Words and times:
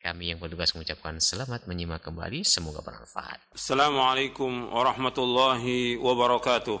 Kami 0.00 0.32
yang 0.32 0.40
bertugas 0.40 0.72
mengucapkan 0.72 1.20
selamat 1.20 1.68
menyimak 1.68 2.00
kembali, 2.00 2.40
semoga 2.40 2.80
bermanfaat. 2.80 3.52
Assalamualaikum 3.52 4.72
warahmatullahi 4.72 6.00
wabarakatuh. 6.00 6.80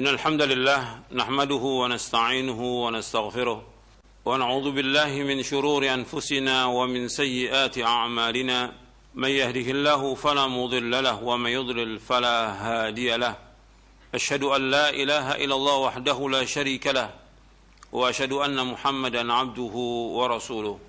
Innal 0.00 0.16
hamdalillah 0.16 1.04
nahmaduhu 1.12 1.84
wa 1.84 1.92
nasta'inuhu 1.92 2.88
wa 2.88 2.96
nastaghfiruh 2.96 3.60
wa 3.60 4.40
na'udzu 4.40 4.72
billahi 4.72 5.20
min 5.20 5.44
shururi 5.44 5.92
anfusina 5.92 6.72
wa 6.72 6.88
min 6.88 7.12
sayyiati 7.12 7.84
a'malina. 7.84 8.72
Man 9.12 9.36
yahdihillahu 9.36 10.16
fala 10.16 10.48
mudilla 10.48 11.04
lahu 11.04 11.28
wa 11.28 11.36
man 11.36 11.52
yudlil 11.52 12.00
fala 12.00 12.56
hadiya 12.56 13.20
lahu. 13.20 13.36
Ashhadu 14.16 14.56
an 14.56 14.72
la 14.72 14.88
ilaha 14.96 15.36
illallah 15.36 15.92
wahdahu 15.92 16.32
la 16.32 16.48
sharika 16.48 16.96
lahu 16.96 17.12
wa 17.92 18.08
ashhadu 18.08 18.40
anna 18.40 18.64
Muhammadan 18.64 19.28
'abduhu 19.28 20.16
wa 20.16 20.24
rasuluh. 20.24 20.88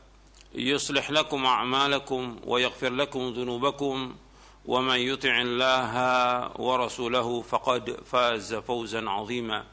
يصلح 0.55 1.11
لكم 1.11 1.45
أعمالكم 1.45 2.35
ويغفر 2.45 2.89
لكم 2.89 3.29
ذنوبكم 3.29 4.15
ومن 4.65 4.99
يطع 4.99 5.41
الله 5.41 5.95
ورسوله 6.61 7.41
فقد 7.41 7.97
فاز 8.05 8.53
فوزا 8.55 9.09
عظيما. 9.09 9.63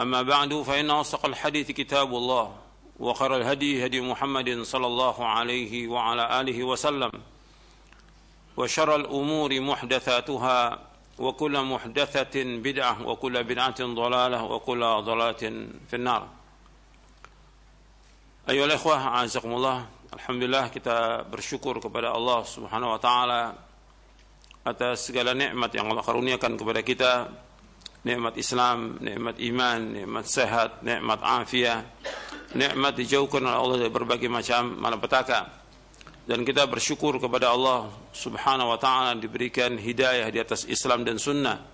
أما 0.00 0.22
بعد 0.22 0.62
فإن 0.62 0.90
أصدق 0.90 1.26
الحديث 1.26 1.70
كتاب 1.70 2.14
الله 2.14 2.56
وخير 3.00 3.36
الهدي 3.36 3.86
هدي 3.86 4.00
محمد 4.00 4.62
صلى 4.62 4.86
الله 4.86 5.26
عليه 5.26 5.88
وعلى 5.88 6.40
آله 6.40 6.64
وسلم 6.64 7.12
وشر 8.56 8.96
الأمور 8.96 9.60
محدثاتها 9.60 10.78
وكل 11.18 11.62
محدثة 11.62 12.44
بدعة 12.44 13.06
وكل 13.06 13.44
بدعة 13.44 13.80
ضلالة 13.80 14.44
وكل 14.44 14.80
ضلالة 14.80 15.68
في 15.88 15.94
النار. 15.94 16.28
Ayo 18.48 18.64
ikhwah, 18.64 19.20
azakumullah. 19.20 19.84
Alhamdulillah 20.08 20.72
kita 20.72 21.20
bersyukur 21.28 21.84
kepada 21.84 22.16
Allah 22.16 22.40
Subhanahu 22.48 22.96
wa 22.96 23.00
taala 23.00 23.52
atas 24.64 25.12
segala 25.12 25.36
nikmat 25.36 25.68
yang 25.76 25.92
Allah 25.92 26.00
karuniakan 26.00 26.56
kepada 26.56 26.80
kita. 26.80 27.12
Nikmat 28.08 28.40
Islam, 28.40 28.96
nikmat 29.04 29.36
iman, 29.36 29.78
nikmat 29.92 30.24
sehat, 30.24 30.80
nikmat 30.80 31.20
afiat, 31.20 31.92
nikmat 32.56 32.96
dijauhkan 32.96 33.44
oleh 33.44 33.58
Allah 33.60 33.76
dari 33.84 33.92
berbagai 33.92 34.32
macam 34.32 34.80
malapetaka. 34.80 35.40
Dan 36.24 36.40
kita 36.40 36.64
bersyukur 36.72 37.20
kepada 37.20 37.52
Allah 37.52 37.92
Subhanahu 38.16 38.72
wa 38.72 38.80
taala 38.80 39.12
diberikan 39.12 39.76
hidayah 39.76 40.24
di 40.32 40.40
atas 40.40 40.64
Islam 40.64 41.04
dan 41.04 41.20
sunnah 41.20 41.68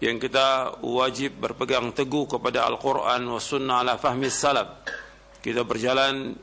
yang 0.00 0.16
kita 0.16 0.80
wajib 0.88 1.36
berpegang 1.36 1.92
teguh 1.92 2.24
kepada 2.24 2.64
Al-Quran 2.64 3.28
wa 3.28 3.36
sunnah 3.36 3.84
ala 3.84 4.00
fahmi 4.00 4.32
salaf 4.32 5.01
kita 5.42 5.66
berjalan 5.66 6.38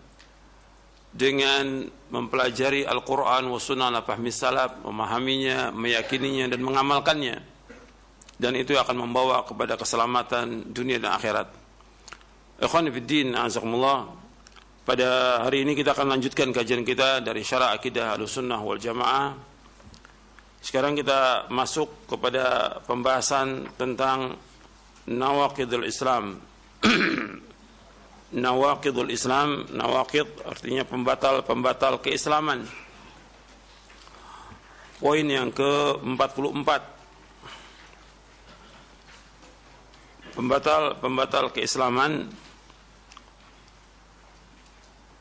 dengan 1.09 1.87
mempelajari 2.13 2.85
Al-Quran 2.85 3.49
wa 3.49 3.57
sunnah 3.57 4.03
fahmi 4.05 4.29
salaf, 4.29 4.83
memahaminya, 4.85 5.73
meyakininya 5.73 6.51
dan 6.51 6.61
mengamalkannya. 6.61 7.37
Dan 8.39 8.55
itu 8.55 8.75
akan 8.75 9.07
membawa 9.07 9.43
kepada 9.43 9.75
keselamatan 9.75 10.71
dunia 10.71 11.01
dan 11.01 11.15
akhirat. 11.15 11.47
Ikhwan 12.59 12.87
fiddin, 12.91 13.35
azakumullah. 13.35 14.15
Pada 14.83 15.43
hari 15.43 15.67
ini 15.67 15.75
kita 15.75 15.91
akan 15.91 16.17
lanjutkan 16.17 16.49
kajian 16.55 16.87
kita 16.87 17.19
dari 17.19 17.43
syara 17.43 17.75
akidah 17.75 18.15
al-sunnah 18.15 18.59
wal 18.63 18.79
jamaah. 18.79 19.35
Sekarang 20.59 20.95
kita 20.95 21.51
masuk 21.51 22.07
kepada 22.07 22.79
pembahasan 22.83 23.69
tentang 23.79 24.35
nawaqidul 25.07 25.87
Islam. 25.87 26.39
nawaqidul 28.29 29.09
Islam, 29.09 29.65
nawaqid 29.73 30.45
artinya 30.45 30.85
pembatal-pembatal 30.85 31.97
keislaman. 32.01 32.65
Poin 34.99 35.25
yang 35.25 35.49
ke-44. 35.49 36.69
Pembatal-pembatal 40.35 41.51
keislaman 41.51 42.29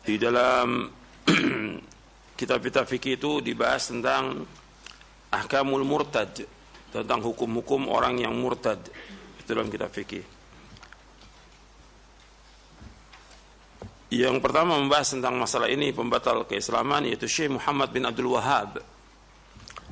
di 0.05 0.15
dalam 0.21 0.87
kitab-kitab 2.39 2.87
fikih 2.87 3.19
itu 3.19 3.43
dibahas 3.43 3.91
tentang 3.91 4.47
ahkamul 5.33 5.83
murtad, 5.83 6.31
tentang 6.95 7.21
hukum-hukum 7.25 7.89
orang 7.91 8.21
yang 8.21 8.37
murtad. 8.37 8.79
Itu 9.43 9.57
dalam 9.57 9.73
kitab 9.73 9.91
fikih. 9.91 10.38
Yang 14.09 14.41
pertama 14.41 14.81
membahas 14.81 15.13
tentang 15.13 15.37
masalah 15.37 15.69
ini 15.69 15.93
pembatal 15.93 16.49
keislaman 16.49 17.05
yaitu 17.05 17.29
Syekh 17.29 17.61
Muhammad 17.61 17.93
bin 17.93 18.09
Abdul 18.09 18.33
Wahab 18.33 18.81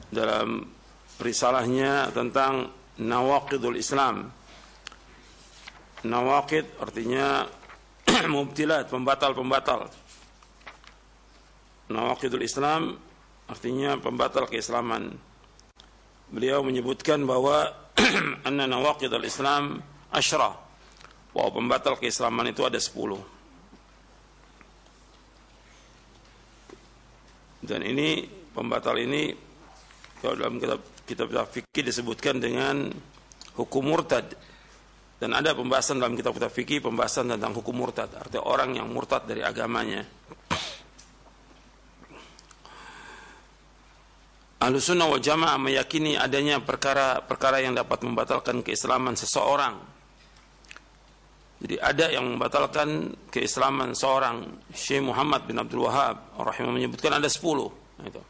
dalam 0.09 0.65
risalahnya 1.21 2.09
tentang 2.17 2.73
Nawaqidul 2.97 3.77
Islam. 3.77 4.33
Nawaqid 6.01 6.81
artinya 6.81 7.45
mubtilat, 8.33 8.89
pembatal-pembatal. 8.89 9.93
Nawaqidul 11.93 12.41
Islam 12.41 12.97
artinya 13.53 14.01
pembatal 14.01 14.49
keislaman. 14.49 15.13
Beliau 16.33 16.65
menyebutkan 16.65 17.21
bahwa 17.29 17.69
anna 18.49 18.65
nawaqidul 18.65 19.29
Islam 19.29 19.85
asyra. 20.09 20.57
Bahwa 21.37 21.53
pembatal 21.53 22.01
keislaman 22.01 22.49
itu 22.49 22.65
ada 22.65 22.81
sepuluh. 22.81 23.36
Dan 27.67 27.83
ini 27.83 28.23
pembatal 28.55 28.97
ini 29.03 29.35
kalau 30.23 30.39
dalam 30.39 30.57
kitab 30.63 30.81
kitab 31.07 31.29
fikih 31.51 31.83
disebutkan 31.83 32.39
dengan 32.39 32.91
hukum 33.59 33.83
murtad. 33.83 34.27
Dan 35.17 35.33
ada 35.33 35.57
pembahasan 35.57 35.97
dalam 35.97 36.13
kitab-kitab 36.13 36.53
fikih 36.53 36.85
pembahasan 36.85 37.33
tentang 37.33 37.57
hukum 37.57 37.73
murtad, 37.73 38.13
artinya 38.13 38.45
orang 38.45 38.77
yang 38.77 38.85
murtad 38.93 39.25
dari 39.25 39.41
agamanya. 39.41 40.05
Ahlussunnah 44.61 45.09
wal 45.09 45.25
Jamaah 45.25 45.57
meyakini 45.57 46.21
adanya 46.21 46.61
perkara-perkara 46.61 47.65
yang 47.65 47.73
dapat 47.73 48.05
membatalkan 48.05 48.61
keislaman 48.61 49.17
seseorang. 49.17 49.96
Jadi 51.57 51.81
ada 51.81 52.13
yang 52.13 52.37
membatalkan 52.37 53.17
keislaman 53.33 53.97
seorang 53.97 54.45
Syekh 54.77 55.01
Muhammad 55.01 55.49
bin 55.49 55.57
Abdul 55.57 55.89
Wahab 55.89 56.37
rahimah 56.37 56.73
menyebutkan 56.77 57.17
ada 57.17 57.29
10 57.33 57.41
itu. 58.05 58.23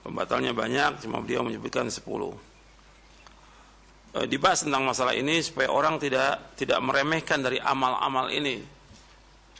Pembatalnya 0.00 0.56
banyak, 0.56 1.04
cuma 1.04 1.20
beliau 1.20 1.44
menyebutkan 1.44 1.92
10. 1.92 2.00
E, 4.16 4.18
dibahas 4.24 4.64
tentang 4.64 4.88
masalah 4.88 5.12
ini 5.12 5.44
supaya 5.44 5.68
orang 5.68 6.00
tidak 6.00 6.56
tidak 6.56 6.80
meremehkan 6.80 7.44
dari 7.44 7.60
amal-amal 7.60 8.32
ini 8.32 8.64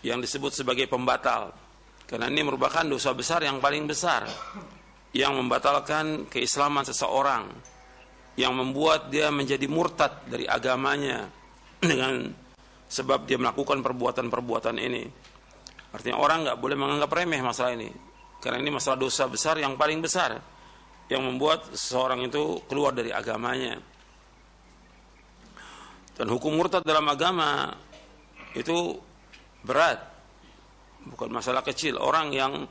yang 0.00 0.24
disebut 0.24 0.56
sebagai 0.56 0.88
pembatal. 0.88 1.52
Karena 2.08 2.32
ini 2.32 2.40
merupakan 2.40 2.82
dosa 2.88 3.12
besar 3.12 3.44
yang 3.44 3.60
paling 3.60 3.84
besar 3.84 4.24
yang 5.12 5.36
membatalkan 5.36 6.26
keislaman 6.32 6.82
seseorang 6.88 7.44
yang 8.40 8.56
membuat 8.56 9.12
dia 9.12 9.28
menjadi 9.28 9.68
murtad 9.68 10.24
dari 10.24 10.48
agamanya 10.48 11.28
dengan 11.80 12.28
sebab 12.86 13.24
dia 13.24 13.40
melakukan 13.40 13.80
perbuatan-perbuatan 13.80 14.76
ini. 14.76 15.04
Artinya 15.90 16.22
orang 16.22 16.46
nggak 16.46 16.58
boleh 16.60 16.76
menganggap 16.78 17.10
remeh 17.10 17.42
masalah 17.42 17.74
ini, 17.74 17.90
karena 18.38 18.62
ini 18.62 18.70
masalah 18.70 19.00
dosa 19.00 19.26
besar 19.26 19.58
yang 19.58 19.74
paling 19.74 19.98
besar 19.98 20.38
yang 21.10 21.26
membuat 21.26 21.66
seseorang 21.74 22.22
itu 22.30 22.62
keluar 22.70 22.94
dari 22.94 23.10
agamanya. 23.10 23.74
Dan 26.14 26.30
hukum 26.30 26.54
murtad 26.54 26.86
dalam 26.86 27.08
agama 27.10 27.74
itu 28.54 28.94
berat, 29.66 29.98
bukan 31.10 31.32
masalah 31.32 31.66
kecil. 31.66 31.98
Orang 31.98 32.30
yang 32.30 32.68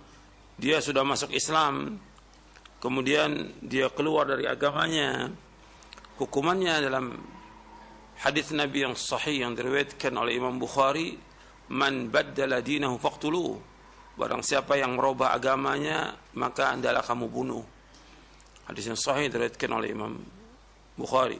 dia 0.56 0.80
sudah 0.80 1.04
masuk 1.04 1.36
Islam, 1.36 2.00
kemudian 2.80 3.60
dia 3.60 3.92
keluar 3.92 4.32
dari 4.32 4.48
agamanya, 4.48 5.28
hukumannya 6.16 6.76
dalam 6.80 7.20
hadis 8.20 8.52
Nabi 8.52 8.84
yang 8.84 8.96
sahih 9.00 9.48
yang 9.48 9.56
diriwayatkan 9.56 10.12
oleh 10.12 10.36
Imam 10.36 10.60
Bukhari 10.60 11.16
man 11.72 12.12
baddala 12.12 12.60
dinahu 12.60 13.00
faqtuluh. 13.00 13.56
Barang 14.20 14.44
siapa 14.44 14.76
yang 14.76 15.00
merubah 15.00 15.32
agamanya 15.32 16.12
maka 16.36 16.76
hendaklah 16.76 17.04
kamu 17.04 17.26
bunuh. 17.32 17.64
Hadis 18.68 18.92
yang 18.92 19.00
sahih 19.00 19.32
diriwayatkan 19.32 19.72
oleh 19.72 19.90
Imam 19.96 20.14
Bukhari. 21.00 21.40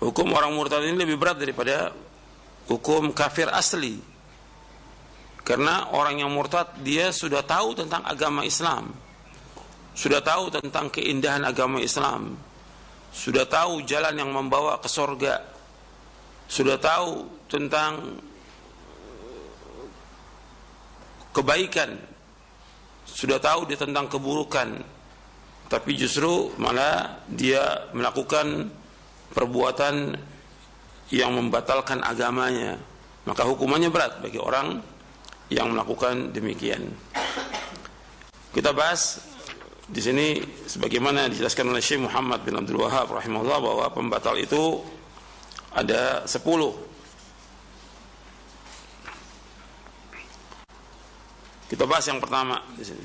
Hukum 0.00 0.32
orang 0.32 0.52
murtad 0.56 0.84
ini 0.84 0.96
lebih 0.96 1.16
berat 1.20 1.36
daripada 1.40 1.92
hukum 2.68 3.12
kafir 3.12 3.48
asli. 3.52 4.00
Karena 5.44 5.92
orang 5.92 6.24
yang 6.24 6.32
murtad 6.32 6.80
dia 6.80 7.12
sudah 7.12 7.44
tahu 7.44 7.76
tentang 7.76 8.00
agama 8.08 8.48
Islam. 8.48 8.96
Sudah 9.92 10.24
tahu 10.24 10.48
tentang 10.48 10.88
keindahan 10.88 11.44
agama 11.44 11.78
Islam 11.78 12.34
sudah 13.14 13.46
tahu 13.46 13.86
jalan 13.86 14.18
yang 14.18 14.34
membawa 14.34 14.82
ke 14.82 14.90
sorga. 14.90 15.38
Sudah 16.50 16.74
tahu 16.82 17.30
tentang 17.46 18.18
kebaikan. 21.30 21.94
Sudah 23.06 23.38
tahu 23.38 23.70
dia 23.70 23.78
tentang 23.78 24.10
keburukan. 24.10 24.82
Tapi 25.70 25.90
justru 25.94 26.50
malah 26.58 27.22
dia 27.30 27.86
melakukan 27.94 28.68
perbuatan 29.30 30.18
yang 31.14 31.38
membatalkan 31.38 32.02
agamanya. 32.02 32.74
Maka 33.24 33.46
hukumannya 33.46 33.94
berat 33.94 34.18
bagi 34.20 34.42
orang 34.42 34.82
yang 35.54 35.70
melakukan 35.70 36.34
demikian. 36.34 36.90
Kita 38.50 38.74
bahas 38.74 39.22
di 39.84 40.00
sini 40.00 40.26
sebagaimana 40.64 41.28
dijelaskan 41.28 41.68
oleh 41.68 41.84
Syekh 41.84 42.08
Muhammad 42.08 42.40
bin 42.40 42.56
Abdul 42.56 42.80
Wahab 42.80 43.12
rahimahullah 43.12 43.58
bahwa 43.60 43.86
pembatal 43.92 44.36
itu 44.40 44.80
ada 45.74 46.24
sepuluh 46.24 46.94
Kita 51.64 51.90
bahas 51.90 52.06
yang 52.06 52.22
pertama 52.22 52.62
di 52.78 52.84
sini. 52.86 53.02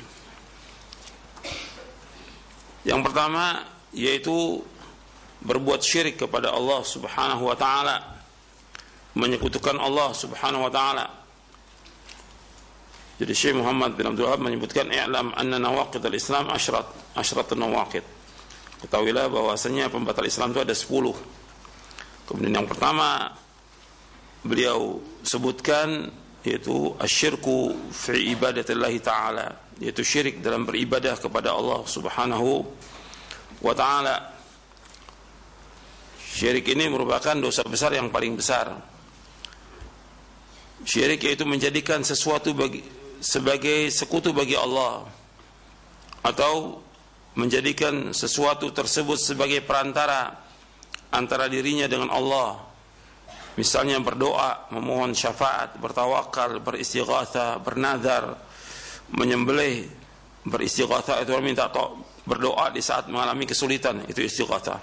Yang 2.85 3.01
pertama 3.01 3.65
yaitu 3.95 4.61
berbuat 5.41 5.81
syirik 5.81 6.21
kepada 6.21 6.53
Allah 6.53 6.85
Subhanahu 6.85 7.49
wa 7.49 7.57
taala. 7.57 8.21
Menyekutukan 9.17 9.73
Allah 9.73 10.13
Subhanahu 10.13 10.67
wa 10.67 10.71
taala. 10.71 11.05
Jadi 13.19 13.33
Syekh 13.35 13.59
Muhammad 13.59 13.99
bin 13.99 14.07
Abdul 14.07 14.31
Wahab 14.31 14.39
menyebutkan 14.47 14.87
i'lam 14.95 15.35
anna 15.35 15.59
nawaqid 15.59 15.99
al-Islam 15.99 16.47
asyrat, 16.55 16.87
asyrat 17.19 17.51
nawaqid. 17.51 18.03
Ketahuilah 18.79 19.27
bahwasanya 19.27 19.91
pembatal 19.91 20.23
Islam 20.23 20.55
itu 20.55 20.63
ada 20.63 20.71
10. 20.71 20.87
Kemudian 22.23 22.63
yang 22.63 22.67
pertama 22.69 23.27
beliau 24.39 25.03
sebutkan 25.19 26.07
yaitu 26.47 26.95
asyirku 26.95 27.75
fi 27.91 28.31
ibadatillah 28.31 28.93
taala 29.03 29.47
yaitu 29.83 29.99
syirik 30.07 30.39
dalam 30.39 30.63
beribadah 30.63 31.19
kepada 31.19 31.51
Allah 31.51 31.83
Subhanahu 31.83 32.63
wa 33.59 33.73
taala 33.75 34.31
syirik 36.23 36.71
ini 36.71 36.87
merupakan 36.87 37.35
dosa 37.35 37.67
besar 37.67 37.91
yang 37.91 38.07
paling 38.07 38.39
besar 38.39 38.71
syirik 40.87 41.19
yaitu 41.27 41.43
menjadikan 41.43 41.99
sesuatu 41.99 42.55
bagi, 42.55 42.79
sebagai 43.19 43.91
sekutu 43.91 44.31
bagi 44.31 44.55
Allah 44.55 45.03
atau 46.23 46.79
menjadikan 47.35 48.11
sesuatu 48.11 48.71
tersebut 48.71 49.19
sebagai 49.19 49.63
perantara 49.63 50.35
antara 51.11 51.47
dirinya 51.47 51.85
dengan 51.87 52.11
Allah. 52.11 52.67
Misalnya 53.59 53.99
berdoa, 53.99 54.71
memohon 54.71 55.11
syafaat, 55.11 55.75
bertawakal, 55.83 56.63
beristighatha, 56.63 57.59
bernazar, 57.59 58.39
menyembelih, 59.11 59.83
beristighatha 60.47 61.19
itu 61.19 61.35
minta 61.43 61.67
berdoa 62.23 62.71
di 62.71 62.79
saat 62.79 63.11
mengalami 63.11 63.43
kesulitan, 63.43 64.07
itu 64.07 64.23
istighatha. 64.23 64.79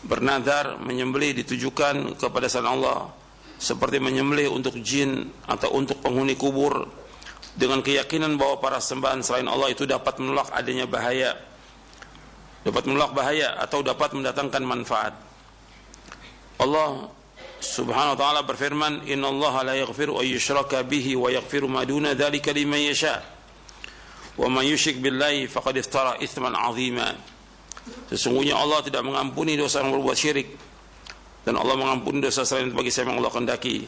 Bernazar, 0.00 0.80
menyembelih 0.80 1.44
ditujukan 1.44 2.16
kepada 2.16 2.48
selain 2.48 2.80
Allah. 2.80 3.12
Seperti 3.60 4.00
menyembelih 4.00 4.48
untuk 4.48 4.80
jin 4.80 5.28
atau 5.44 5.76
untuk 5.76 6.00
penghuni 6.00 6.32
kubur 6.40 6.88
dengan 7.58 7.82
keyakinan 7.82 8.38
bahwa 8.38 8.62
para 8.62 8.78
sembahan 8.78 9.22
selain 9.24 9.50
Allah 9.50 9.72
itu 9.72 9.88
dapat 9.88 10.18
menolak 10.22 10.50
adanya 10.54 10.86
bahaya 10.86 11.34
dapat 12.60 12.84
menolak 12.86 13.16
bahaya 13.16 13.56
atau 13.58 13.80
dapat 13.80 14.12
mendatangkan 14.14 14.62
manfaat 14.62 15.14
Allah 16.60 17.08
Subhanahu 17.60 18.16
wa 18.16 18.20
taala 18.20 18.40
berfirman, 18.40 19.04
"Innallaha 19.04 19.60
la 19.68 19.74
yaghfiru 19.76 20.16
an 20.16 20.24
yushraka 20.24 20.80
bihi 20.80 21.12
wa 21.12 21.28
yaghfiru 21.28 21.68
ma 21.68 21.84
duna 21.84 22.16
dzalika 22.16 22.56
liman 22.56 22.80
yasha." 22.80 23.20
Wa 24.40 24.48
man 24.48 24.64
yusyrik 24.64 25.04
billahi 25.04 25.44
faqad 25.44 25.76
iftara 25.76 26.16
itsman 26.24 26.56
'azima. 26.56 27.12
Sesungguhnya 28.08 28.56
Allah 28.56 28.80
tidak 28.80 29.04
mengampuni 29.04 29.60
dosa 29.60 29.84
yang 29.84 29.92
berbuat 29.92 30.16
syirik 30.16 30.56
dan 31.44 31.60
Allah 31.60 31.76
mengampuni 31.76 32.24
dosa 32.24 32.48
selain 32.48 32.72
bagi 32.72 32.88
siapa 32.88 33.12
yang 33.12 33.20
Allah 33.20 33.32
kehendaki. 33.32 33.84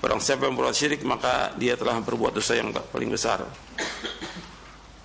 Barang 0.00 0.20
siapa 0.20 0.48
yang 0.48 0.56
berbuat 0.56 0.76
syirik 0.76 1.04
maka 1.04 1.52
dia 1.60 1.76
telah 1.76 2.00
berbuat 2.00 2.32
dosa 2.32 2.56
yang 2.56 2.72
paling 2.72 3.12
besar. 3.12 3.44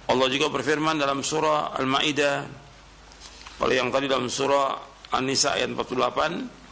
Allah 0.06 0.28
juga 0.32 0.48
berfirman 0.48 0.96
dalam 0.96 1.20
surah 1.20 1.76
Al-Maidah 1.76 2.36
kalau 3.56 3.72
yang 3.72 3.88
tadi 3.92 4.12
dalam 4.12 4.28
surah 4.28 4.76
An-Nisa 5.16 5.56
ayat 5.56 5.72
48 5.72 6.66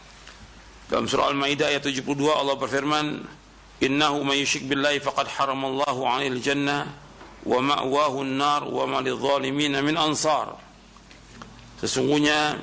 dalam 0.91 1.07
surah 1.07 1.31
Al-Maidah 1.31 1.71
ayat 1.71 1.83
72 1.89 2.27
Allah 2.29 2.59
berfirman, 2.59 3.23
"Innahu 3.79 4.27
may 4.27 4.43
yusyrik 4.43 4.67
billahi 4.67 4.99
faqad 4.99 5.31
haramallahu 5.31 6.03
'alal 6.03 6.37
jannah 6.43 6.91
wa 7.47 7.59
ma'wahu 7.63 8.21
an-nar 8.21 8.67
wa 8.67 8.83
ma 8.85 8.99
lidh-dhalimin 8.99 9.79
min 9.79 9.95
ansar." 9.95 10.59
Sesungguhnya 11.79 12.59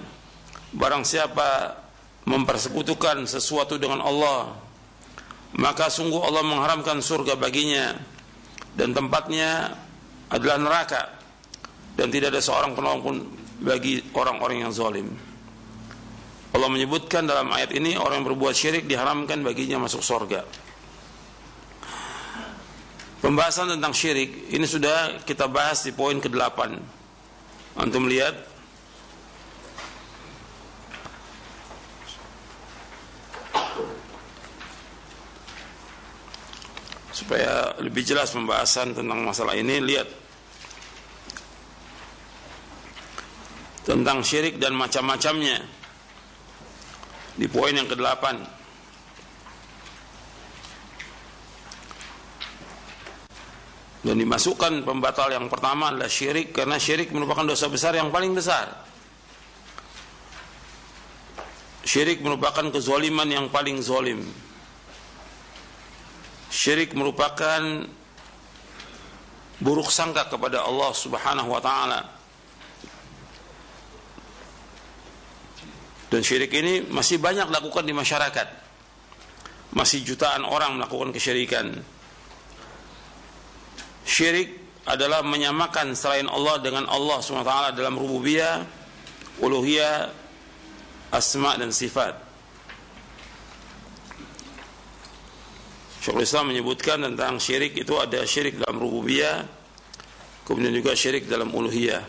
barang 0.77 1.03
siapa 1.03 1.81
mempersekutukan 2.29 3.25
sesuatu 3.25 3.81
dengan 3.81 4.05
Allah, 4.05 4.60
maka 5.59 5.91
sungguh 5.91 6.23
Allah 6.23 6.47
mengharamkan 6.47 7.03
surga 7.03 7.35
baginya 7.35 7.99
dan 8.79 8.95
tempatnya 8.95 9.75
adalah 10.31 10.59
neraka 10.63 11.03
dan 11.99 12.07
tidak 12.15 12.31
ada 12.37 12.43
seorang 12.43 12.79
penolong 12.79 13.03
pun 13.03 13.17
bagi 13.61 13.99
orang-orang 14.15 14.63
yang 14.63 14.73
zalim. 14.73 15.11
Allah 16.51 16.71
menyebutkan 16.71 17.27
dalam 17.27 17.51
ayat 17.55 17.71
ini 17.75 17.95
orang 17.95 18.23
yang 18.23 18.29
berbuat 18.35 18.55
syirik 18.55 18.91
diharamkan 18.91 19.43
baginya 19.47 19.87
masuk 19.87 20.03
surga. 20.03 20.43
Pembahasan 23.21 23.71
tentang 23.77 23.95
syirik 23.95 24.51
ini 24.51 24.67
sudah 24.67 25.23
kita 25.23 25.47
bahas 25.47 25.87
di 25.87 25.95
poin 25.95 26.19
ke-8. 26.19 26.59
Antum 27.79 28.11
lihat 28.11 28.50
supaya 37.21 37.77
lebih 37.85 38.01
jelas 38.01 38.33
pembahasan 38.33 38.97
tentang 38.97 39.21
masalah 39.21 39.53
ini. 39.53 39.77
Lihat. 39.77 40.09
Tentang 43.85 44.25
syirik 44.25 44.57
dan 44.57 44.73
macam-macamnya. 44.73 45.61
Di 47.37 47.47
poin 47.49 47.73
yang 47.73 47.89
ke-8 47.89 48.25
dan 54.01 54.17
dimasukkan 54.17 54.85
pembatal 54.85 55.29
yang 55.33 55.47
pertama 55.49 55.93
adalah 55.93 56.09
syirik 56.09 56.53
karena 56.53 56.77
syirik 56.77 57.13
merupakan 57.13 57.45
dosa 57.45 57.69
besar 57.73 57.97
yang 57.97 58.13
paling 58.13 58.33
besar. 58.37 58.69
Syirik 61.81 62.21
merupakan 62.21 62.69
kezoliman 62.69 63.29
yang 63.29 63.47
paling 63.49 63.81
zolim 63.81 64.21
syirik 66.61 66.93
merupakan 66.93 67.89
buruk 69.65 69.89
sangka 69.89 70.29
kepada 70.29 70.69
Allah 70.69 70.93
subhanahu 70.93 71.49
wa 71.49 71.61
ta'ala 71.65 72.21
Dan 76.11 76.27
syirik 76.27 76.51
ini 76.51 76.83
masih 76.91 77.23
banyak 77.23 77.47
dilakukan 77.47 77.87
di 77.87 77.95
masyarakat. 77.95 78.49
Masih 79.79 80.03
jutaan 80.03 80.43
orang 80.43 80.75
melakukan 80.75 81.15
kesyirikan. 81.15 81.71
Syirik 84.03 84.59
adalah 84.91 85.23
menyamakan 85.23 85.95
selain 85.95 86.27
Allah 86.27 86.59
dengan 86.59 86.91
Allah 86.91 87.23
SWT 87.23 87.79
dalam 87.79 87.95
rububiyah, 87.95 88.67
uluhiyah, 89.39 90.11
asma 91.15 91.55
dan 91.55 91.71
sifat. 91.71 92.30
Syekhul 96.01 96.25
Islam 96.25 96.49
menyebutkan 96.49 97.05
tentang 97.05 97.37
syirik 97.37 97.77
itu 97.77 97.93
ada 98.01 98.25
syirik 98.25 98.57
dalam 98.57 98.81
rububiyah, 98.81 99.45
kemudian 100.49 100.73
juga 100.73 100.97
syirik 100.97 101.29
dalam 101.29 101.53
uluhiyah. 101.53 102.01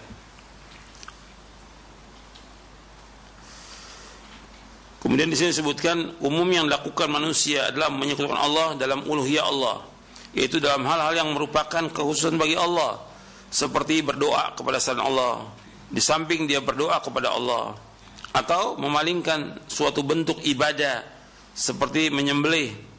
Kemudian 5.04 5.28
di 5.28 5.36
sini 5.36 5.52
disebutkan 5.52 6.24
umum 6.24 6.48
yang 6.48 6.72
dilakukan 6.72 7.12
manusia 7.12 7.68
adalah 7.68 7.92
menyekutukan 7.92 8.40
Allah 8.40 8.80
dalam 8.80 9.04
uluhiyah 9.04 9.44
Allah, 9.44 9.84
yaitu 10.32 10.64
dalam 10.64 10.88
hal-hal 10.88 11.12
yang 11.12 11.30
merupakan 11.36 11.84
kekhususan 11.92 12.40
bagi 12.40 12.56
Allah, 12.56 12.96
seperti 13.52 14.00
berdoa 14.08 14.56
kepada 14.56 14.80
selain 14.80 15.04
Allah, 15.04 15.52
di 15.92 16.00
samping 16.00 16.48
dia 16.48 16.64
berdoa 16.64 17.04
kepada 17.04 17.36
Allah, 17.36 17.76
atau 18.32 18.80
memalingkan 18.80 19.60
suatu 19.68 20.00
bentuk 20.00 20.40
ibadah. 20.48 21.04
Seperti 21.52 22.08
menyembelih 22.08 22.91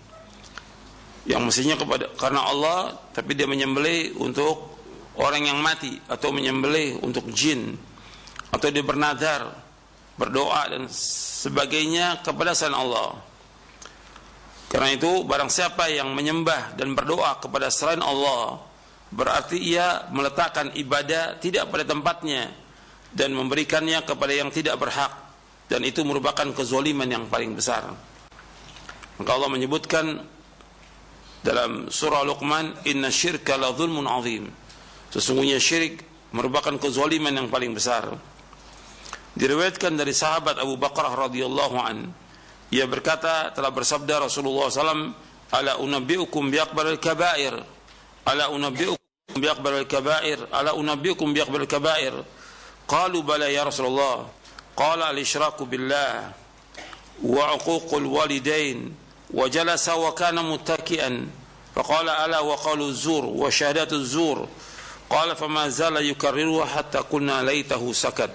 yang 1.28 1.46
mestinya 1.46 1.78
kepada 1.78 2.10
karena 2.18 2.42
Allah 2.42 2.98
tapi 3.14 3.38
dia 3.38 3.46
menyembelih 3.46 4.18
untuk 4.18 4.74
orang 5.18 5.46
yang 5.46 5.58
mati 5.62 5.94
atau 6.10 6.34
menyembelih 6.34 6.98
untuk 7.04 7.30
jin 7.30 7.78
atau 8.52 8.68
dia 8.68 8.84
bernadar 8.84 9.54
berdoa 10.16 10.68
dan 10.68 10.86
sebagainya 11.42 12.20
kepada 12.20 12.52
selain 12.52 12.76
Allah. 12.76 13.16
Karena 14.68 14.88
itu 14.92 15.24
barang 15.24 15.52
siapa 15.52 15.92
yang 15.92 16.16
menyembah 16.16 16.76
dan 16.80 16.96
berdoa 16.96 17.36
kepada 17.40 17.68
selain 17.68 18.00
Allah 18.00 18.60
berarti 19.12 19.60
ia 19.60 20.08
meletakkan 20.08 20.72
ibadah 20.72 21.36
tidak 21.36 21.68
pada 21.68 21.84
tempatnya 21.84 22.48
dan 23.12 23.36
memberikannya 23.36 24.00
kepada 24.08 24.32
yang 24.32 24.48
tidak 24.48 24.80
berhak 24.80 25.12
dan 25.68 25.84
itu 25.84 26.00
merupakan 26.00 26.48
kezoliman 26.56 27.04
yang 27.04 27.28
paling 27.28 27.52
besar. 27.52 27.92
Maka 29.20 29.30
Allah 29.36 29.52
menyebutkan 29.52 30.24
dalam 31.42 31.90
surah 31.90 32.22
Luqman 32.22 32.86
inna 32.86 33.10
syirka 33.10 33.58
la 33.58 33.74
zulmun 33.74 34.06
azim. 34.06 34.46
Sesungguhnya 35.12 35.58
syirik 35.58 36.00
merupakan 36.32 36.72
kezaliman 36.78 37.34
yang 37.34 37.50
paling 37.52 37.76
besar. 37.76 38.16
Diriwayatkan 39.36 39.98
dari 39.98 40.14
sahabat 40.16 40.62
Abu 40.62 40.78
Bakrah 40.78 41.12
radhiyallahu 41.28 41.76
an. 41.76 42.08
Ia 42.72 42.88
berkata 42.88 43.52
telah 43.52 43.68
bersabda 43.68 44.24
Rasulullah 44.24 44.72
SAW 44.72 45.12
ala 45.52 45.76
unabbiukum 45.76 46.48
bi 46.48 46.56
akbaril 46.56 46.96
kabair? 46.96 47.52
Ala 48.24 48.48
unabbiukum 48.48 49.36
bi 49.36 49.46
akbaril 49.50 49.84
kabair? 49.84 50.40
Ala 50.48 50.72
unabbiukum 50.72 51.36
bi 51.36 51.44
akbaril 51.44 51.68
kabair 51.68 52.14
qalu 52.88 53.20
bala 53.24 53.48
ya 53.52 53.68
Rasulullah. 53.68 54.24
Qala 54.72 55.12
al-isyraku 55.12 55.68
billah 55.68 56.32
wa 57.20 57.44
uququl 57.60 58.08
walidain 58.08 58.88
وجلس 59.33 59.89
وكان 59.89 60.35
متكئا 60.35 61.27
فقال 61.75 62.09
ألا 62.09 62.39
وقالوا 62.39 62.87
الزور 62.87 63.25
وشهادة 63.25 63.91
الزور 63.97 64.47
قال 65.09 65.35
فما 65.35 65.69
زال 65.69 65.97
يكررها 65.97 66.65
حتى 66.65 66.97
قلنا 66.97 67.43
ليته 67.43 67.93
سكت 67.93 68.31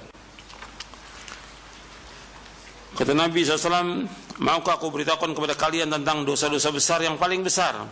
Kata 2.93 3.17
Nabi 3.17 3.41
SAW, 3.41 4.05
maukah 4.37 4.76
aku 4.76 4.93
beritahukan 4.93 5.33
kepada 5.33 5.57
kalian 5.57 5.88
tentang 5.88 6.29
dosa-dosa 6.29 6.69
besar 6.69 7.00
yang 7.00 7.17
paling 7.17 7.41
besar? 7.41 7.88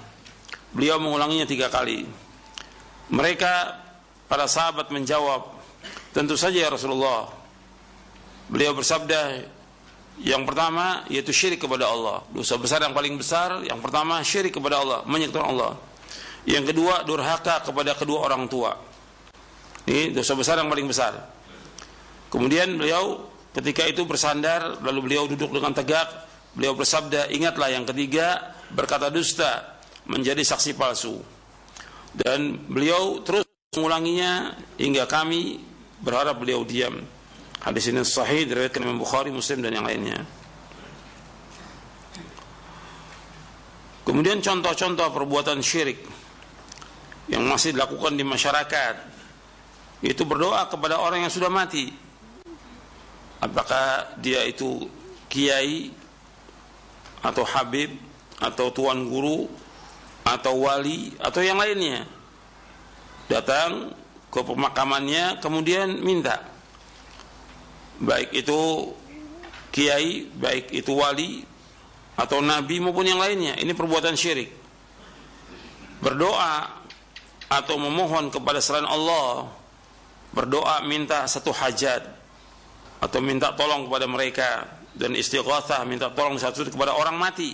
Beliau 0.77 1.01
mengulanginya 1.01 1.49
tiga 1.49 1.73
kali. 1.73 2.05
Mereka, 3.09 3.81
para 4.29 4.45
sahabat 4.45 4.93
menjawab, 4.93 5.57
tentu 6.13 6.37
saja 6.37 6.63
ya 6.63 6.69
Rasulullah. 6.69 7.33
Beliau 8.53 8.77
bersabda, 8.77 9.41
yang 10.24 10.48
pertama 10.48 11.04
yaitu 11.12 11.36
syirik 11.36 11.60
kepada 11.60 11.92
Allah. 11.92 12.24
Dosa 12.32 12.56
besar 12.56 12.80
yang 12.84 12.96
paling 12.96 13.20
besar 13.20 13.60
yang 13.68 13.84
pertama 13.84 14.24
syirik 14.24 14.56
kepada 14.56 14.80
Allah, 14.80 15.00
menyekutukan 15.04 15.44
Allah. 15.44 15.74
Yang 16.46 16.72
kedua 16.72 17.04
durhaka 17.04 17.66
kepada 17.66 17.98
kedua 17.98 18.30
orang 18.30 18.46
tua. 18.48 18.78
Ini 19.86 20.14
dosa 20.14 20.34
besar 20.38 20.62
yang 20.62 20.70
paling 20.70 20.88
besar. 20.88 21.14
Kemudian 22.30 22.78
beliau 22.78 23.28
ketika 23.54 23.86
itu 23.86 24.06
bersandar 24.06 24.82
lalu 24.82 25.00
beliau 25.12 25.24
duduk 25.30 25.52
dengan 25.54 25.74
tegak, 25.74 26.10
beliau 26.58 26.74
bersabda, 26.78 27.30
"Ingatlah 27.34 27.70
yang 27.74 27.86
ketiga 27.86 28.56
berkata 28.74 29.10
dusta, 29.10 29.78
menjadi 30.10 30.42
saksi 30.42 30.74
palsu." 30.78 31.22
Dan 32.16 32.66
beliau 32.72 33.20
terus 33.22 33.44
mengulanginya 33.76 34.56
hingga 34.80 35.04
kami 35.06 35.60
berharap 36.00 36.40
beliau 36.40 36.64
diam. 36.64 37.04
Hadis 37.66 37.90
ini 37.90 38.06
sahih 38.06 38.46
diriwayatkan 38.46 38.86
Imam 38.86 39.02
Bukhari, 39.02 39.34
Muslim 39.34 39.66
dan 39.66 39.74
yang 39.74 39.90
lainnya. 39.90 40.22
Kemudian 44.06 44.38
contoh-contoh 44.38 45.10
perbuatan 45.10 45.66
syirik 45.66 46.06
yang 47.26 47.42
masih 47.50 47.74
dilakukan 47.74 48.14
di 48.14 48.22
masyarakat 48.22 48.96
itu 50.06 50.22
berdoa 50.30 50.70
kepada 50.70 51.02
orang 51.02 51.26
yang 51.26 51.34
sudah 51.34 51.50
mati. 51.50 51.90
Apakah 53.42 54.14
dia 54.22 54.46
itu 54.46 54.86
kiai 55.26 55.90
atau 57.26 57.42
habib 57.50 57.98
atau 58.38 58.70
tuan 58.70 59.10
guru 59.10 59.50
atau 60.22 60.54
wali 60.70 61.18
atau 61.18 61.42
yang 61.42 61.58
lainnya 61.58 62.06
datang 63.26 63.90
ke 64.30 64.42
pemakamannya 64.46 65.42
kemudian 65.42 65.98
minta 66.06 66.55
baik 68.02 68.36
itu 68.36 68.92
kiai, 69.76 70.28
baik 70.32 70.72
itu 70.72 70.92
wali 70.96 71.44
atau 72.16 72.40
nabi 72.40 72.80
maupun 72.80 73.08
yang 73.08 73.20
lainnya. 73.20 73.60
Ini 73.60 73.76
perbuatan 73.76 74.16
syirik. 74.16 74.52
Berdoa 76.00 76.84
atau 77.52 77.76
memohon 77.76 78.32
kepada 78.32 78.64
selain 78.64 78.88
Allah, 78.88 79.52
berdoa 80.32 80.84
minta 80.88 81.28
satu 81.28 81.52
hajat 81.52 82.04
atau 83.04 83.20
minta 83.20 83.52
tolong 83.54 83.88
kepada 83.88 84.08
mereka 84.08 84.50
dan 84.96 85.12
istighatsah 85.12 85.84
minta 85.84 86.08
tolong 86.12 86.40
satu 86.40 86.64
kepada 86.72 86.96
orang 86.96 87.20
mati. 87.20 87.52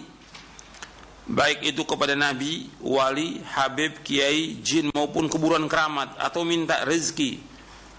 Baik 1.32 1.64
itu 1.64 1.86
kepada 1.86 2.18
nabi, 2.18 2.70
wali, 2.82 3.40
habib, 3.56 4.02
kiai, 4.02 4.58
jin 4.60 4.90
maupun 4.92 5.30
kuburan 5.30 5.70
keramat 5.70 6.18
atau 6.18 6.42
minta 6.42 6.82
rezeki, 6.84 7.40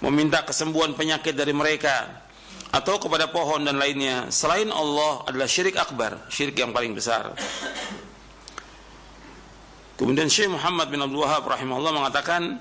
meminta 0.02 0.42
kesembuhan 0.42 0.92
penyakit 0.92 1.32
dari 1.32 1.54
mereka 1.54 2.22
atau 2.73 2.97
kepada 2.97 3.29
pohon 3.29 3.69
dan 3.69 3.76
lainnya 3.76 4.33
selain 4.33 4.73
Allah 4.73 5.29
adalah 5.29 5.45
syirik 5.45 5.76
akbar, 5.76 6.25
syirik 6.33 6.57
yang 6.57 6.73
paling 6.73 6.97
besar. 6.97 7.37
Kemudian 10.00 10.26
Syekh 10.33 10.50
Muhammad 10.50 10.88
bin 10.88 11.05
Abdul 11.05 11.21
Wahab 11.21 11.45
rahimahullah 11.47 11.93
mengatakan 11.93 12.59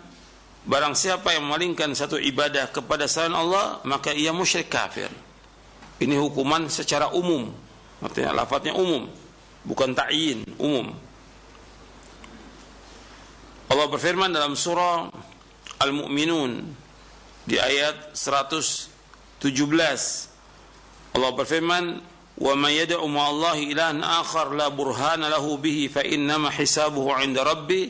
barang 0.67 0.93
siapa 0.93 1.31
yang 1.31 1.47
memalingkan 1.47 1.95
satu 1.95 2.19
ibadah 2.19 2.69
kepada 2.69 3.07
selain 3.07 3.33
Allah 3.33 3.79
maka 3.87 4.11
ia 4.11 4.35
musyrik 4.35 4.67
kafir. 4.67 5.07
Ini 6.03 6.19
hukuman 6.19 6.67
secara 6.67 7.09
umum. 7.15 7.47
Artinya 8.03 8.43
lafadznya 8.43 8.75
umum, 8.75 9.07
bukan 9.63 9.95
ta'yin, 9.95 10.43
umum. 10.59 10.91
Allah 13.71 13.87
berfirman 13.87 14.33
dalam 14.35 14.59
surah 14.59 15.07
Al-Mu'minun 15.79 16.51
di 17.47 17.55
ayat 17.55 18.11
100 18.11 18.90
17 19.41 21.17
Allah 21.17 21.31
berfirman 21.33 21.97
wa 22.37 22.53
man 22.53 22.71
yad'u 22.71 23.01
ma 23.09 23.33
Allah 23.33 23.57
ilahan 23.57 23.99
akhar 24.05 24.53
la 24.53 24.69
burhana 24.69 25.27
lahu 25.33 25.57
bihi 25.57 25.89
fa 25.89 26.05
innama 26.05 26.53
hisabuhu 26.53 27.09
'inda 27.17 27.41
rabbi 27.41 27.89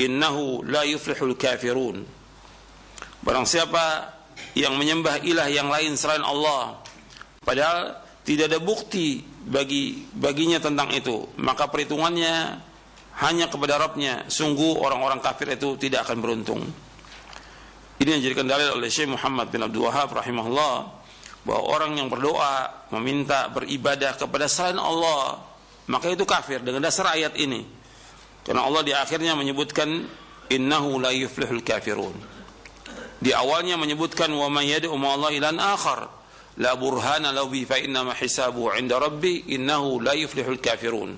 innahu 0.00 0.64
la 0.64 0.88
yuflihul 0.88 1.36
kafirun. 1.36 2.02
Barang 3.20 3.44
siapa 3.44 4.16
yang 4.56 4.80
menyembah 4.80 5.20
ilah 5.28 5.52
yang 5.52 5.68
lain 5.68 5.92
selain 5.94 6.24
Allah 6.24 6.80
padahal 7.44 8.00
tidak 8.24 8.48
ada 8.48 8.58
bukti 8.58 9.20
bagi 9.44 10.08
baginya 10.16 10.56
tentang 10.56 10.88
itu 10.96 11.28
maka 11.36 11.68
perhitungannya 11.68 12.64
hanya 13.18 13.46
kepada 13.52 13.76
Rabbnya. 13.76 14.24
Sungguh 14.30 14.80
orang-orang 14.80 15.20
kafir 15.20 15.52
itu 15.52 15.76
tidak 15.76 16.08
akan 16.08 16.18
beruntung 16.24 16.87
ini 17.98 18.08
yang 18.14 18.20
dijadikan 18.22 18.46
dalil 18.46 18.78
oleh 18.78 18.86
Syekh 18.86 19.10
Muhammad 19.10 19.50
bin 19.50 19.62
Abdul 19.66 19.90
Wahab 19.90 20.14
rahimahullah 20.14 20.74
bahwa 21.42 21.62
orang 21.66 21.98
yang 21.98 22.06
berdoa 22.06 22.86
meminta 22.94 23.50
beribadah 23.50 24.14
kepada 24.14 24.46
selain 24.46 24.78
Allah 24.78 25.42
maka 25.88 26.12
itu 26.12 26.22
kafir 26.28 26.60
dengan 26.60 26.84
dasar 26.84 27.10
ayat 27.16 27.34
ini. 27.40 27.64
Karena 28.44 28.64
Allah 28.64 28.84
di 28.84 28.92
akhirnya 28.92 29.32
menyebutkan 29.34 29.88
innahu 30.52 31.00
la 31.00 31.10
yuflihul 31.10 31.64
kafirun. 31.64 32.14
Di 33.18 33.34
awalnya 33.34 33.74
menyebutkan 33.74 34.30
wa 34.30 34.46
may 34.46 34.70
yad'u 34.70 34.94
Allah 34.94 35.30
ilan 35.34 35.56
akhar 35.58 36.06
la 36.60 36.78
burhana 36.78 37.34
lahu 37.34 37.50
bi 37.50 37.66
fa 37.66 37.82
inna 37.82 38.06
ma 38.06 38.14
hisabuhu 38.14 38.78
'inda 38.78 39.00
rabbi 39.00 39.48
innahu 39.52 39.98
la 40.04 40.14
yuflihul 40.14 40.60
kafirun. 40.62 41.16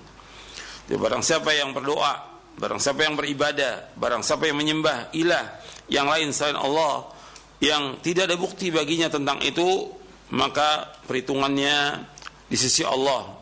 Jadi 0.89 0.97
barang 0.97 1.23
siapa 1.23 1.51
yang 1.55 1.75
berdoa, 1.77 2.15
barang 2.57 2.81
siapa 2.81 3.05
yang 3.07 3.15
beribadah, 3.15 3.95
barang 3.95 4.23
siapa 4.27 4.49
yang 4.49 4.59
menyembah 4.59 5.15
ilah 5.15 5.45
yang 5.91 6.07
lain 6.07 6.31
selain 6.31 6.57
Allah 6.57 7.11
yang 7.61 8.01
tidak 8.01 8.31
ada 8.31 8.39
bukti 8.41 8.73
baginya 8.73 9.13
tentang 9.13 9.43
itu 9.45 9.93
maka 10.33 10.97
perhitungannya 11.05 12.07
di 12.47 12.57
sisi 12.57 12.87
Allah. 12.87 13.37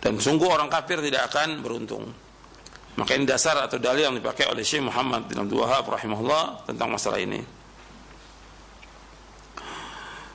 Dan 0.00 0.16
sungguh 0.16 0.48
orang 0.48 0.72
kafir 0.72 1.00
tidak 1.04 1.28
akan 1.32 1.60
beruntung. 1.60 2.08
Maka 2.96 3.16
ini 3.16 3.24
dasar 3.28 3.56
atau 3.60 3.76
dalil 3.76 4.08
yang 4.12 4.16
dipakai 4.16 4.48
oleh 4.48 4.64
Syekh 4.64 4.84
Muhammad 4.84 5.28
bin 5.28 5.40
Abdul 5.40 5.60
Wahab 5.64 5.88
rahimahullah 5.92 6.68
tentang 6.68 6.88
masalah 6.92 7.20
ini. 7.20 7.40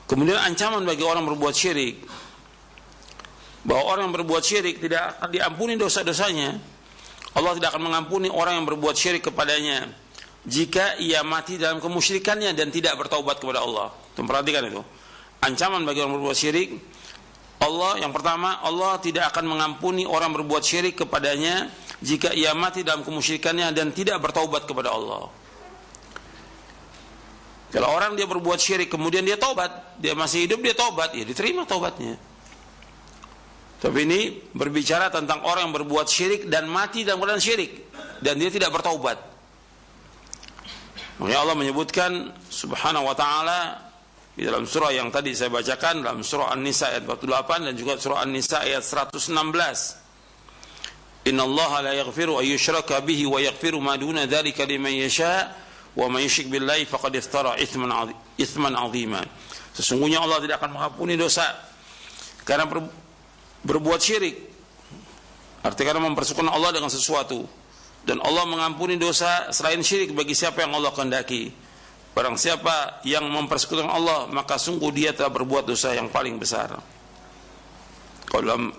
Kemudian 0.06 0.38
ancaman 0.38 0.86
bagi 0.86 1.02
orang 1.02 1.26
berbuat 1.26 1.54
syirik. 1.54 2.06
Bahwa 3.66 3.82
orang 3.90 4.10
yang 4.10 4.14
berbuat 4.22 4.42
syirik 4.46 4.78
tidak 4.78 5.18
akan 5.18 5.30
diampuni 5.34 5.74
dosa-dosanya. 5.74 6.54
Allah 7.34 7.52
tidak 7.58 7.74
akan 7.74 7.90
mengampuni 7.90 8.30
orang 8.30 8.62
yang 8.62 8.66
berbuat 8.70 8.94
syirik 8.94 9.26
kepadanya 9.26 10.05
jika 10.46 10.94
ia 11.02 11.26
mati 11.26 11.58
dalam 11.58 11.82
kemusyrikannya 11.82 12.54
dan 12.54 12.70
tidak 12.70 12.94
bertaubat 12.96 13.42
kepada 13.42 13.66
Allah. 13.66 13.90
Perhatikan 14.14 14.62
itu. 14.70 14.82
Ancaman 15.42 15.84
bagi 15.84 16.00
orang 16.00 16.16
berbuat 16.16 16.38
syirik 16.38 16.70
Allah 17.56 18.00
yang 18.00 18.12
pertama 18.12 18.60
Allah 18.60 19.00
tidak 19.00 19.32
akan 19.32 19.56
mengampuni 19.56 20.04
orang 20.04 20.32
berbuat 20.32 20.60
syirik 20.60 21.00
kepadanya 21.04 21.72
jika 22.04 22.32
ia 22.36 22.52
mati 22.52 22.84
dalam 22.84 23.00
kemusyrikannya 23.00 23.72
dan 23.72 23.92
tidak 23.96 24.20
bertaubat 24.20 24.68
kepada 24.68 24.92
Allah. 24.92 25.28
Kalau 27.72 27.88
orang 27.92 28.16
dia 28.16 28.28
berbuat 28.28 28.60
syirik 28.60 28.88
kemudian 28.92 29.24
dia 29.24 29.36
taubat, 29.36 29.98
dia 30.00 30.16
masih 30.16 30.48
hidup 30.48 30.62
dia 30.64 30.72
taubat, 30.72 31.12
ya 31.12 31.24
diterima 31.24 31.64
taubatnya. 31.68 32.16
Tapi 33.76 33.98
ini 34.08 34.20
berbicara 34.56 35.12
tentang 35.12 35.44
orang 35.44 35.68
yang 35.68 35.74
berbuat 35.76 36.08
syirik 36.08 36.48
dan 36.48 36.64
mati 36.68 37.04
dalam 37.04 37.20
keadaan 37.20 37.42
syirik 37.42 37.92
dan 38.24 38.40
dia 38.40 38.48
tidak 38.48 38.72
bertaubat. 38.72 39.35
Makanya 41.16 41.40
Allah 41.40 41.56
menyebutkan 41.56 42.32
subhanahu 42.52 43.08
wa 43.08 43.16
ta'ala 43.16 43.60
di 44.36 44.44
dalam 44.44 44.68
surah 44.68 44.92
yang 44.92 45.08
tadi 45.08 45.32
saya 45.32 45.48
bacakan 45.48 46.04
dalam 46.04 46.20
surah 46.20 46.52
An-Nisa 46.52 46.92
ayat 46.92 47.08
48 47.08 47.72
dan 47.72 47.74
juga 47.74 47.96
surah 47.96 48.20
An-Nisa 48.20 48.60
ayat 48.60 48.84
116. 48.84 49.32
Inna 51.26 51.42
Allah 51.42 51.72
la 51.90 51.92
yaghfiru 52.04 52.36
an 52.36 52.44
yushraka 52.44 53.00
bihi 53.00 53.24
wa 53.24 53.40
yaghfiru 53.40 53.80
ma 53.80 53.96
duna 53.96 54.28
dhalika 54.28 54.68
liman 54.68 54.92
yasha' 54.92 55.66
wa 55.96 56.06
man 56.12 56.20
yusyrik 56.20 56.52
billahi 56.52 56.84
faqad 56.84 57.16
iftara 57.16 57.56
itsman 57.56 58.12
itsman 58.36 58.76
azima. 58.76 59.24
Sesungguhnya 59.72 60.20
Allah 60.20 60.44
tidak 60.44 60.60
akan 60.60 60.76
mengampuni 60.76 61.16
dosa 61.16 61.56
karena 62.44 62.68
ber, 62.68 62.84
berbuat 63.64 64.00
syirik. 64.00 64.36
Artinya 65.64 65.96
karena 65.96 66.02
mempersekutukan 66.12 66.52
Allah 66.52 66.70
dengan 66.76 66.92
sesuatu 66.92 67.48
dan 68.06 68.22
Allah 68.22 68.46
mengampuni 68.46 68.94
dosa 68.94 69.50
selain 69.50 69.82
syirik 69.82 70.14
bagi 70.14 70.30
siapa 70.30 70.62
yang 70.62 70.78
Allah 70.78 70.94
kehendaki. 70.94 71.50
Barang 72.14 72.38
siapa 72.38 73.02
yang 73.04 73.26
mempersekutukan 73.28 73.90
Allah, 73.90 74.30
maka 74.30 74.56
sungguh 74.56 74.88
dia 74.94 75.10
telah 75.12 75.28
berbuat 75.28 75.66
dosa 75.68 75.92
yang 75.92 76.08
paling 76.08 76.38
besar. 76.40 76.78
Kalau 78.30 78.42
dalam 78.46 78.72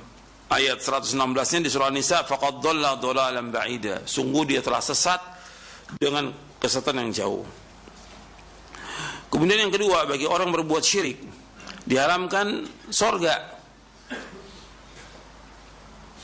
ayat 0.50 0.80
116-nya 0.82 1.60
di 1.62 1.70
surah 1.70 1.92
Nisa, 1.94 2.24
faqad 2.26 2.64
dhalla 2.64 2.98
dhalalan 2.98 3.54
ba'ida. 3.54 4.08
Sungguh 4.08 4.48
dia 4.48 4.64
telah 4.64 4.82
sesat 4.82 5.22
dengan 6.00 6.32
kesesatan 6.58 7.04
yang 7.04 7.12
jauh. 7.14 7.44
Kemudian 9.28 9.70
yang 9.70 9.74
kedua, 9.76 10.08
bagi 10.10 10.26
orang 10.26 10.50
berbuat 10.56 10.82
syirik, 10.82 11.20
diharamkan 11.86 12.66
sorga. 12.90 13.60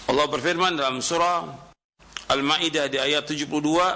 Allah 0.10 0.26
berfirman 0.28 0.80
dalam 0.80 0.98
surah 0.98 1.63
Al-Maidah 2.34 2.90
di 2.90 2.98
ayat 2.98 3.30
72, 3.30 3.94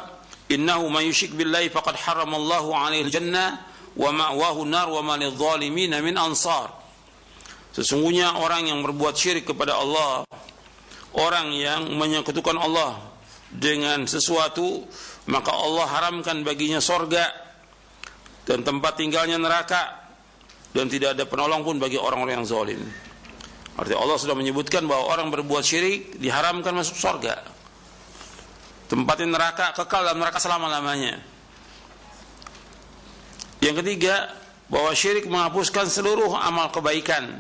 "Innahu 0.54 0.94
may 0.94 1.10
yusyrik 1.10 1.34
billahi 1.34 1.74
faqad 1.74 1.98
haramallahu 1.98 2.70
'alaihi 2.72 3.10
jannah 3.10 3.66
wa 3.98 4.14
ma'wahu 4.14 4.62
nar 4.70 4.88
wa 4.94 5.02
ma 5.02 5.16
lidh-dhalimin 5.18 5.98
min 6.06 6.16
ansar." 6.16 6.70
Sesungguhnya 7.74 8.38
orang 8.38 8.70
yang 8.70 8.80
berbuat 8.86 9.18
syirik 9.18 9.50
kepada 9.50 9.78
Allah, 9.78 10.26
orang 11.18 11.50
yang 11.54 11.94
menyekutukan 11.98 12.58
Allah 12.58 13.02
dengan 13.50 14.06
sesuatu 14.06 14.86
maka 15.28 15.52
Allah 15.52 15.86
haramkan 15.88 16.44
baginya 16.44 16.80
sorga 16.80 17.28
dan 18.48 18.64
tempat 18.64 18.96
tinggalnya 18.96 19.36
neraka 19.36 20.08
dan 20.72 20.88
tidak 20.88 21.16
ada 21.20 21.28
penolong 21.28 21.68
pun 21.68 21.76
bagi 21.80 22.00
orang-orang 22.00 22.44
yang 22.44 22.48
zalim. 22.48 22.82
Artinya 23.78 24.00
Allah 24.02 24.18
sudah 24.18 24.34
menyebutkan 24.34 24.88
bahwa 24.90 25.14
orang 25.14 25.28
berbuat 25.30 25.62
syirik 25.62 26.18
diharamkan 26.18 26.74
masuk 26.74 26.98
sorga. 26.98 27.57
Tempatnya 28.88 29.28
neraka 29.28 29.76
kekal 29.76 30.08
dalam 30.08 30.20
neraka 30.24 30.40
selama-lamanya. 30.40 31.20
Yang 33.60 33.84
ketiga, 33.84 34.32
bahwa 34.72 34.92
syirik 34.96 35.28
menghapuskan 35.28 35.88
seluruh 35.88 36.32
amal 36.36 36.72
kebaikan. 36.72 37.40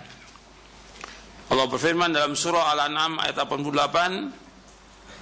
Allah 1.47 1.65
berfirman 1.71 2.12
dalam 2.12 2.36
surah 2.36 2.75
Al-An'am 2.75 3.23
ayat 3.23 3.39
88, 3.39 4.31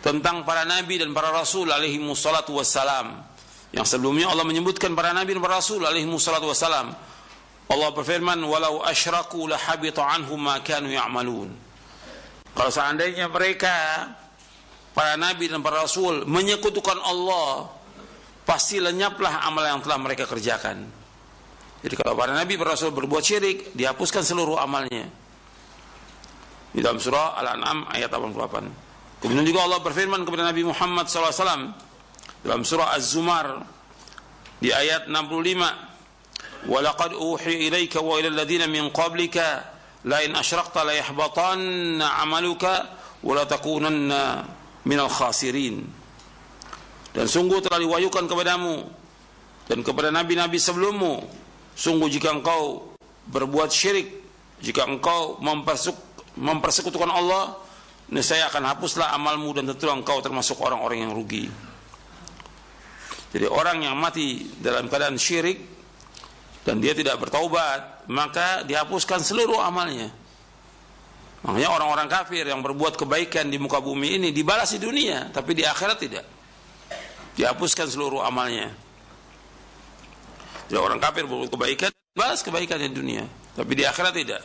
tentang 0.02 0.46
para 0.46 0.66
nabi 0.66 1.02
dan 1.02 1.14
para 1.14 1.30
rasul 1.34 1.70
alaihi 1.70 2.02
musallatu 2.02 2.58
wassalam. 2.58 3.22
Yang 3.74 3.98
sebelumnya 3.98 4.30
Allah 4.30 4.46
menyebutkan 4.46 4.94
para 4.94 5.14
nabi 5.14 5.34
dan 5.34 5.42
para 5.42 5.62
rasul 5.62 5.82
alaihi 5.82 6.06
musallatu 6.10 6.50
wassalam. 6.50 6.94
Allah 7.66 7.90
berfirman, 7.90 8.38
"Walau 8.46 8.86
asyraku 8.86 9.50
lahabita 9.50 10.06
anhum 10.06 10.38
ma 10.38 10.62
kanu 10.62 10.94
ya'malun." 10.94 11.50
Kalau 12.54 12.72
seandainya 12.72 13.26
mereka 13.28 13.74
para 14.95 15.15
nabi 15.15 15.47
dan 15.47 15.63
para 15.63 15.83
rasul 15.85 16.27
menyekutukan 16.27 16.99
Allah, 17.01 17.71
pasti 18.45 18.83
lenyaplah 18.83 19.47
amal 19.47 19.65
yang 19.65 19.81
telah 19.81 19.99
mereka 19.99 20.27
kerjakan. 20.27 20.87
Jadi 21.81 21.95
kalau 21.97 22.13
para 22.19 22.37
nabi 22.37 22.61
para 22.61 22.77
rasul 22.77 22.93
berbuat 22.93 23.23
syirik, 23.25 23.73
dihapuskan 23.73 24.21
seluruh 24.21 24.61
amalnya. 24.61 25.09
Di 26.71 26.79
dalam 26.85 27.03
surah 27.03 27.35
Al-An'am 27.41 27.91
ayat 27.91 28.13
88. 28.15 29.21
Kemudian 29.21 29.45
juga 29.45 29.67
Allah 29.67 29.83
berfirman 29.83 30.23
kepada 30.23 30.49
Nabi 30.49 30.63
Muhammad 30.65 31.11
SAW 31.11 31.75
dalam 32.41 32.63
surah 32.65 32.95
Az-Zumar 32.97 33.67
di 34.63 34.73
ayat 34.73 35.11
65 35.11 35.91
وَلَقَدْ 36.69 37.17
أُوحِي 37.17 37.69
إِلَيْكَ 37.69 37.97
وَإِلَى 37.97 38.37
الَّذِينَ 38.37 38.69
مِنْ 38.69 38.93
قَبْلِكَ 38.93 39.37
لَإِنْ 40.05 40.37
أَشْرَقْتَ 40.37 40.77
لَيَحْبَطَنَّ 40.77 42.03
عَمَلُكَ 42.03 42.65
وَلَتَكُونَنَّ 43.25 44.13
minal 44.86 45.12
khasirin. 45.12 45.84
Dan 47.12 47.26
sungguh 47.26 47.60
telah 47.64 47.80
diwahyukan 47.82 48.28
kepadamu 48.28 48.86
dan 49.66 49.82
kepada 49.82 50.14
nabi-nabi 50.14 50.62
sebelummu, 50.62 51.26
sungguh 51.74 52.08
jika 52.12 52.32
engkau 52.32 52.94
berbuat 53.26 53.74
syirik, 53.74 54.22
jika 54.62 54.86
engkau 54.86 55.42
mempersuk, 55.42 55.98
mempersekutukan 56.38 57.10
Allah, 57.10 57.58
niscaya 58.14 58.46
akan 58.54 58.64
hapuslah 58.70 59.10
amalmu 59.18 59.56
dan 59.58 59.66
tentu 59.74 59.90
engkau 59.90 60.22
termasuk 60.22 60.62
orang-orang 60.62 61.10
yang 61.10 61.14
rugi. 61.16 61.50
Jadi 63.36 63.52
orang 63.52 63.84
yang 63.84 63.96
mati 64.00 64.48
dalam 64.62 64.88
keadaan 64.88 65.20
syirik 65.20 65.60
dan 66.64 66.80
dia 66.80 66.96
tidak 66.96 67.20
bertaubat, 67.20 68.08
maka 68.08 68.64
dihapuskan 68.64 69.20
seluruh 69.20 69.60
amalnya. 69.60 70.14
Makanya 71.46 71.70
orang-orang 71.70 72.10
kafir 72.10 72.42
yang 72.42 72.66
berbuat 72.66 72.98
kebaikan 72.98 73.54
di 73.54 73.62
muka 73.62 73.78
bumi 73.78 74.18
ini 74.18 74.34
dibalas 74.34 74.74
di 74.74 74.82
dunia, 74.82 75.30
tapi 75.30 75.54
di 75.54 75.62
akhirat 75.62 75.98
tidak. 76.02 76.26
Dihapuskan 77.38 77.86
seluruh 77.86 78.26
amalnya. 78.26 78.74
Jadi 80.66 80.82
orang 80.82 80.98
kafir 80.98 81.30
berbuat 81.30 81.54
kebaikan, 81.54 81.94
balas 82.18 82.42
kebaikan 82.42 82.82
di 82.82 82.90
dunia, 82.90 83.24
tapi 83.54 83.78
di 83.78 83.86
akhirat 83.86 84.14
tidak. 84.18 84.42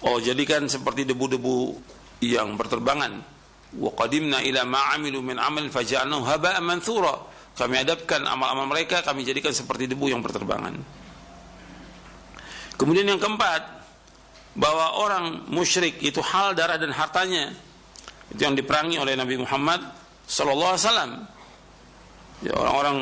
Oh, 0.00 0.16
jadikan 0.16 0.64
seperti 0.64 1.04
debu-debu 1.04 1.76
yang 2.24 2.56
berterbangan 2.56 3.20
wa 3.76 3.90
qadimna 3.92 4.40
ila 4.40 4.64
ma 4.64 4.96
amilu 4.96 5.20
min 5.20 5.36
amal 5.36 5.68
faja'alnahu 5.68 6.24
haba'an 6.24 6.64
manthura 6.64 7.20
kami 7.52 7.84
adapkan 7.84 8.24
amal-amal 8.24 8.64
mereka 8.64 9.04
kami 9.04 9.28
jadikan 9.28 9.52
seperti 9.52 9.90
debu 9.90 10.08
yang 10.08 10.24
berterbangan 10.24 10.80
kemudian 12.80 13.04
yang 13.04 13.20
keempat 13.20 13.77
bahwa 14.56 14.86
orang 15.00 15.24
musyrik 15.50 16.00
itu 16.00 16.22
hal 16.22 16.56
darah 16.56 16.80
dan 16.80 16.94
hartanya 16.94 17.52
itu 18.32 18.40
yang 18.40 18.56
diperangi 18.56 19.00
oleh 19.00 19.16
Nabi 19.16 19.40
Muhammad 19.40 19.80
sallallahu 20.28 20.72
alaihi 20.76 20.84
wasallam 20.84 21.12
ya 22.44 22.52
orang-orang 22.54 22.96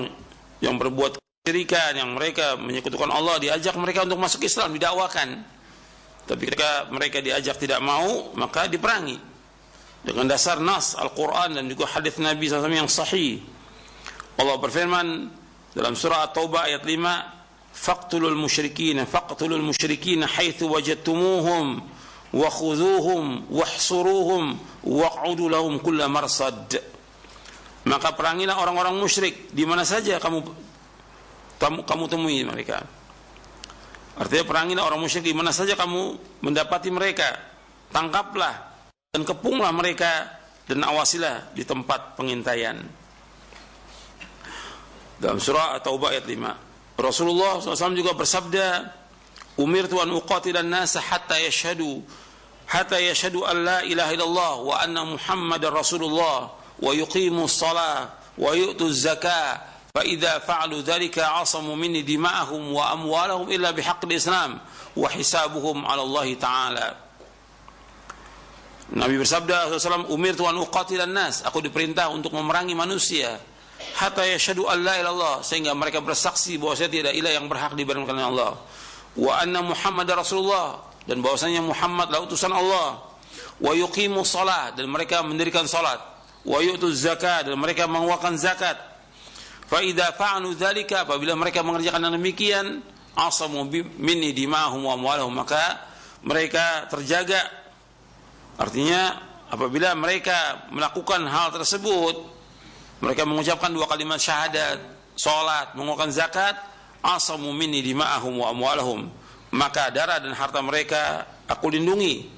yang 0.65 0.75
berbuat 0.81 1.19
kesyirikan 1.45 1.99
yang 1.99 2.11
mereka 2.17 2.57
menyekutukan 2.59 3.11
Allah 3.13 3.39
diajak 3.39 3.75
mereka 3.79 4.07
untuk 4.07 4.19
masuk 4.19 4.43
Islam 4.47 4.75
didakwakan 4.75 5.57
tapi 6.27 6.43
ketika 6.51 6.91
mereka 6.91 7.23
diajak 7.23 7.57
tidak 7.57 7.79
mau, 7.79 8.35
maka 8.35 8.67
diperangi. 8.67 9.39
Dengan 10.03 10.27
dasar 10.31 10.59
nas 10.59 10.99
Al-Quran 10.99 11.59
dan 11.59 11.65
juga 11.71 11.87
hadis 11.87 12.19
Nabi 12.19 12.51
SAW 12.51 12.71
yang 12.71 12.91
sahih. 12.91 13.43
Allah 14.39 14.59
berfirman 14.59 15.31
dalam 15.75 15.95
surah 15.95 16.31
At-Taubah 16.31 16.67
ayat 16.67 16.83
5, 16.83 17.36
"Faqtulul 17.77 18.35
musyrikin, 18.35 19.05
faqtulul 19.05 19.61
musyrikin 19.61 20.25
haitsu 20.25 20.65
wajadtumuhum 20.65 21.85
wa 22.33 22.49
khudhuhum 22.49 23.53
wahsuruhum 23.53 24.57
waq'udu 24.83 25.53
lahum 25.53 25.77
kulla 25.79 26.09
marsad." 26.09 26.81
Maka 27.87 28.17
perangilah 28.17 28.59
orang-orang 28.59 28.97
musyrik 28.97 29.53
di 29.53 29.63
mana 29.63 29.85
saja 29.85 30.19
kamu 30.19 30.43
kamu 31.87 32.05
temui 32.11 32.43
mereka 32.43 32.83
Artinya 34.17 34.45
perangilah 34.49 34.85
orang 34.89 35.01
musyrik 35.05 35.29
di 35.29 35.37
mana 35.37 35.53
saja 35.53 35.77
kamu 35.77 36.17
mendapati 36.41 36.89
mereka. 36.89 37.37
Tangkaplah 37.93 38.55
dan 39.13 39.23
kepunglah 39.29 39.69
mereka 39.77 40.41
dan 40.65 40.81
awasilah 40.81 41.53
di 41.53 41.69
tempat 41.69 42.17
pengintaian. 42.17 42.81
Dalam 45.21 45.37
surah 45.37 45.77
At-Taubah 45.77 46.17
ayat 46.17 46.25
5. 46.25 46.66
Rasulullah 46.97 47.61
SAW 47.61 47.93
juga 47.93 48.17
bersabda, 48.17 48.89
umirtu 49.61 50.01
an 50.01 50.13
uqatilan 50.13 50.65
nasa 50.65 51.01
hatta 51.01 51.37
yashhadu 51.41 52.05
hatta 52.67 53.01
yashhadu 53.01 53.45
an 53.47 53.57
la 53.65 53.79
ilaha 53.87 54.11
illallah 54.13 54.55
wa 54.61 54.75
anna 54.83 55.03
muhammadar 55.05 55.73
rasulullah 55.73 56.53
wa 56.57 56.91
yuqimu 56.93 57.49
shalah 57.49 58.11
wa 58.37 58.53
yu'tu 58.53 58.91
zakah 58.93 59.65
fa 59.95 60.03
idza 60.05 60.45
fa'alu 60.45 60.85
dhalika 60.85 61.41
'asamu 61.41 61.73
minni 61.73 62.05
dima'ahum 62.05 62.75
wa 62.75 62.93
amwalahum 62.93 63.49
illa 63.49 63.73
bihaqqil 63.73 64.13
islam 64.13 64.61
wa 64.93 65.09
hisabuhum 65.09 65.89
'ala 65.89 66.03
Allah 66.05 66.29
taala 66.37 66.89
Nabi 68.87 69.19
bersabda 69.19 69.67
SAW, 69.67 70.15
Umir 70.15 70.39
Tuhan 70.39 70.55
uqatilan 70.63 71.11
nas, 71.11 71.43
aku 71.43 71.59
diperintah 71.59 72.07
untuk 72.07 72.31
memerangi 72.31 72.71
manusia. 72.71 73.35
Hatta 73.97 74.25
yashadu 74.25 74.69
an 74.69 74.85
la 74.85 75.01
ilallah, 75.01 75.35
sehingga 75.41 75.73
mereka 75.73 76.05
bersaksi 76.05 76.57
bahwa 76.61 76.77
saya 76.77 76.93
tidak 76.93 77.13
ilah 77.17 77.33
yang 77.33 77.49
berhak 77.49 77.73
diberikan 77.77 78.17
Allah. 78.17 78.57
Wa 79.17 79.41
anna 79.41 79.65
Muhammad 79.65 80.09
Rasulullah, 80.13 80.81
dan 81.09 81.25
bahwasanya 81.25 81.65
Muhammad 81.65 82.13
adalah 82.13 82.25
utusan 82.29 82.53
Allah. 82.53 83.01
Wa 83.57 83.73
yuqimu 83.73 84.21
salat, 84.25 84.77
dan 84.77 84.89
mereka 84.89 85.25
mendirikan 85.25 85.65
salat. 85.65 86.01
Wa 86.45 86.61
yu'tu 86.61 86.93
zakat, 86.93 87.49
dan 87.49 87.57
mereka 87.57 87.89
mengeluarkan 87.89 88.37
zakat. 88.37 88.77
Fa 89.67 89.81
idza 89.81 90.13
fa'alu 90.13 90.53
dzalika, 90.55 91.09
apabila 91.09 91.33
mereka 91.33 91.65
mengerjakan 91.65 92.13
demikian, 92.13 92.85
asamu 93.17 93.65
minni 93.97 94.37
dimahum 94.37 94.85
wa 94.85 94.93
amwalahum, 94.93 95.33
maka 95.33 95.89
mereka 96.21 96.85
terjaga 96.93 97.67
Artinya 98.57 99.21
apabila 99.53 99.93
mereka 99.93 100.69
melakukan 100.73 101.29
hal 101.29 101.53
tersebut, 101.53 102.36
mereka 103.01 103.29
mengucapkan 103.29 103.73
dua 103.73 103.85
kalimat 103.85 104.17
syahadat, 104.17 104.81
salat, 105.17 105.77
mengeluarkan 105.77 106.13
zakat, 106.13 106.57
asamu 107.05 107.53
minni 107.53 107.85
dima'ahum 107.85 108.41
wa 108.41 108.53
amwalahum. 108.53 109.09
Maka 109.53 109.93
darah 109.93 110.21
dan 110.21 110.33
harta 110.33 110.61
mereka 110.65 111.25
aku 111.49 111.71
lindungi 111.73 112.29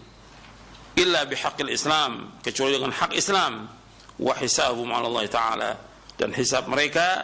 illa 0.99 1.25
bihaqqil 1.25 1.71
Islam, 1.71 2.43
kecuali 2.43 2.75
dengan 2.75 2.91
hak 2.91 3.15
Islam 3.15 3.71
wa 4.19 4.35
hisabuhum 4.35 4.91
'ala 4.91 5.07
Allah 5.07 5.27
taala 5.31 5.71
dan 6.19 6.35
hisab 6.35 6.67
mereka 6.67 7.23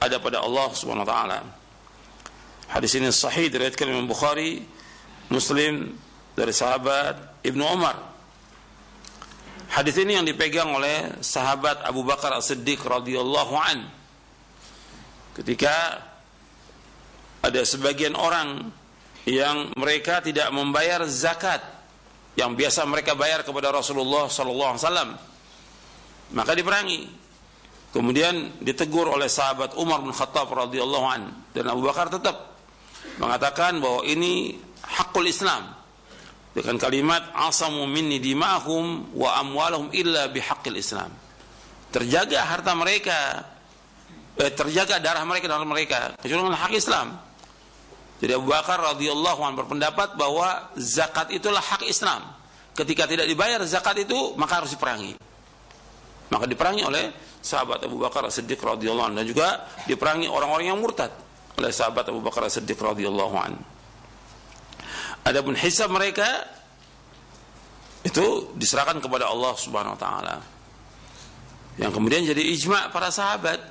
ada 0.00 0.16
pada 0.16 0.40
Allah 0.40 0.68
Subhanahu 0.72 1.04
wa 1.04 1.10
taala. 1.12 1.38
Hadis 2.72 2.96
ini 2.96 3.12
sahih 3.12 3.52
diriwayatkan 3.52 3.84
Imam 3.84 4.08
Bukhari, 4.08 4.64
Muslim 5.28 5.92
dari 6.32 6.56
sahabat 6.56 7.44
Ibnu 7.44 7.60
Umar 7.60 8.11
Hadis 9.72 9.96
ini 9.96 10.20
yang 10.20 10.28
dipegang 10.28 10.68
oleh 10.68 11.24
sahabat 11.24 11.80
Abu 11.88 12.04
Bakar 12.04 12.36
As-Siddiq 12.36 12.84
radhiyallahu 12.84 13.54
an. 13.56 13.88
Ketika 15.32 15.96
ada 17.40 17.60
sebagian 17.64 18.12
orang 18.12 18.68
yang 19.24 19.72
mereka 19.72 20.20
tidak 20.20 20.52
membayar 20.52 21.00
zakat 21.08 21.64
yang 22.36 22.52
biasa 22.52 22.84
mereka 22.84 23.16
bayar 23.16 23.48
kepada 23.48 23.72
Rasulullah 23.72 24.28
sallallahu 24.28 24.70
alaihi 24.76 24.84
wasallam. 24.84 25.10
Maka 26.36 26.52
diperangi. 26.52 27.00
Kemudian 27.96 28.60
ditegur 28.60 29.08
oleh 29.08 29.28
sahabat 29.28 29.72
Umar 29.80 30.04
bin 30.04 30.12
Khattab 30.12 30.52
radhiyallahu 30.52 31.06
an 31.08 31.32
dan 31.56 31.64
Abu 31.72 31.84
Bakar 31.84 32.12
tetap 32.12 32.56
mengatakan 33.16 33.80
bahwa 33.80 34.04
ini 34.04 34.56
hakul 34.84 35.28
Islam 35.28 35.80
dengan 36.52 36.76
kalimat 36.76 37.32
asamu 37.32 37.88
minni 37.88 38.20
dimahum 38.20 39.08
wa 39.16 39.40
amwalahum 39.40 39.88
illa 39.96 40.28
bihaqqil 40.28 40.76
Islam. 40.76 41.08
Terjaga 41.92 42.44
harta 42.44 42.72
mereka, 42.76 43.44
eh, 44.36 44.52
terjaga 44.52 45.00
darah 45.00 45.24
mereka 45.24 45.48
dan 45.48 45.64
mereka 45.64 46.16
kecuali 46.20 46.48
dengan 46.48 46.60
hak 46.60 46.72
Islam. 46.76 47.08
Jadi 48.22 48.32
Abu 48.38 48.46
Bakar 48.48 48.78
radhiyallahu 48.94 49.40
anhu 49.42 49.66
berpendapat 49.66 50.14
bahwa 50.14 50.70
zakat 50.78 51.34
itulah 51.34 51.58
hak 51.58 51.82
Islam. 51.88 52.22
Ketika 52.72 53.04
tidak 53.04 53.26
dibayar 53.26 53.60
zakat 53.66 54.06
itu 54.06 54.38
maka 54.38 54.62
harus 54.62 54.72
diperangi. 54.72 55.18
Maka 56.32 56.48
diperangi 56.48 56.86
oleh 56.86 57.12
sahabat 57.42 57.84
Abu 57.84 58.00
Bakar 58.00 58.24
Siddiq 58.30 58.62
radhiyallahu 58.62 59.12
anhu 59.12 59.18
dan 59.20 59.26
juga 59.28 59.48
diperangi 59.84 60.30
orang-orang 60.30 60.72
yang 60.72 60.78
murtad 60.80 61.12
oleh 61.58 61.68
sahabat 61.74 62.08
Abu 62.08 62.24
Bakar 62.24 62.46
Siddiq 62.48 62.78
radhiyallahu 62.78 63.36
anhu. 63.36 63.60
Adapun 65.22 65.54
hisab 65.54 65.94
mereka 65.94 66.26
itu 68.02 68.50
diserahkan 68.58 68.98
kepada 68.98 69.30
Allah 69.30 69.54
Subhanahu 69.54 69.94
wa 69.94 70.00
taala. 70.00 70.36
Yang 71.78 71.92
kemudian 71.94 72.26
jadi 72.26 72.42
ijma 72.52 72.90
para 72.90 73.08
sahabat. 73.08 73.62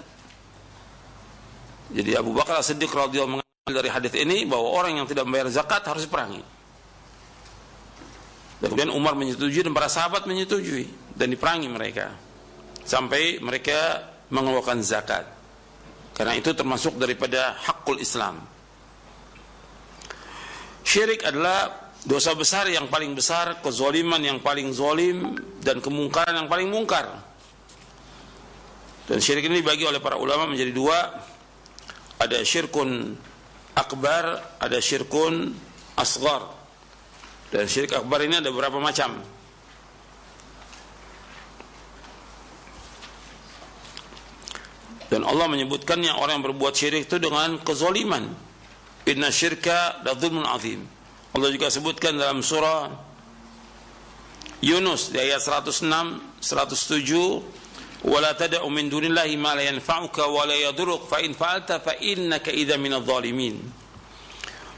Jadi 1.92 2.16
Abu 2.16 2.32
Bakar 2.32 2.64
As-Siddiq 2.64 2.88
radhiyallahu 2.88 3.44
mengambil 3.44 3.74
dari 3.84 3.90
hadis 3.92 4.16
ini 4.16 4.48
bahwa 4.48 4.72
orang 4.72 5.04
yang 5.04 5.08
tidak 5.12 5.28
membayar 5.28 5.52
zakat 5.52 5.84
harus 5.84 6.08
diperangi. 6.08 6.40
Dan 8.64 8.68
kemudian 8.72 8.94
Umar 8.96 9.20
menyetujui 9.20 9.68
dan 9.68 9.76
para 9.76 9.92
sahabat 9.92 10.24
menyetujui 10.24 10.88
dan 11.20 11.28
diperangi 11.34 11.68
mereka 11.68 12.16
sampai 12.88 13.44
mereka 13.44 14.08
mengeluarkan 14.32 14.80
zakat. 14.80 15.28
Karena 16.16 16.38
itu 16.38 16.56
termasuk 16.56 16.96
daripada 16.96 17.60
hakul 17.60 18.00
Islam. 18.00 18.40
Syirik 20.92 21.24
adalah 21.24 21.88
dosa 22.04 22.36
besar 22.36 22.68
yang 22.68 22.92
paling 22.92 23.16
besar, 23.16 23.64
kezoliman 23.64 24.20
yang 24.20 24.44
paling 24.44 24.76
zolim, 24.76 25.40
dan 25.64 25.80
kemungkaran 25.80 26.36
yang 26.36 26.52
paling 26.52 26.68
mungkar. 26.68 27.08
Dan 29.08 29.24
syirik 29.24 29.48
ini 29.48 29.64
dibagi 29.64 29.88
oleh 29.88 30.04
para 30.04 30.20
ulama 30.20 30.52
menjadi 30.52 30.76
dua. 30.76 31.00
Ada 32.20 32.44
syirkun 32.44 33.16
akbar, 33.72 34.60
ada 34.60 34.78
syirkun 34.84 35.56
asgar. 35.96 36.60
Dan 37.56 37.72
syirik 37.72 37.96
akbar 37.96 38.28
ini 38.28 38.44
ada 38.44 38.52
beberapa 38.52 38.84
macam. 38.84 39.24
Dan 45.08 45.24
Allah 45.24 45.48
menyebutkannya 45.48 46.20
orang 46.20 46.44
yang 46.44 46.46
berbuat 46.52 46.76
syirik 46.76 47.08
itu 47.08 47.16
dengan 47.16 47.64
kezoliman 47.64 48.51
Inna 49.10 49.34
syirka 49.34 50.02
la 50.06 50.14
dhulmun 50.14 50.46
azim. 50.46 50.86
Allah 51.32 51.50
juga 51.50 51.72
sebutkan 51.72 52.14
dalam 52.20 52.44
surah 52.44 52.92
Yunus 54.62 55.10
di 55.10 55.18
ayat 55.18 55.42
106, 55.42 56.22
107, 56.38 57.42
"Wala 58.06 58.38
tad'u 58.38 58.70
min 58.70 58.94
dunillahi 58.94 59.34
ma 59.42 59.58
la 59.58 59.66
yanfa'uka 59.66 60.30
wa 60.30 60.46
la 60.46 60.54
yadurruk 60.54 61.10
fa 61.10 61.18
in 61.24 61.34
fa'alta 61.34 61.82
fa 61.82 61.98
innaka 61.98 62.54
idza 62.54 62.78
minadh 62.78 63.02
dhalimin." 63.02 63.58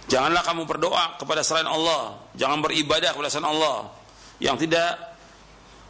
Janganlah 0.08 0.44
kamu 0.44 0.64
berdoa 0.68 1.20
kepada 1.20 1.44
selain 1.44 1.68
Allah, 1.68 2.16
jangan 2.36 2.64
beribadah 2.64 3.12
kepada 3.12 3.28
selain 3.32 3.52
Allah 3.56 3.92
yang 4.40 4.56
tidak 4.60 5.20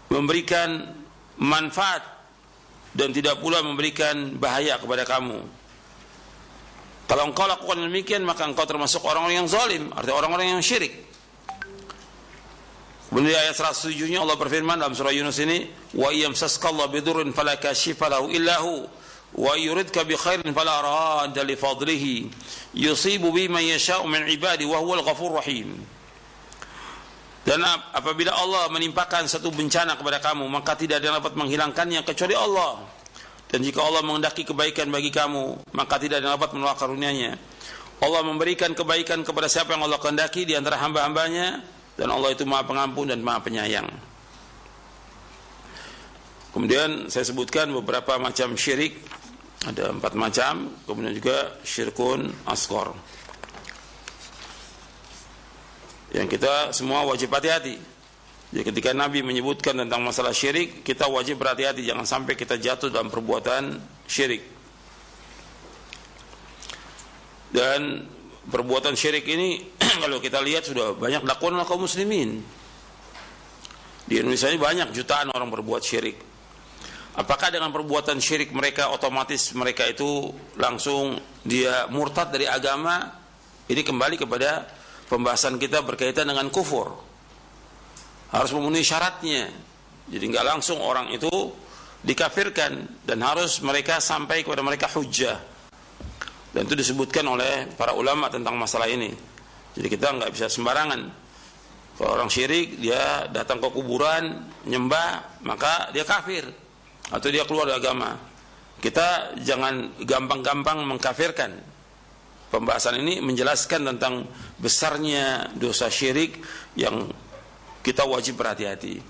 memberikan 0.10 0.89
manfaat 1.41 2.02
dan 2.93 3.10
tidak 3.10 3.41
pula 3.41 3.65
memberikan 3.65 4.38
bahaya 4.38 4.78
kepada 4.78 5.02
kamu. 5.06 5.41
Kalau 7.03 7.27
engkau 7.27 7.45
lakukan 7.45 7.83
demikian 7.83 8.23
maka 8.23 8.47
engkau 8.47 8.63
termasuk 8.63 9.03
orang-orang 9.03 9.43
yang 9.43 9.49
zalim, 9.51 9.91
artinya 9.91 10.15
orang-orang 10.23 10.55
yang 10.55 10.63
syirik. 10.63 10.91
Kemudian 13.13 13.37
ayat 13.37 13.53
107-nya 13.53 14.25
Allah 14.25 14.33
berfirman 14.33 14.81
dalam 14.81 14.97
surah 14.97 15.13
Yunus 15.13 15.37
ini, 15.37 15.69
"Wa 15.93 16.09
yamsaskallahu 16.09 16.89
bidurrin 16.89 17.29
fala 17.29 17.61
kashifa 17.61 18.09
lahu 18.09 18.33
illa 18.33 18.57
hu, 18.65 18.89
wa 19.37 19.53
yuridka 19.53 20.01
bi 20.01 20.17
khairin 20.17 20.49
fala 20.49 20.81
radda 20.81 21.45
li 21.45 21.53
fadlihi, 21.53 22.15
yusibu 22.73 23.29
bi 23.29 23.45
man 23.45 23.61
yasha'u 23.61 24.09
min 24.09 24.25
ibadi 24.25 24.65
wa 24.65 24.81
huwal 24.81 25.05
ghafur 25.05 25.37
rahim." 25.37 25.77
Dan 27.45 27.61
apabila 27.93 28.33
Allah 28.33 28.71
menimpakan 28.71 29.29
satu 29.29 29.51
bencana 29.53 29.93
kepada 29.93 30.17
kamu, 30.17 30.47
maka 30.49 30.73
tidak 30.73 31.03
ada 31.03 31.13
yang 31.13 31.17
dapat 31.21 31.35
menghilangkannya 31.37 32.01
kecuali 32.07 32.33
Allah. 32.33 32.81
Dan 33.53 33.61
jika 33.61 33.85
Allah 33.85 34.01
mengendaki 34.01 34.41
kebaikan 34.49 34.89
bagi 34.89 35.13
kamu, 35.13 35.77
maka 35.77 36.01
tidak 36.01 36.25
ada 36.25 36.33
dapat 36.33 36.57
menolak 36.57 36.73
karunia-Nya. 36.81 37.37
Allah 38.01 38.25
memberikan 38.25 38.73
kebaikan 38.73 39.21
kepada 39.21 39.45
siapa 39.45 39.77
yang 39.77 39.85
Allah 39.85 40.01
kehendaki 40.01 40.41
di 40.49 40.57
antara 40.57 40.81
hamba-hambanya 40.81 41.61
dan 41.93 42.09
Allah 42.09 42.33
itu 42.33 42.49
Maha 42.49 42.65
Pengampun 42.65 43.13
dan 43.13 43.21
Maha 43.21 43.45
Penyayang. 43.45 43.85
Kemudian 46.49 47.13
saya 47.13 47.29
sebutkan 47.29 47.69
beberapa 47.69 48.17
macam 48.17 48.57
syirik 48.57 48.97
ada 49.69 49.93
empat 49.93 50.17
macam, 50.17 50.73
kemudian 50.89 51.13
juga 51.13 51.53
syirkun 51.61 52.33
askor. 52.49 52.97
Yang 56.09 56.41
kita 56.41 56.73
semua 56.73 57.05
wajib 57.05 57.29
hati-hati. 57.29 57.92
Jadi 58.53 58.69
ketika 58.69 58.93
Nabi 58.93 59.25
menyebutkan 59.25 59.73
tentang 59.73 60.05
masalah 60.05 60.29
syirik, 60.29 60.85
kita 60.85 61.09
wajib 61.09 61.41
berhati-hati 61.41 61.89
jangan 61.89 62.05
sampai 62.05 62.37
kita 62.37 62.61
jatuh 62.61 62.93
dalam 62.93 63.09
perbuatan 63.09 63.81
syirik. 64.05 64.45
Dan 67.49 68.05
perbuatan 68.45 68.93
syirik 68.93 69.25
ini 69.25 69.57
kalau 70.05 70.21
kita 70.21 70.37
lihat 70.37 70.69
sudah 70.69 70.93
banyak 70.93 71.25
dakwaan 71.25 71.57
oleh 71.57 71.65
kaum 71.65 71.89
muslimin. 71.89 72.45
Di 74.05 74.21
Indonesia 74.21 74.53
ini 74.53 74.61
banyak 74.61 74.93
jutaan 74.93 75.33
orang 75.33 75.49
berbuat 75.49 75.81
syirik. 75.81 76.21
Apakah 77.17 77.49
dengan 77.49 77.73
perbuatan 77.73 78.21
syirik 78.21 78.53
mereka 78.53 78.93
otomatis 78.93 79.57
mereka 79.57 79.89
itu 79.89 80.29
langsung 80.61 81.17
dia 81.41 81.89
murtad 81.89 82.29
dari 82.29 82.45
agama? 82.45 83.17
Ini 83.65 83.81
kembali 83.81 84.21
kepada 84.21 84.69
pembahasan 85.09 85.57
kita 85.57 85.81
berkaitan 85.81 86.29
dengan 86.29 86.53
kufur. 86.53 87.12
Harus 88.34 88.52
memenuhi 88.52 88.82
syaratnya. 88.82 89.54
Jadi 90.10 90.24
nggak 90.28 90.46
langsung 90.46 90.82
orang 90.82 91.13
itu 91.13 91.30
dikafirkan 92.04 93.06
dan 93.06 93.24
harus 93.24 93.62
mereka 93.62 94.02
sampai 94.02 94.41
kepada 94.41 94.65
mereka 94.65 94.89
hujjah. 94.91 95.38
Dan 96.54 96.65
itu 96.65 96.76
disebutkan 96.76 97.24
oleh 97.30 97.69
para 97.78 97.93
ulama 97.93 98.28
tentang 98.28 98.58
masalah 98.58 98.89
ini. 98.89 99.13
Jadi 99.74 99.88
kita 99.89 100.12
nggak 100.17 100.34
bisa 100.34 100.50
sembarangan. 100.50 101.02
Kalau 101.93 102.10
orang 102.17 102.30
syirik 102.30 102.82
dia 102.82 103.30
datang 103.30 103.62
ke 103.62 103.69
kuburan 103.69 104.50
nyembah 104.65 105.39
maka 105.46 105.93
dia 105.93 106.02
kafir 106.02 106.41
atau 107.13 107.28
dia 107.30 107.46
keluar 107.46 107.69
dari 107.69 107.78
agama. 107.78 108.17
Kita 108.82 109.38
jangan 109.39 110.04
gampang-gampang 110.04 110.84
mengkafirkan 110.84 111.74
Pembahasan 112.54 113.02
ini 113.02 113.17
menjelaskan 113.17 113.82
tentang 113.82 114.30
besarnya 114.62 115.50
dosa 115.58 115.89
syirik 115.89 116.38
yang 116.78 117.10
kita 117.84 118.08
wajib 118.08 118.39
berhati-hati. 118.39 119.04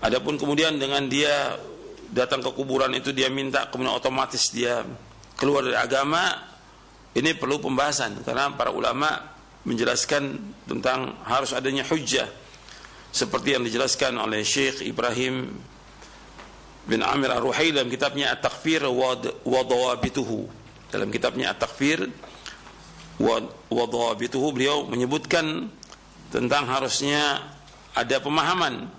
Adapun 0.00 0.40
kemudian 0.40 0.80
dengan 0.80 1.04
dia 1.06 1.56
datang 2.08 2.40
ke 2.40 2.50
kuburan 2.56 2.90
itu 2.96 3.12
dia 3.12 3.28
minta 3.28 3.68
kemudian 3.68 3.92
otomatis 3.92 4.48
dia 4.54 4.86
keluar 5.36 5.66
dari 5.66 5.76
agama 5.76 6.32
ini 7.16 7.36
perlu 7.36 7.60
pembahasan. 7.60 8.24
Karena 8.24 8.52
para 8.52 8.72
ulama 8.72 9.08
menjelaskan 9.68 10.36
tentang 10.68 11.20
harus 11.24 11.52
adanya 11.56 11.84
hujjah. 11.84 12.28
Seperti 13.12 13.56
yang 13.56 13.64
dijelaskan 13.64 14.20
oleh 14.20 14.44
Syekh 14.44 14.84
Ibrahim 14.84 15.48
bin 16.86 17.00
Amir 17.00 17.32
Ar-Ruhai 17.32 17.72
dalam 17.72 17.88
kitabnya 17.88 18.36
At-Takfir 18.36 18.84
wa 18.92 19.60
Dawabituhu. 19.64 20.44
Dalam 20.92 21.08
kitabnya 21.08 21.56
At-Takfir 21.56 22.04
wadhabituhu 23.72 24.52
beliau 24.52 24.84
menyebutkan 24.84 25.72
tentang 26.28 26.68
harusnya 26.68 27.55
ada 27.96 28.16
pemahaman. 28.20 28.92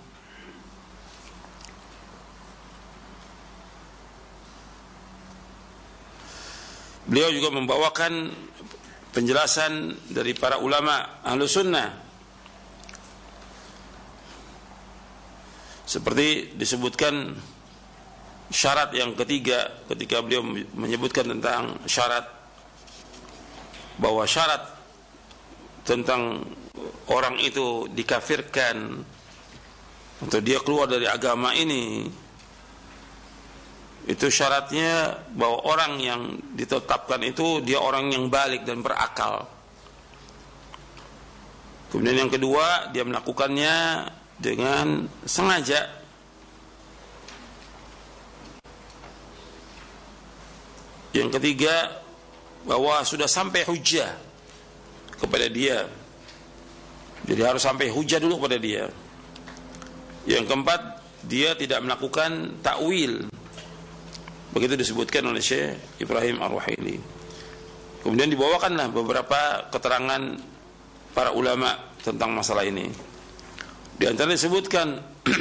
Beliau 7.08 7.32
juga 7.32 7.48
membawakan 7.54 8.28
penjelasan 9.16 9.96
dari 10.12 10.36
para 10.36 10.60
ulama 10.60 11.24
ahlu 11.24 11.48
sunnah. 11.48 11.88
Seperti 15.88 16.52
disebutkan 16.52 17.32
syarat 18.52 18.92
yang 18.92 19.16
ketiga 19.16 19.72
ketika 19.88 20.20
beliau 20.20 20.44
menyebutkan 20.76 21.24
tentang 21.32 21.80
syarat 21.88 22.28
bahwa 23.96 24.28
syarat 24.28 24.68
tentang 25.88 26.44
orang 27.10 27.40
itu 27.40 27.88
dikafirkan 27.92 28.76
atau 30.18 30.40
dia 30.42 30.58
keluar 30.62 30.90
dari 30.90 31.06
agama 31.06 31.54
ini 31.54 32.10
itu 34.08 34.26
syaratnya 34.32 35.20
bahwa 35.36 35.68
orang 35.68 35.92
yang 36.00 36.20
ditetapkan 36.56 37.20
itu 37.28 37.60
dia 37.60 37.76
orang 37.76 38.08
yang 38.08 38.32
balik 38.32 38.64
dan 38.64 38.80
berakal. 38.80 39.44
Kemudian 41.92 42.24
yang 42.24 42.32
kedua 42.32 42.88
dia 42.88 43.04
melakukannya 43.04 44.08
dengan 44.40 45.12
sengaja. 45.28 46.00
Yang 51.12 51.36
ketiga 51.36 52.00
bahwa 52.64 53.04
sudah 53.04 53.28
sampai 53.28 53.68
hujah 53.68 54.08
kepada 55.20 55.52
dia. 55.52 55.84
Jadi 57.28 57.40
harus 57.44 57.60
sampai 57.60 57.92
hujah 57.92 58.16
dulu 58.16 58.40
kepada 58.40 58.56
dia. 58.56 58.88
Yang 60.24 60.48
keempat, 60.48 60.80
dia 61.28 61.52
tidak 61.52 61.84
melakukan 61.84 62.56
takwil. 62.64 63.28
Begitu 64.56 64.80
disebutkan 64.80 65.28
oleh 65.28 65.44
Syekh 65.44 65.76
Ibrahim 66.00 66.40
Ar-Ruhaili. 66.40 66.96
Kemudian 68.00 68.32
dibawakanlah 68.32 68.88
beberapa 68.88 69.68
keterangan 69.68 70.40
para 71.12 71.36
ulama 71.36 71.76
tentang 72.00 72.32
masalah 72.32 72.64
ini. 72.64 72.88
Di 73.98 74.08
antara 74.08 74.32
disebutkan 74.32 74.96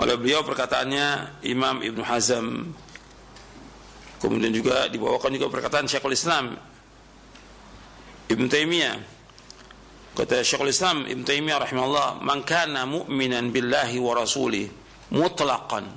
oleh 0.00 0.14
beliau 0.16 0.40
perkataannya 0.40 1.36
Imam 1.44 1.84
Ibn 1.84 2.00
Hazm 2.00 2.46
Kemudian 4.22 4.54
juga 4.54 4.86
dibawakan 4.86 5.34
juga 5.34 5.50
perkataan 5.50 5.90
Syekhul 5.90 6.14
Islam 6.14 6.54
ابن 8.32 8.48
تيمية 8.48 9.00
kata 10.12 10.44
Syekhul 10.44 10.68
Islam 10.68 11.08
Ibn 11.08 11.24
Taymiyah 11.24 11.56
rahimahullah 11.64 12.20
man 12.20 12.44
kana 12.44 12.84
mu'minan 12.84 13.48
billahi 13.48 13.96
wa 13.96 14.12
rasuli 14.16 14.68
mutlaqan 15.12 15.88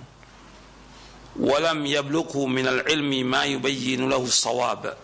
ولم 1.35 1.85
يبلغه 1.85 2.45
من 2.47 2.67
العلم 2.67 3.11
ما 3.27 3.43
يبين 3.43 4.09
له 4.09 4.23
الصواب 4.23 4.97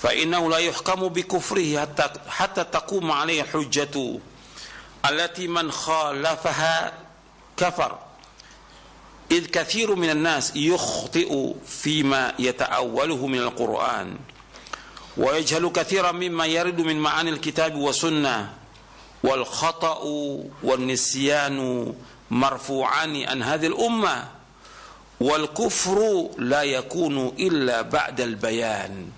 فإنه 0.00 0.50
لا 0.50 0.56
يحكم 0.58 1.08
بكفره 1.08 1.80
حتى, 1.80 2.04
حتى 2.28 2.64
تقوم 2.64 3.12
عليه 3.12 3.42
حجة 3.42 4.18
التي 5.08 5.46
من 5.48 5.68
خالفها 5.72 6.92
كفر 7.56 7.98
إذ 9.30 9.46
كثير 9.46 9.94
من 9.94 10.10
الناس 10.10 10.56
يخطئ 10.56 11.52
فيما 11.66 12.32
يتأوله 12.38 13.26
من 13.26 13.38
القرآن 13.38 14.16
ويجهل 15.19 15.69
كثيرا 15.69 16.11
مما 16.11 16.45
يرد 16.45 16.81
من 16.81 16.99
معاني 16.99 17.29
الكتاب 17.29 17.75
والسنة 17.75 18.53
والخطأ 19.23 19.99
والنسيان 20.63 21.93
مرفوعان 22.31 23.23
عن 23.23 23.43
هذه 23.43 23.67
الأمة 23.67 24.27
والكفر 25.19 26.29
لا 26.37 26.63
يكون 26.63 27.27
إلا 27.39 27.81
بعد 27.81 28.21
البيان 28.21 29.09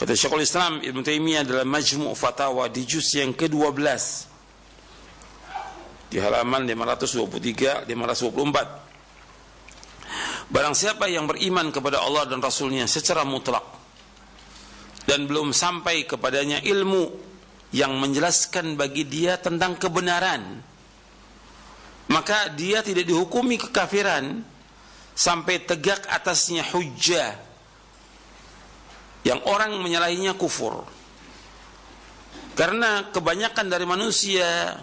Kata 0.00 0.16
Syekhul 0.16 0.40
Islam 0.40 0.80
Ibn 0.80 1.04
Taimiyah 1.04 1.44
dalam 1.44 1.68
Majmu' 1.68 2.16
Fatawa 2.16 2.72
di 2.72 2.88
juz 2.88 3.12
yang 3.12 3.36
ke-12 3.36 3.84
di 6.08 6.16
halaman 6.16 6.64
523 6.64 7.84
524 7.84 10.48
Barang 10.48 10.72
siapa 10.72 11.04
yang 11.04 11.28
beriman 11.28 11.68
kepada 11.68 12.00
Allah 12.00 12.24
dan 12.24 12.40
Rasulnya 12.40 12.88
secara 12.88 13.28
mutlak 13.28 13.60
dan 15.05 15.29
belum 15.29 15.53
sampai 15.53 16.09
kepadanya 16.09 16.61
ilmu 16.65 17.09
yang 17.73 17.97
menjelaskan 17.97 18.73
bagi 18.77 19.05
dia 19.05 19.37
tentang 19.37 19.77
kebenaran. 19.77 20.61
Maka 22.09 22.53
dia 22.53 22.85
tidak 22.85 23.09
dihukumi 23.09 23.57
kekafiran 23.57 24.41
sampai 25.17 25.65
tegak 25.65 26.05
atasnya 26.05 26.61
hujjah 26.69 27.33
yang 29.25 29.41
orang 29.49 29.77
menyalahinya 29.81 30.37
kufur. 30.37 30.85
Karena 32.53 33.09
kebanyakan 33.09 33.65
dari 33.67 33.85
manusia 33.89 34.79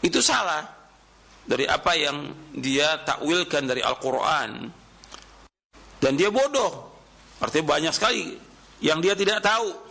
itu 0.00 0.18
salah 0.24 0.64
dari 1.46 1.68
apa 1.68 1.92
yang 1.94 2.32
dia 2.56 3.00
takwilkan 3.04 3.64
dari 3.68 3.84
Al-Quran. 3.84 4.50
Dan 6.00 6.12
dia 6.18 6.28
bodoh. 6.28 6.92
Artinya 7.38 7.76
banyak 7.76 7.92
sekali 7.92 8.45
yang 8.82 9.00
dia 9.00 9.16
tidak 9.16 9.40
tahu. 9.44 9.84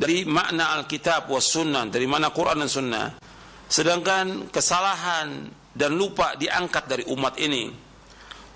Dari 0.00 0.24
makna 0.24 0.80
Alkitab 0.80 1.28
was 1.28 1.44
sunnah 1.44 1.84
dari 1.92 2.08
mana 2.08 2.32
Quran 2.32 2.64
dan 2.64 2.70
sunnah 2.72 3.06
sedangkan 3.68 4.48
kesalahan 4.48 5.44
dan 5.76 5.90
lupa 5.92 6.34
diangkat 6.40 6.84
dari 6.88 7.04
umat 7.12 7.36
ini. 7.36 7.68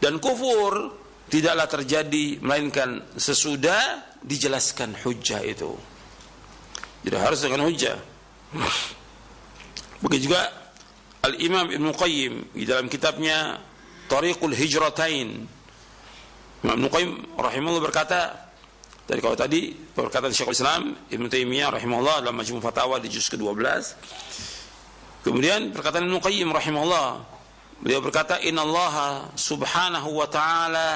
Dan 0.00 0.18
kufur 0.18 0.90
tidaklah 1.28 1.68
terjadi 1.68 2.40
melainkan 2.40 3.16
sesudah 3.16 4.16
dijelaskan 4.24 4.96
hujah 5.04 5.40
itu. 5.44 5.72
Jadi 7.04 7.16
harus 7.20 7.40
dengan 7.44 7.68
hujah. 7.68 7.96
Begitu 10.04 10.32
juga 10.32 10.48
Al-Imam 11.24 11.72
Ibn 11.72 11.88
Qayyim 11.92 12.56
di 12.56 12.64
dalam 12.68 12.88
kitabnya 12.88 13.60
Tariqul 14.08 14.52
Hijratain. 14.52 15.28
Imam 16.64 16.76
Ibn 16.80 16.86
Qayyim 16.88 17.12
rahimahullah 17.36 17.84
berkata 17.84 18.43
dari 19.04 19.20
kalau 19.20 19.36
tadi 19.36 19.72
perkataan 19.72 20.32
Syekhul 20.32 20.56
Islam 20.56 20.96
Ibn 21.12 21.24
Taimiyah 21.28 21.68
rahimahullah 21.76 22.24
dalam 22.24 22.36
Majmu' 22.40 22.64
Fatawa 22.64 22.96
di 23.00 23.12
juz 23.12 23.28
ke-12 23.28 23.60
kemudian 25.24 25.72
perkataan 25.76 26.08
Ibn 26.08 26.16
Qayyim 26.24 26.48
rahimahullah 26.52 27.08
beliau 27.84 28.00
berkata 28.00 28.40
innallaha 28.40 29.28
subhanahu 29.36 30.08
wa 30.08 30.26
ta'ala 30.28 30.88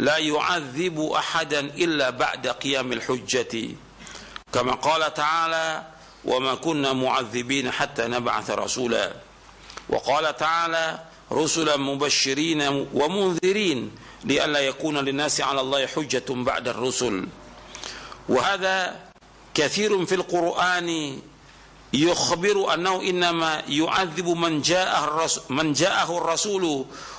la 0.00 0.16
yu'adzibu 0.20 1.12
ahadan 1.12 1.76
illa 1.76 2.12
ba'da 2.12 2.56
qiyamil 2.56 3.04
hujjati 3.04 3.76
kama 4.48 4.80
qala 4.80 5.12
ta'ala 5.12 5.92
wa 6.24 6.36
ma 6.40 6.56
kunna 6.56 6.96
mu'adzibina 6.96 7.72
hatta 7.72 8.08
nab'atha 8.08 8.56
rasula 8.56 9.24
وقال 9.86 10.36
تعالى 10.36 10.86
رسلا 11.30 11.78
مبشرين 11.78 12.90
ومنذرين 12.90 13.78
لئلا 14.26 14.60
يكون 14.74 14.98
للناس 14.98 15.40
على 15.40 15.60
الله 15.62 15.86
حجة 15.86 16.26
بعد 16.28 16.68
الرسل. 16.68 17.26
وهذا 18.28 18.76
كثير 19.54 19.90
في 20.06 20.14
القرآن 20.14 20.88
يخبر 21.94 22.56
أنه 22.74 22.94
إنما 23.02 23.62
يعذب 23.70 24.28
من 24.28 24.60
جاءه 24.62 25.04
الرسول, 25.04 25.42
من 25.54 25.72
جاءه 25.72 26.10
الرسول 26.18 26.64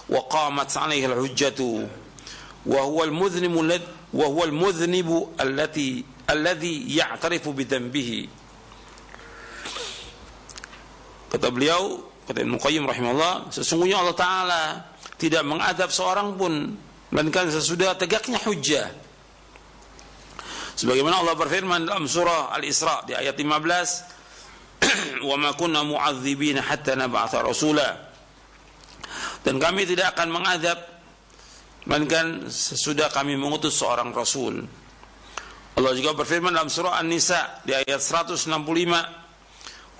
وقامت 0.09 0.77
عليه 0.77 1.03
الحجة. 1.07 1.87
وهو 2.67 3.03
المذنب 3.03 3.55
وهو 4.13 4.43
المذنب 4.43 5.09
الذي 5.39 5.91
الذي 6.27 6.75
يعترف 6.95 7.43
بذنبه. 7.47 8.11
Kata 11.27 11.47
beliau 11.51 12.07
kata 12.27 12.43
Ibnu 12.43 12.59
Qayyim 12.59 12.83
rahimahullah 12.87 13.51
sesungguhnya 13.51 13.99
Allah 13.99 14.15
taala 14.15 14.61
tidak 15.15 15.47
mengadab 15.47 15.87
seorang 15.91 16.35
pun. 16.35 16.75
Melainkan 17.17 17.49
sesudah 17.49 17.97
tegaknya 17.97 18.37
hujjah. 18.45 18.93
Sebagaimana 20.77 21.25
Allah 21.25 21.33
berfirman 21.33 21.89
dalam 21.89 22.05
surah 22.05 22.53
Al-Isra 22.53 23.01
di 23.09 23.17
ayat 23.17 23.33
15 23.33 25.25
wa 25.25 25.33
ma 25.41 25.49
kunna 25.57 25.81
mu'adzibina 25.81 26.61
hatta 26.61 26.93
nab'atha 26.93 27.41
rasula. 27.41 27.89
Dan 29.41 29.57
kami 29.57 29.89
tidak 29.89 30.13
akan 30.13 30.29
mengadab 30.29 30.77
melainkan 31.89 32.45
sesudah 32.53 33.09
kami 33.09 33.33
mengutus 33.33 33.81
seorang 33.81 34.13
rasul. 34.13 34.61
Allah 35.73 35.97
juga 35.97 36.13
berfirman 36.13 36.53
dalam 36.53 36.69
surah 36.69 37.01
An-Nisa 37.01 37.65
di 37.65 37.73
ayat 37.73 37.97
165 37.97 38.45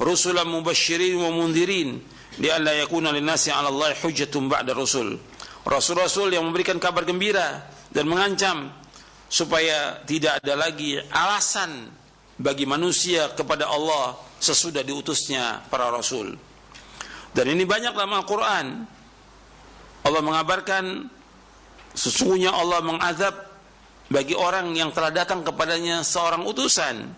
rusulan 0.06 0.46
mubasysyirin 0.46 1.18
wa 1.18 1.34
mundhirin 1.34 1.98
li 2.38 2.50
alla 2.54 2.78
yakuna 2.78 3.10
lin-nasi 3.10 3.50
'ala 3.50 3.74
Allah 3.74 3.98
hujjatun 3.98 4.46
ba'da 4.46 4.78
rasul 4.78 5.18
rasul-rasul 5.68 6.32
yang 6.32 6.48
memberikan 6.48 6.80
kabar 6.80 7.04
gembira 7.04 7.68
dan 7.92 8.08
mengancam 8.08 8.72
supaya 9.28 10.00
tidak 10.08 10.40
ada 10.40 10.56
lagi 10.56 10.96
alasan 11.12 11.92
bagi 12.40 12.64
manusia 12.64 13.28
kepada 13.36 13.68
Allah 13.68 14.16
sesudah 14.40 14.82
diutusnya 14.82 15.68
para 15.68 15.92
rasul. 15.92 16.40
Dan 17.36 17.46
ini 17.52 17.68
banyak 17.68 17.92
dalam 17.94 18.16
Al-Quran. 18.16 18.66
Allah 20.08 20.22
mengabarkan 20.24 21.12
sesungguhnya 21.92 22.56
Allah 22.56 22.80
mengazab 22.80 23.36
bagi 24.08 24.32
orang 24.40 24.72
yang 24.72 24.96
telah 24.96 25.12
datang 25.12 25.44
kepadanya 25.44 26.00
seorang 26.00 26.48
utusan 26.48 27.12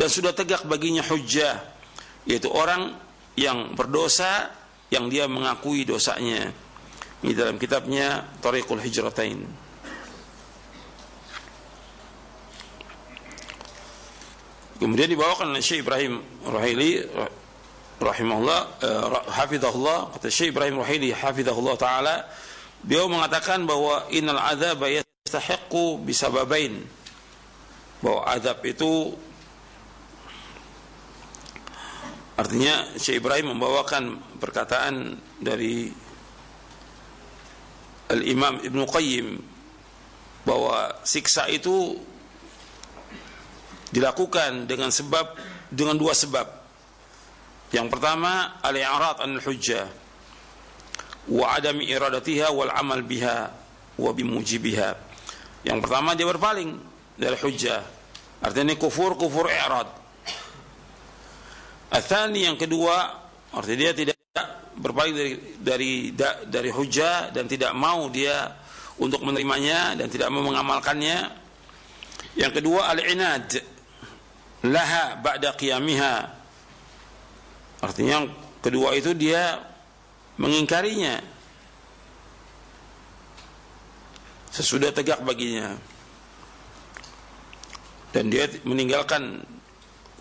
dan 0.00 0.08
sudah 0.08 0.32
tegak 0.32 0.64
baginya 0.64 1.04
hujjah 1.04 1.60
yaitu 2.24 2.48
orang 2.48 2.96
yang 3.36 3.76
berdosa 3.76 4.48
yang 4.88 5.12
dia 5.12 5.28
mengakui 5.28 5.84
dosanya. 5.84 6.52
Ini 7.22 7.32
dalam 7.38 7.56
kitabnya 7.56 8.26
Tariqul 8.42 8.82
Hijratain. 8.82 9.38
Kemudian 14.82 15.06
dibawakan 15.06 15.54
oleh 15.54 15.62
Syekh 15.62 15.86
Ibrahim 15.86 16.18
Ruhaili 16.42 17.06
rahimahullah 18.02 18.60
uh, 18.82 19.30
hafizahullah 19.30 20.10
kata 20.18 20.26
Syekh 20.26 20.50
Ibrahim 20.50 20.82
Ruhaili 20.82 21.14
hafizahullah 21.14 21.78
taala 21.78 22.26
beliau 22.82 23.06
mengatakan 23.06 23.62
bahwa 23.62 24.10
innal 24.10 24.42
adzab 24.42 24.82
yastahiqu 24.82 26.02
bisababain 26.02 26.82
bahwa 28.02 28.26
azab 28.26 28.58
itu 28.66 29.14
artinya 32.34 32.90
Syekh 32.98 33.22
Ibrahim 33.22 33.54
membawakan 33.54 34.18
perkataan 34.42 35.14
dari 35.38 35.94
Al-Imam 38.12 38.60
Ibnu 38.60 38.84
Qayyim 38.84 39.28
bahwa 40.44 41.00
siksa 41.02 41.48
itu 41.48 41.96
dilakukan 43.92 44.68
dengan 44.68 44.92
sebab 44.92 45.36
dengan 45.72 45.96
dua 45.96 46.12
sebab. 46.12 46.44
Yang 47.72 47.88
pertama 47.88 48.60
al-i'rad 48.60 49.24
an 49.24 49.40
hujjah 49.40 49.88
wa 51.32 51.56
adam 51.56 51.80
iradatiha 51.80 52.52
wal 52.52 52.68
amal 52.68 53.00
biha 53.00 53.48
wa 53.96 54.10
bimujibiha. 54.12 54.90
Yang 55.64 55.78
pertama 55.88 56.12
dia 56.12 56.28
berpaling 56.28 56.76
dari 57.16 57.36
hujjah. 57.40 57.80
Artinya 58.42 58.74
kufur 58.76 59.16
kufur 59.16 59.48
i'rad. 59.48 59.88
Athani 61.92 62.48
yang 62.48 62.56
kedua 62.60 63.20
artinya 63.52 63.78
dia 63.78 63.92
tidak 63.92 64.11
berpaling 64.76 65.14
dari 65.14 65.32
dari 65.60 65.92
dari 66.48 66.70
hujjah 66.72 67.34
dan 67.34 67.44
tidak 67.44 67.76
mau 67.76 68.08
dia 68.08 68.56
untuk 68.96 69.20
menerimanya 69.24 69.96
dan 69.96 70.08
tidak 70.08 70.32
mau 70.32 70.44
mengamalkannya. 70.44 71.40
Yang 72.32 72.52
kedua 72.62 72.88
al-inad 72.92 73.48
laha 74.64 75.20
ba'da 75.20 75.52
qiyamiha. 75.52 76.16
Artinya 77.82 78.22
yang 78.22 78.28
kedua 78.62 78.94
itu 78.96 79.12
dia 79.12 79.60
mengingkarinya. 80.40 81.20
Sesudah 84.52 84.92
tegak 84.92 85.20
baginya. 85.24 85.76
Dan 88.12 88.28
dia 88.28 88.44
meninggalkan 88.68 89.40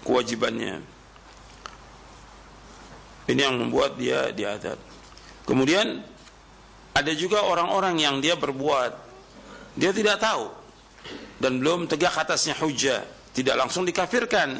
kewajibannya 0.07 0.79
ini 3.27 3.41
yang 3.41 3.57
membuat 3.57 3.97
dia 3.99 4.29
diadab 4.33 4.77
kemudian 5.45 6.01
ada 6.91 7.11
juga 7.15 7.43
orang-orang 7.45 7.99
yang 7.99 8.15
dia 8.23 8.39
berbuat 8.39 8.93
dia 9.77 9.91
tidak 9.93 10.17
tahu 10.21 10.49
dan 11.41 11.57
belum 11.57 11.89
tegak 11.89 12.13
atasnya 12.13 12.53
hujah 12.61 13.01
tidak 13.31 13.55
langsung 13.55 13.87
dikafirkan. 13.87 14.59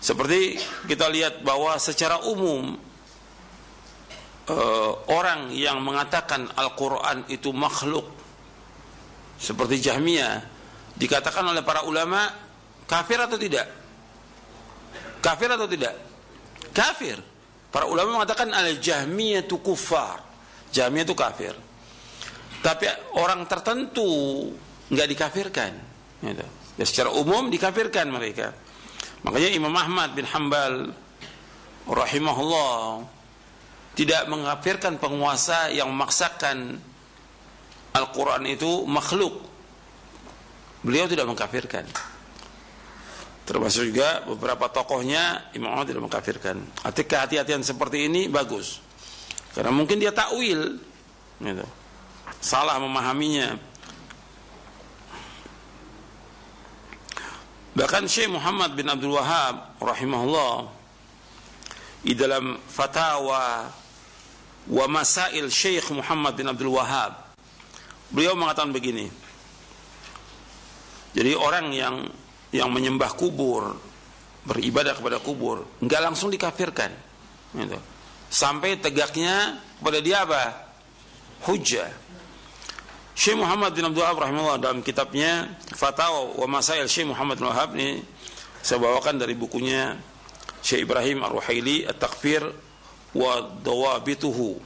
Seperti 0.00 0.56
kita 0.88 1.06
lihat 1.12 1.44
bahwa 1.44 1.76
secara 1.76 2.24
umum 2.24 2.74
uh, 4.48 4.92
orang 5.12 5.52
yang 5.52 5.78
mengatakan 5.84 6.48
Al-Qur'an 6.56 7.28
itu 7.28 7.52
makhluk 7.52 8.08
seperti 9.36 9.78
Jahmiyah 9.78 10.40
dikatakan 10.96 11.44
oleh 11.44 11.60
para 11.60 11.84
ulama 11.84 12.26
kafir 12.88 13.20
atau 13.20 13.36
tidak? 13.36 13.68
Kafir 15.20 15.52
atau 15.52 15.68
tidak? 15.68 16.09
Kafir. 16.70 17.18
Para 17.70 17.86
ulama 17.86 18.18
mengatakan 18.18 18.50
al-Jahmiyah 18.50 19.46
itu 19.46 19.62
kufar. 19.62 20.22
Jahmiyah 20.74 21.06
itu 21.06 21.14
kafir. 21.14 21.54
Tapi 22.60 22.86
orang 23.14 23.46
tertentu 23.46 24.50
nggak 24.90 25.08
dikafirkan. 25.10 25.72
Gitu. 26.20 26.46
Ya, 26.78 26.84
secara 26.84 27.14
umum 27.14 27.46
dikafirkan 27.48 28.10
mereka. 28.10 28.52
Makanya 29.22 29.50
Imam 29.54 29.74
Ahmad 29.76 30.16
bin 30.16 30.26
Hambal 30.26 30.90
rahimahullah 31.86 33.04
tidak 33.94 34.22
mengkafirkan 34.30 34.96
penguasa 34.96 35.68
yang 35.70 35.90
memaksakan 35.90 36.78
Al-Quran 37.90 38.46
itu 38.46 38.86
makhluk. 38.86 39.44
Beliau 40.80 41.10
tidak 41.10 41.26
mengkafirkan. 41.28 41.84
Termasuk 43.50 43.90
juga 43.90 44.22
beberapa 44.30 44.70
tokohnya 44.70 45.50
Imam 45.58 45.74
Ahmad 45.74 45.90
tidak 45.90 46.06
mengkafirkan. 46.06 46.62
Arti 46.86 47.02
kehati-hatian 47.02 47.66
seperti 47.66 48.06
ini 48.06 48.30
bagus. 48.30 48.78
Karena 49.50 49.74
mungkin 49.74 49.98
dia 49.98 50.14
takwil 50.14 50.78
gitu. 51.42 51.66
Salah 52.38 52.78
memahaminya. 52.78 53.58
Bahkan 57.74 58.06
Syekh 58.06 58.30
Muhammad 58.30 58.78
bin 58.78 58.86
Abdul 58.86 59.18
Wahab 59.18 59.82
rahimahullah 59.82 60.70
di 62.06 62.14
dalam 62.14 62.54
fatwa 62.70 63.66
wa 64.70 64.86
masail 64.86 65.50
Syekh 65.50 65.90
Muhammad 65.90 66.38
bin 66.38 66.46
Abdul 66.46 66.70
Wahab 66.70 67.34
beliau 68.14 68.38
mengatakan 68.38 68.70
begini 68.70 69.10
jadi 71.12 71.34
orang 71.34 71.74
yang 71.74 71.96
yang 72.50 72.70
menyembah 72.70 73.14
kubur 73.14 73.78
beribadah 74.46 74.96
kepada 74.96 75.22
kubur 75.22 75.66
nggak 75.82 76.00
langsung 76.00 76.32
dikafirkan. 76.32 77.12
Gitu. 77.50 77.78
sampai 78.30 78.78
tegaknya 78.78 79.58
kepada 79.82 79.98
dia 79.98 80.22
apa? 80.22 80.70
Hujah 81.50 81.90
Syekh 83.20 83.36
Muhammad 83.36 83.74
bin 83.74 83.84
Abdul 83.84 84.00
Wahab 84.00 84.22
rahimahullah 84.22 84.62
dalam 84.62 84.80
kitabnya 84.80 85.50
Fatawa 85.74 86.30
wa 86.40 86.46
Masail 86.46 86.86
Syekh 86.86 87.10
Muhammad 87.10 87.36
bin 87.36 87.52
Wahab 87.52 87.74
ini 87.76 88.00
saya 88.64 88.80
bawakan 88.80 89.20
dari 89.20 89.36
bukunya 89.36 89.92
Syekh 90.64 90.88
Ibrahim 90.88 91.24
Ar-Ruhaili 91.24 91.84
At-Takfir 91.88 92.44
wa 93.16 93.32
Dawabituhu. 93.60 94.60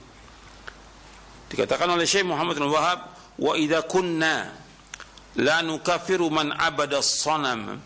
Dikatakan 1.50 1.86
oleh 1.90 2.06
Syekh 2.06 2.26
Muhammad 2.26 2.54
bin 2.58 2.70
Wahab 2.70 3.10
wa 3.42 3.52
idza 3.58 3.82
kunna 3.90 4.54
لا 5.36 5.62
نكفر 5.62 6.22
من 6.22 6.52
عبد 6.52 6.94
الصنم 6.94 7.80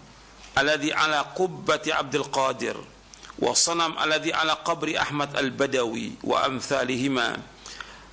الذي 0.59 0.93
على 0.93 1.19
قبة 1.37 1.81
عبد 1.89 2.15
القادر 2.15 2.85
والصنم 3.39 3.99
الذي 4.05 4.33
على 4.35 4.53
قبر 4.53 4.99
أحمد 5.01 5.37
البدوي 5.37 6.13
وأمثالهما. 6.25 7.37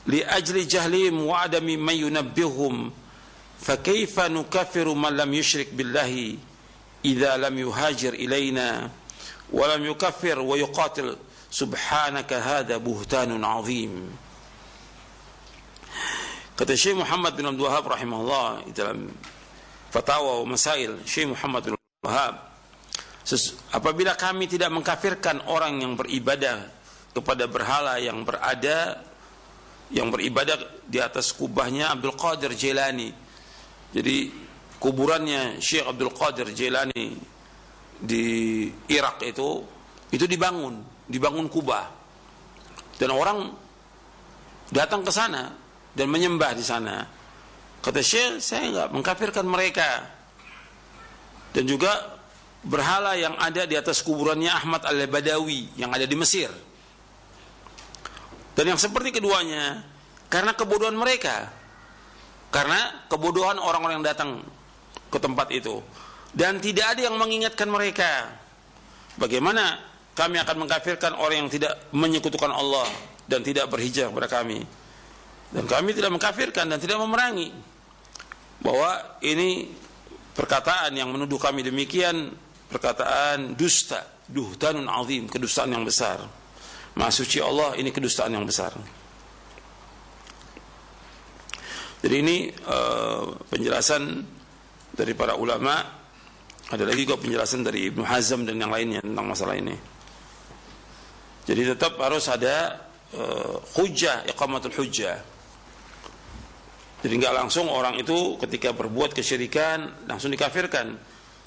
لأجل 0.07 0.67
جهلهم 0.67 1.25
وعدم 1.25 1.63
من 1.63 1.93
ينبههم 1.93 2.91
فكيف 3.61 4.19
نكفر 4.19 4.93
من 4.93 5.17
لم 5.17 5.33
يشرك 5.33 5.73
بالله 5.73 6.35
إذا 7.05 7.37
لم 7.37 7.59
يهاجر 7.59 8.13
إلينا؟ 8.13 8.89
ولم 9.53 9.85
يكفر 9.85 10.39
ويقاتل. 10.39 11.17
سبحانك 11.51 12.33
هذا 12.33 12.77
بهتان 12.77 13.43
عظيم. 13.43 14.17
Kata 16.55 16.71
Syekh 16.71 16.95
Muhammad 17.03 17.35
bin 17.35 17.51
Abdul 17.51 17.67
Wahab 17.67 17.91
rahimahullah 17.91 18.63
dalam 18.71 19.11
fatwa 19.91 20.43
wa 20.43 20.55
masail 20.55 21.03
Syekh 21.03 21.35
Muhammad 21.35 21.67
bin 21.67 21.73
Abdul 21.75 22.03
Wahab 22.07 22.35
apabila 23.75 24.15
kami 24.15 24.47
tidak 24.47 24.71
mengkafirkan 24.71 25.43
orang 25.51 25.83
yang 25.83 25.99
beribadah 25.99 26.71
kepada 27.11 27.51
berhala 27.51 27.99
yang 27.99 28.23
berada 28.23 29.03
yang 29.91 30.07
beribadah 30.09 30.55
di 30.87 30.97
atas 31.03 31.35
kubahnya 31.35 31.91
Abdul 31.91 32.15
Qadir 32.15 32.55
Jailani 32.55 33.11
jadi 33.95 34.27
kuburannya 34.79 35.63
Syekh 35.63 35.87
Abdul 35.87 36.11
Qadir 36.11 36.51
Jailani 36.51 37.15
di 37.95 38.25
Irak 38.91 39.23
itu 39.23 39.63
itu 40.11 40.25
dibangun, 40.27 40.83
dibangun 41.07 41.47
kubah. 41.47 41.87
Dan 42.95 43.11
orang 43.11 43.51
datang 44.71 45.03
ke 45.03 45.11
sana 45.11 45.51
dan 45.95 46.07
menyembah 46.11 46.51
di 46.53 46.61
sana. 46.61 47.07
Kata 47.79 48.03
Syekh, 48.03 48.43
saya 48.43 48.67
enggak 48.69 48.89
mengkafirkan 48.91 49.45
mereka. 49.47 50.11
Dan 51.55 51.63
juga 51.65 52.19
berhala 52.67 53.15
yang 53.15 53.39
ada 53.39 53.63
di 53.63 53.79
atas 53.79 54.03
kuburannya 54.03 54.51
Ahmad 54.51 54.83
Al-Badawi 54.83 55.79
yang 55.79 55.95
ada 55.95 56.03
di 56.03 56.17
Mesir. 56.19 56.51
Dan 58.55 58.75
yang 58.75 58.79
seperti 58.79 59.15
keduanya, 59.15 59.83
karena 60.27 60.51
kebodohan 60.55 60.95
mereka, 60.95 61.51
karena 62.51 63.07
kebodohan 63.07 63.59
orang-orang 63.59 63.99
yang 63.99 64.07
datang 64.07 64.29
ke 65.11 65.17
tempat 65.19 65.47
itu. 65.51 65.79
Dan 66.35 66.59
tidak 66.59 66.95
ada 66.95 67.07
yang 67.07 67.15
mengingatkan 67.15 67.71
mereka. 67.71 68.35
Bagaimana 69.15 69.79
kami 70.15 70.39
akan 70.43 70.67
mengkafirkan 70.67 71.15
orang 71.15 71.47
yang 71.47 71.51
tidak 71.51 71.87
menyekutukan 71.95 72.51
Allah 72.51 72.87
dan 73.27 73.43
tidak 73.43 73.71
berhijrah 73.71 74.11
kepada 74.11 74.27
kami. 74.27 74.63
Dan 75.55 75.63
kami 75.71 75.95
tidak 75.95 76.11
mengkafirkan 76.11 76.67
dan 76.67 76.83
tidak 76.83 76.99
memerangi. 76.99 77.47
Bahwa 78.59 79.19
ini 79.23 79.71
perkataan 80.35 80.91
yang 80.99 81.15
menuduh 81.15 81.39
kami 81.39 81.63
demikian 81.63 82.35
perkataan 82.67 83.55
dusta, 83.55 84.03
duhtanun 84.27 84.91
azim, 84.91 85.31
kedustaan 85.31 85.71
yang 85.71 85.87
besar. 85.87 86.19
Maha 86.99 87.11
suci 87.11 87.39
Allah 87.39 87.79
ini 87.79 87.87
kedustaan 87.91 88.35
yang 88.35 88.43
besar. 88.43 88.75
Jadi 92.03 92.15
ini 92.19 92.51
uh, 92.67 93.33
penjelasan 93.47 94.03
dari 94.91 95.15
para 95.15 95.39
ulama. 95.39 96.03
Ada 96.65 96.81
lagi 96.81 97.05
juga 97.05 97.21
penjelasan 97.21 97.61
dari 97.61 97.93
Ibnu 97.93 98.01
Hazm 98.01 98.41
dan 98.43 98.57
yang 98.57 98.73
lainnya 98.73 98.97
tentang 99.05 99.25
masalah 99.29 99.53
ini. 99.53 99.77
Jadi 101.45 101.61
tetap 101.61 101.93
harus 102.01 102.25
ada 102.25 102.89
uh, 103.13 103.61
hujjah, 103.77 104.25
iqamatul 104.25 104.73
hujjah. 104.73 105.34
Jadi 107.05 107.21
nggak 107.21 107.37
langsung 107.37 107.69
orang 107.69 108.01
itu 108.01 108.33
ketika 108.41 108.73
berbuat 108.73 109.13
kesyirikan 109.13 110.09
langsung 110.09 110.33
dikafirkan. 110.33 110.97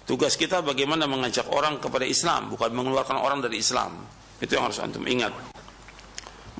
Tugas 0.06 0.38
kita 0.38 0.62
bagaimana 0.62 1.10
mengajak 1.10 1.50
orang 1.50 1.82
kepada 1.82 2.06
Islam, 2.06 2.54
bukan 2.54 2.70
mengeluarkan 2.70 3.18
orang 3.18 3.42
dari 3.42 3.58
Islam. 3.58 4.06
Itu 4.38 4.54
yang 4.54 4.70
harus 4.70 4.78
antum 4.78 5.02
ingat. 5.02 5.34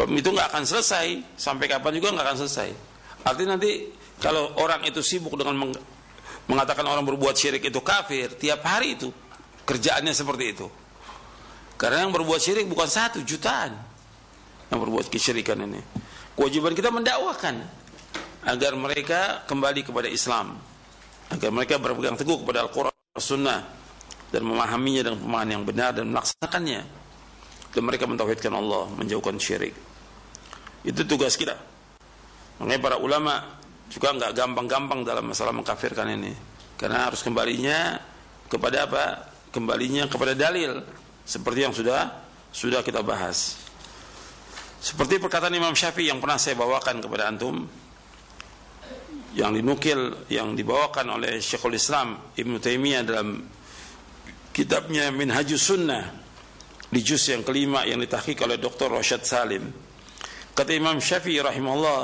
Itu 0.03 0.35
nggak 0.35 0.51
akan 0.51 0.67
selesai 0.67 1.39
sampai 1.39 1.71
kapan 1.71 1.95
juga 1.95 2.11
nggak 2.11 2.27
akan 2.27 2.39
selesai. 2.43 2.69
Artinya 3.23 3.55
nanti 3.55 3.87
kalau 4.19 4.59
orang 4.59 4.83
itu 4.83 4.99
sibuk 4.99 5.39
dengan 5.39 5.55
meng 5.55 5.79
mengatakan 6.51 6.83
orang 6.83 7.07
berbuat 7.07 7.39
syirik 7.39 7.71
itu 7.71 7.79
kafir, 7.79 8.35
tiap 8.35 8.67
hari 8.67 8.99
itu 8.99 9.15
kerjaannya 9.63 10.11
seperti 10.11 10.45
itu. 10.59 10.67
Karena 11.79 12.03
yang 12.03 12.11
berbuat 12.11 12.43
syirik 12.43 12.67
bukan 12.67 12.91
satu 12.91 13.23
jutaan 13.23 13.79
yang 14.75 14.79
berbuat 14.83 15.07
kesyirikan 15.07 15.63
ini. 15.63 15.79
Kewajiban 16.35 16.75
kita 16.75 16.91
mendakwakan 16.91 17.78
agar 18.47 18.73
mereka 18.79 19.43
kembali 19.49 19.83
kepada 19.83 20.07
Islam, 20.07 20.59
agar 21.33 21.51
mereka 21.51 21.81
berpegang 21.81 22.15
teguh 22.15 22.43
kepada 22.45 22.67
Al-Quran, 22.67 22.95
Sunnah 23.19 23.67
dan 24.31 24.45
memahaminya 24.45 25.11
dengan 25.11 25.19
pemahaman 25.25 25.49
yang 25.51 25.65
benar 25.65 25.91
dan 25.97 26.07
melaksanakannya. 26.13 26.83
Dan 27.69 27.83
mereka 27.85 28.09
mentauhidkan 28.09 28.53
Allah, 28.55 28.89
menjauhkan 28.97 29.37
syirik. 29.37 29.77
Itu 30.87 31.05
tugas 31.05 31.37
kita. 31.37 31.59
Makanya 32.59 32.81
para 32.81 32.97
ulama 32.97 33.59
juga 33.93 34.15
nggak 34.17 34.33
gampang-gampang 34.35 35.01
dalam 35.05 35.31
masalah 35.31 35.53
mengkafirkan 35.53 36.09
ini. 36.17 36.33
Karena 36.79 37.11
harus 37.11 37.21
kembalinya 37.21 37.99
kepada 38.49 38.89
apa? 38.89 39.05
Kembalinya 39.53 40.09
kepada 40.09 40.33
dalil 40.37 40.81
seperti 41.25 41.61
yang 41.65 41.75
sudah 41.77 42.25
sudah 42.53 42.81
kita 42.81 43.05
bahas. 43.05 43.61
Seperti 44.79 45.19
perkataan 45.19 45.53
Imam 45.53 45.75
Syafi'i 45.75 46.09
yang 46.09 46.23
pernah 46.23 46.39
saya 46.39 46.55
bawakan 46.55 47.03
kepada 47.03 47.27
antum 47.29 47.67
yang 49.39 49.55
dinukil 49.55 50.27
yang 50.27 50.59
dibawakan 50.59 51.15
oleh 51.15 51.39
Syekhul 51.39 51.79
Islam 51.79 52.35
Ibn 52.35 52.53
Taimiyah 52.59 53.03
dalam 53.07 53.47
kitabnya 54.51 55.15
Minhajus 55.15 55.63
Sunnah 55.63 56.11
di 56.91 57.01
juz 57.07 57.23
yang 57.31 57.47
kelima 57.47 57.87
yang 57.87 58.03
ditahqiq 58.03 58.43
oleh 58.43 58.59
Dr. 58.59 58.91
Rashad 58.91 59.23
Salim. 59.23 59.71
Kata 60.59 60.75
Imam 60.75 60.99
Syafi'i 60.99 61.39
rahimahullah 61.39 62.03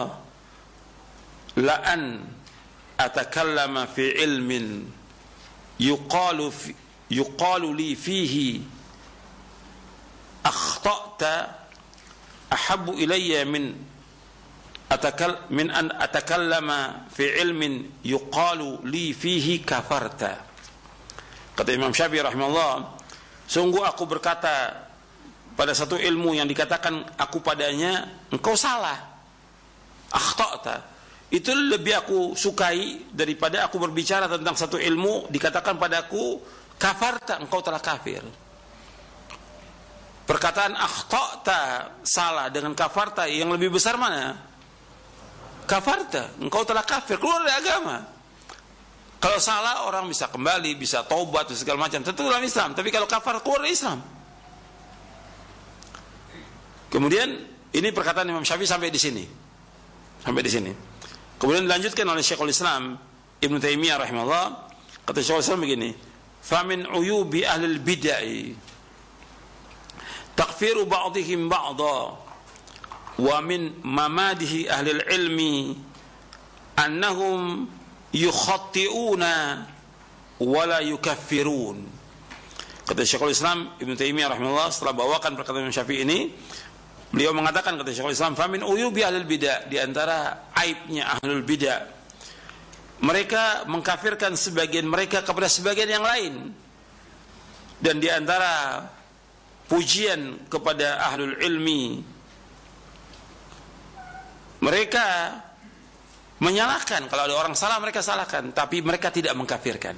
la 1.59 1.77
an 1.83 2.23
atakallama 3.03 3.91
fi 3.91 4.15
ilmin 4.15 4.87
yuqalu 5.83 6.47
fi, 6.55 6.71
yuqalu 7.11 7.75
li 7.75 7.99
fihi 7.99 8.63
akhta'ta 10.47 11.35
ahabbu 12.55 12.95
ilayya 12.95 13.43
min 13.43 13.75
atakal 14.91 15.49
min 15.51 15.73
an 15.73 15.91
atakallama 15.97 17.09
fi 17.09 17.25
ilmin 17.41 18.03
yuqalu 18.05 18.85
li 18.89 19.17
fihi 19.17 19.65
kafarta. 19.65 20.45
Kata 21.55 21.71
Imam 21.71 21.95
Syafi'i 21.95 22.21
rahimahullah 22.21 22.73
sungguh 23.47 23.83
aku 23.87 24.05
berkata 24.11 24.85
pada 25.55 25.71
satu 25.71 25.95
ilmu 25.95 26.35
yang 26.35 26.51
dikatakan 26.51 27.15
aku 27.15 27.39
padanya 27.41 28.27
engkau 28.35 28.59
salah. 28.59 29.15
Akhta'ta. 30.11 30.77
Itu 31.31 31.51
lebih 31.51 31.95
aku 31.99 32.19
sukai 32.39 33.11
daripada 33.11 33.67
aku 33.67 33.83
berbicara 33.83 34.31
tentang 34.31 34.55
satu 34.55 34.79
ilmu 34.79 35.31
dikatakan 35.31 35.75
padaku 35.79 36.39
kafarta 36.79 37.43
engkau 37.43 37.59
telah 37.63 37.83
kafir. 37.83 38.23
Perkataan 40.25 40.73
akhtata 40.79 41.63
salah 42.01 42.49
dengan 42.49 42.73
kafarta 42.73 43.29
yang 43.29 43.53
lebih 43.53 43.77
besar 43.77 43.99
mana 44.01 44.54
kafarta. 45.65 46.37
Engkau 46.41 46.63
telah 46.65 46.85
kafir 46.85 47.19
keluar 47.19 47.45
dari 47.45 47.57
agama. 47.59 47.97
Kalau 49.21 49.41
salah 49.41 49.89
orang 49.89 50.05
bisa 50.05 50.29
kembali 50.29 50.77
bisa 50.77 51.01
taubat 51.09 51.49
segala 51.57 51.89
macam. 51.89 52.05
Tentu 52.05 52.29
dalam 52.29 52.45
Islam. 52.45 52.77
Tapi 52.77 52.93
kalau 52.93 53.09
kafar 53.09 53.41
keluar 53.41 53.65
dari 53.65 53.73
Islam. 53.73 54.05
Kemudian 56.93 57.29
ini 57.75 57.89
perkataan 57.91 58.29
Imam 58.29 58.45
Syafi'i 58.45 58.69
sampai 58.69 58.93
di 58.93 59.01
sini. 59.01 59.25
Sampai 60.21 60.45
di 60.45 60.51
sini. 60.53 60.73
Kemudian 61.41 61.67
dilanjutkan 61.67 62.07
oleh 62.07 62.23
Syekhul 62.23 62.53
Islam 62.53 63.01
Ibn 63.41 63.57
Taimiyah 63.59 63.97
rahimahullah. 63.99 64.47
Kata 65.09 65.19
Syekhul 65.25 65.43
Islam 65.43 65.61
begini, 65.65 65.91
"Famin 66.45 66.87
uyubi 66.87 67.43
ahli 67.49 67.81
bid'ah. 67.81 68.25
Takfiru 70.37 70.85
ba'dihim 70.85 71.49
ba'dha 71.49 72.24
wa 73.19 73.39
min 73.43 73.79
mamadihi 73.83 74.67
ahli 74.67 74.91
ilmi 75.15 75.57
annahum 76.79 77.69
yukhatti'una 78.11 79.35
wa 80.41 80.63
la 80.67 80.81
yukaffirun." 80.83 81.79
Kata 82.85 83.01
Syekhul 83.01 83.33
Islam 83.33 83.73
Ibn 83.81 83.93
Taimiyah 83.97 84.29
rahimahullah 84.29 84.69
setelah 84.69 84.93
bawakan 84.93 85.41
perkataan 85.41 85.73
Syafi'i 85.73 86.05
ini, 86.05 86.19
Beliau 87.15 87.31
mengatakan 87.31 87.79
kata 87.79 87.95
Syekhul 87.95 88.11
Islam, 88.11 88.35
"Famin 88.35 88.67
uyubi 88.67 89.07
ahlul 89.07 89.23
bidah." 89.23 89.71
Di 89.71 89.79
antara 89.79 90.51
aibnya 90.51 91.15
ahlul 91.15 91.47
bidah, 91.47 91.87
mereka 93.07 93.63
mengkafirkan 93.71 94.35
sebagian 94.35 94.83
mereka 94.91 95.23
kepada 95.23 95.47
sebagian 95.47 95.95
yang 95.95 96.03
lain. 96.03 96.51
Dan 97.79 98.03
di 98.03 98.11
antara 98.11 98.83
pujian 99.71 100.51
kepada 100.51 101.07
ahlul 101.07 101.39
ilmi, 101.39 102.03
mereka 104.65 105.37
menyalahkan 106.41 107.05
kalau 107.13 107.29
ada 107.29 107.37
orang 107.37 107.53
salah 107.53 107.77
mereka 107.77 108.01
salahkan, 108.01 108.57
tapi 108.57 108.81
mereka 108.81 109.13
tidak 109.13 109.37
mengkafirkan. 109.37 109.93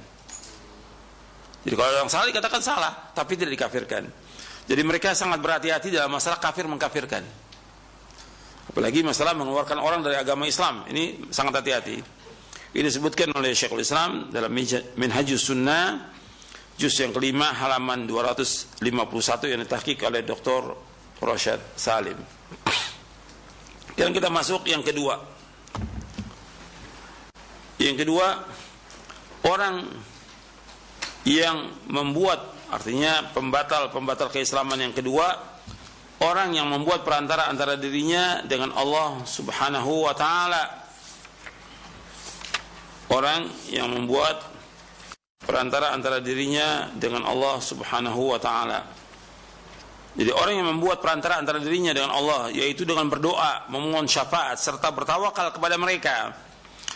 Jadi 1.63 1.75
kalau 1.75 1.89
ada 1.91 1.99
orang 2.03 2.11
salah 2.11 2.27
dikatakan 2.27 2.63
salah, 2.63 2.93
tapi 3.15 3.39
tidak 3.39 3.55
dikafirkan. 3.55 4.03
Jadi 4.67 4.83
mereka 4.83 5.15
sangat 5.15 5.39
berhati-hati 5.39 5.95
dalam 5.95 6.11
masalah 6.11 6.43
kafir 6.43 6.67
mengkafirkan. 6.67 7.23
Apalagi 8.67 9.07
masalah 9.07 9.39
mengeluarkan 9.39 9.79
orang 9.79 10.03
dari 10.03 10.19
agama 10.19 10.43
Islam. 10.51 10.83
Ini 10.91 11.31
sangat 11.31 11.63
hati-hati. 11.63 12.03
Ini 12.75 12.83
disebutkan 12.83 13.31
oleh 13.33 13.55
Syekhul 13.55 13.87
Islam 13.87 14.29
dalam 14.35 14.51
Minhajus 14.99 15.49
Sunnah 15.49 16.13
juz 16.77 16.93
yang 17.01 17.15
kelima 17.15 17.57
halaman 17.57 18.05
251 18.05 18.85
yang 19.49 19.63
ditahqiq 19.65 20.05
oleh 20.05 20.27
Dr. 20.27 20.77
Rosyad 21.23 21.63
Salim. 21.79 22.19
Dan 23.97 24.13
kita 24.13 24.29
masuk 24.29 24.69
yang 24.69 24.85
kedua. 24.85 25.19
Yang 27.81 28.05
kedua, 28.05 28.45
orang 29.49 29.89
yang 31.25 31.73
membuat 31.89 32.55
artinya 32.69 33.33
pembatal-pembatal 33.33 34.29
keislaman 34.33 34.81
yang 34.81 34.95
kedua, 34.95 35.33
orang 36.21 36.53
yang 36.57 36.69
membuat 36.69 37.05
perantara 37.05 37.49
antara 37.49 37.77
dirinya 37.77 38.45
dengan 38.45 38.73
Allah 38.77 39.25
Subhanahu 39.25 40.09
wa 40.09 40.15
taala 40.17 40.87
orang 43.11 43.47
yang 43.71 43.91
membuat 43.93 44.43
perantara 45.39 45.95
antara 45.95 46.19
dirinya 46.19 46.91
dengan 46.97 47.23
Allah 47.23 47.63
Subhanahu 47.63 48.35
wa 48.35 48.41
taala. 48.41 48.83
Jadi 50.17 50.33
orang 50.33 50.55
yang 50.57 50.69
membuat 50.73 51.05
perantara 51.05 51.37
antara 51.37 51.61
dirinya 51.61 51.93
dengan 51.93 52.17
Allah 52.17 52.49
yaitu 52.49 52.89
dengan 52.89 53.05
berdoa, 53.13 53.69
memohon 53.69 54.09
syafaat 54.09 54.57
serta 54.57 54.89
bertawakal 54.89 55.53
kepada 55.53 55.77
mereka. 55.77 56.33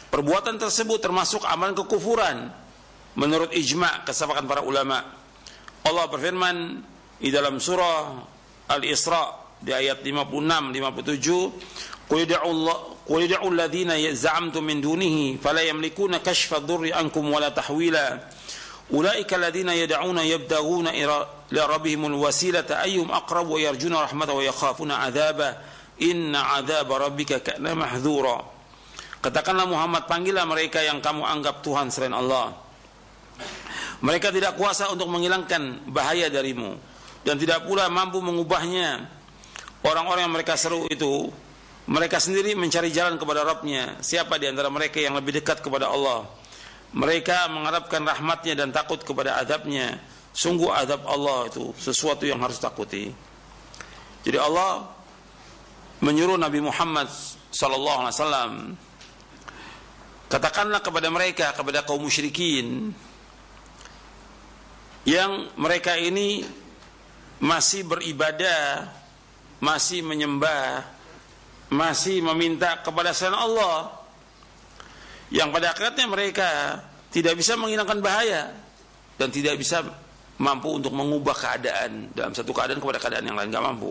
Perbuatan 0.09 0.57
tersebut 0.57 0.99
termasuk 1.05 1.45
amalan 1.45 1.77
kekufuran 1.77 2.49
menurut 3.21 3.53
ijma 3.53 4.09
kesepakatan 4.09 4.49
para 4.49 4.65
ulama. 4.65 5.05
Allah 5.85 6.05
berfirman 6.09 6.81
di 7.21 7.29
dalam 7.29 7.61
surah 7.61 8.25
Al-Isra 8.73 9.37
di 9.61 9.77
ayat 9.77 10.01
56 10.01 10.73
57 10.73 12.09
Qul 12.09 12.25
da'u 12.25 12.49
Allah 12.49 12.79
Qul 13.05 13.29
da'u 13.29 13.53
alladhina 13.53 13.95
min 14.65 14.79
dunihi 14.81 15.37
fala 15.37 15.61
yamlikuna 15.61 16.25
kashfa 16.25 16.65
dhurri 16.65 16.91
ankum 16.97 17.29
wala 17.29 17.53
tahwila 17.53 18.40
أولئك 18.94 19.34
الذين 19.34 19.70
يدعون 19.70 20.18
يبتغون 20.18 20.88
إلى 20.88 21.26
ربهم 21.52 22.06
الوسيلة 22.06 22.70
أيهم 22.70 23.12
أقرب 23.12 23.48
ويرجون 23.50 23.94
رحمته 23.94 24.34
ويخافون 24.34 24.92
عذابه 24.92 25.58
إن 26.02 26.36
عذاب 26.36 26.90
ربك 26.92 27.32
كان 27.44 27.66
محذورا 27.66 28.54
Katakanlah 29.26 29.66
Muhammad 29.66 30.06
panggillah 30.06 30.46
mereka 30.46 30.86
yang 30.86 31.02
kamu 31.02 31.26
anggap 31.26 31.66
Tuhan 31.66 31.90
selain 31.90 32.14
Allah 32.14 32.54
Mereka 34.06 34.30
tidak 34.30 34.54
kuasa 34.54 34.94
untuk 34.94 35.10
menghilangkan 35.10 35.90
bahaya 35.90 36.30
darimu 36.30 36.78
Dan 37.26 37.42
tidak 37.42 37.66
pula 37.66 37.90
mampu 37.90 38.22
mengubahnya 38.22 39.02
Orang-orang 39.82 40.30
yang 40.30 40.34
mereka 40.38 40.54
seru 40.54 40.86
itu 40.94 41.34
mereka 41.86 42.18
sendiri 42.18 42.58
mencari 42.58 42.90
jalan 42.90 43.18
kepada 43.22 43.46
Rabbnya 43.46 44.02
siapa 44.02 44.42
di 44.42 44.50
antara 44.50 44.74
mereka 44.74 44.98
yang 44.98 45.14
lebih 45.14 45.38
dekat 45.38 45.62
kepada 45.62 45.94
Allah 45.94 46.26
Mereka 46.91 47.47
mengharapkan 47.47 48.03
rahmatnya 48.03 48.55
dan 48.59 48.75
takut 48.75 48.99
kepada 49.03 49.39
adabnya 49.39 50.03
sungguh 50.35 50.71
adab 50.71 51.07
Allah 51.07 51.47
itu 51.51 51.71
sesuatu 51.79 52.27
yang 52.27 52.43
harus 52.43 52.59
takuti. 52.59 53.11
Jadi 54.27 54.39
Allah 54.39 54.91
menyuruh 56.01 56.37
Nabi 56.41 56.65
Muhammad 56.65 57.09
wasallam 57.51 58.79
katakanlah 60.31 60.81
kepada 60.81 61.11
mereka 61.11 61.51
kepada 61.53 61.83
kaum 61.83 62.07
musyrikin 62.07 62.95
yang 65.03 65.51
mereka 65.59 65.99
ini 65.99 66.47
masih 67.43 67.89
beribadah 67.89 68.87
masih 69.59 70.07
menyembah 70.07 70.87
masih 71.69 72.23
meminta 72.23 72.81
kepada 72.81 73.13
selain 73.13 73.37
Allah 73.37 74.00
yang 75.31 75.55
pada 75.55 75.75
akhirnya 75.75 76.07
mereka 76.11 76.51
tidak 77.11 77.39
bisa 77.39 77.55
menghilangkan 77.55 77.99
bahaya 78.03 78.51
dan 79.19 79.31
tidak 79.31 79.59
bisa 79.59 79.83
mampu 80.41 80.75
untuk 80.75 80.91
mengubah 80.95 81.35
keadaan 81.37 82.11
dalam 82.15 82.33
satu 82.35 82.51
keadaan 82.51 82.83
kepada 82.83 82.99
keadaan 82.99 83.25
yang 83.27 83.37
lain 83.39 83.51
nggak 83.51 83.67
mampu. 83.67 83.91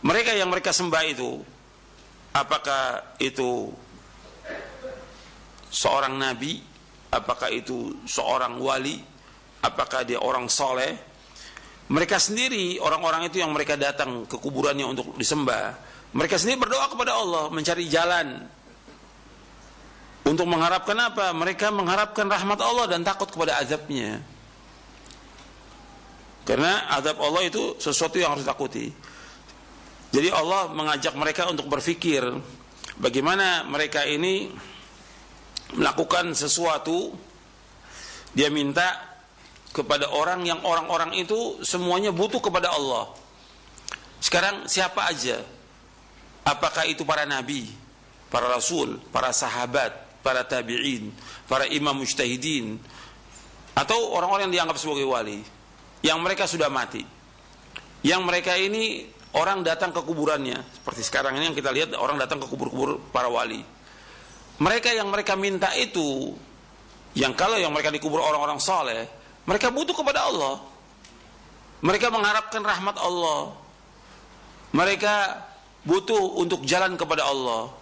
Mereka 0.00 0.32
yang 0.32 0.48
mereka 0.48 0.72
sembah 0.72 1.02
itu 1.06 1.42
apakah 2.32 3.14
itu 3.20 3.74
seorang 5.68 6.16
nabi? 6.16 6.62
Apakah 7.10 7.50
itu 7.50 8.06
seorang 8.06 8.54
wali? 8.62 9.02
Apakah 9.66 10.06
dia 10.06 10.22
orang 10.22 10.46
soleh? 10.46 10.94
Mereka 11.90 12.22
sendiri 12.22 12.78
orang-orang 12.78 13.26
itu 13.26 13.42
yang 13.42 13.50
mereka 13.50 13.74
datang 13.74 14.30
ke 14.30 14.38
kuburannya 14.38 14.86
untuk 14.86 15.18
disembah 15.18 15.90
mereka 16.10 16.42
sendiri 16.42 16.66
berdoa 16.66 16.90
kepada 16.90 17.14
Allah 17.14 17.46
mencari 17.54 17.86
jalan 17.86 18.42
untuk 20.30 20.46
mengharapkan 20.46 20.94
apa? 20.94 21.34
Mereka 21.34 21.74
mengharapkan 21.74 22.30
rahmat 22.30 22.62
Allah 22.62 22.86
dan 22.86 23.02
takut 23.02 23.26
kepada 23.26 23.58
azabnya. 23.58 24.22
Karena 26.46 26.86
azab 26.94 27.18
Allah 27.18 27.50
itu 27.50 27.74
sesuatu 27.82 28.22
yang 28.22 28.38
harus 28.38 28.46
takuti. 28.46 28.94
Jadi 30.14 30.30
Allah 30.30 30.70
mengajak 30.70 31.14
mereka 31.18 31.50
untuk 31.50 31.66
berpikir 31.66 32.22
bagaimana 33.02 33.66
mereka 33.66 34.06
ini 34.06 34.50
melakukan 35.74 36.34
sesuatu 36.34 37.14
dia 38.34 38.50
minta 38.50 38.86
kepada 39.70 40.10
orang 40.10 40.46
yang 40.46 40.62
orang-orang 40.62 41.14
itu 41.18 41.58
semuanya 41.66 42.14
butuh 42.14 42.38
kepada 42.38 42.70
Allah. 42.70 43.10
Sekarang 44.22 44.66
siapa 44.66 45.06
aja 45.10 45.42
Apakah 46.50 46.88
itu 46.88 47.04
para 47.04 47.28
nabi, 47.28 47.68
para 48.32 48.48
rasul, 48.48 48.96
para 49.12 49.30
sahabat, 49.30 49.92
para 50.20 50.44
tabi'in, 50.44 51.12
para 51.48 51.64
imam 51.68 51.96
mujtahidin 51.96 52.80
atau 53.76 53.98
orang-orang 54.12 54.50
yang 54.50 54.54
dianggap 54.62 54.76
sebagai 54.76 55.06
wali 55.08 55.40
yang 56.04 56.20
mereka 56.20 56.44
sudah 56.48 56.68
mati. 56.72 57.04
Yang 58.00 58.20
mereka 58.24 58.56
ini 58.56 59.04
orang 59.36 59.60
datang 59.60 59.92
ke 59.92 60.00
kuburannya 60.00 60.56
seperti 60.80 61.04
sekarang 61.04 61.36
ini 61.36 61.52
yang 61.52 61.56
kita 61.56 61.68
lihat 61.68 61.92
orang 61.96 62.16
datang 62.16 62.40
ke 62.40 62.46
kubur-kubur 62.48 63.00
para 63.12 63.28
wali. 63.28 63.60
Mereka 64.60 64.92
yang 64.92 65.08
mereka 65.08 65.36
minta 65.36 65.72
itu 65.76 66.36
yang 67.16 67.34
kalau 67.34 67.58
yang 67.58 67.72
mereka 67.74 67.90
dikubur 67.90 68.22
orang-orang 68.22 68.62
soleh 68.62 69.08
mereka 69.48 69.72
butuh 69.74 69.96
kepada 69.96 70.30
Allah 70.30 70.62
mereka 71.82 72.06
mengharapkan 72.12 72.62
rahmat 72.62 72.96
Allah 73.02 73.50
mereka 74.70 75.42
butuh 75.82 76.38
untuk 76.38 76.62
jalan 76.62 76.94
kepada 76.94 77.26
Allah. 77.26 77.72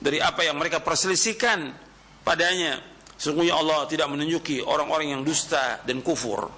dari 0.00 0.16
apa 0.16 0.48
yang 0.48 0.56
mereka 0.56 0.80
perselisihkan 0.80 1.76
padanya 2.24 2.91
Sungguhnya 3.22 3.54
Allah 3.54 3.86
tidak 3.86 4.10
menunjuki 4.10 4.66
orang-orang 4.66 5.14
yang 5.14 5.22
dusta 5.22 5.78
dan 5.86 6.02
kufur. 6.02 6.50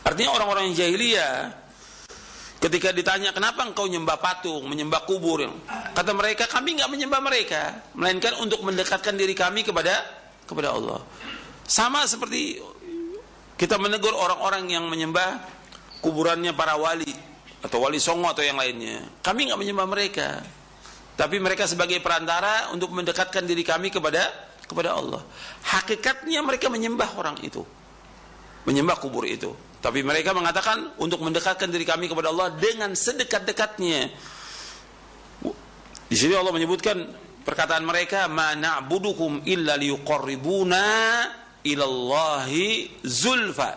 Artinya 0.00 0.32
orang-orang 0.32 0.72
yang 0.72 0.80
jahiliyah 0.80 1.52
ketika 2.56 2.88
ditanya 2.96 3.28
kenapa 3.36 3.68
engkau 3.68 3.84
menyembah 3.84 4.16
patung, 4.16 4.64
menyembah 4.64 5.04
kubur, 5.04 5.44
kata 5.92 6.16
mereka 6.16 6.48
kami 6.48 6.80
nggak 6.80 6.88
menyembah 6.88 7.20
mereka, 7.20 7.84
melainkan 7.92 8.32
untuk 8.40 8.64
mendekatkan 8.64 9.12
diri 9.12 9.36
kami 9.36 9.60
kepada 9.60 10.00
kepada 10.48 10.72
Allah. 10.72 11.04
Sama 11.68 12.08
seperti 12.08 12.56
kita 13.60 13.76
menegur 13.76 14.16
orang-orang 14.16 14.72
yang 14.72 14.88
menyembah 14.88 15.36
kuburannya 16.00 16.56
para 16.56 16.80
wali 16.80 17.12
atau 17.60 17.84
wali 17.84 18.00
songo 18.00 18.32
atau 18.32 18.40
yang 18.40 18.56
lainnya. 18.56 19.04
Kami 19.20 19.52
nggak 19.52 19.60
menyembah 19.60 19.84
mereka, 19.84 20.40
tapi 21.20 21.36
mereka 21.36 21.68
sebagai 21.68 22.00
perantara 22.00 22.72
untuk 22.72 22.88
mendekatkan 22.96 23.44
diri 23.44 23.60
kami 23.60 23.92
kepada 23.92 24.48
kepada 24.70 24.94
Allah. 24.94 25.26
Hakikatnya 25.66 26.38
mereka 26.46 26.70
menyembah 26.70 27.18
orang 27.18 27.42
itu. 27.42 27.66
Menyembah 28.70 29.02
kubur 29.02 29.26
itu. 29.26 29.50
Tapi 29.82 30.06
mereka 30.06 30.30
mengatakan 30.30 30.94
untuk 31.02 31.24
mendekatkan 31.26 31.66
diri 31.66 31.82
kami 31.82 32.06
kepada 32.06 32.30
Allah 32.30 32.54
dengan 32.54 32.94
sedekat-dekatnya. 32.94 34.12
Di 36.06 36.16
sini 36.18 36.36
Allah 36.38 36.54
menyebutkan 36.54 37.00
perkataan 37.42 37.82
mereka, 37.82 38.30
"Ma 38.30 38.54
na'budukum 38.54 39.42
illa 39.48 39.74
liyuqarribuna 39.80 40.86
ilallahi 41.64 43.00
zulfa." 43.02 43.70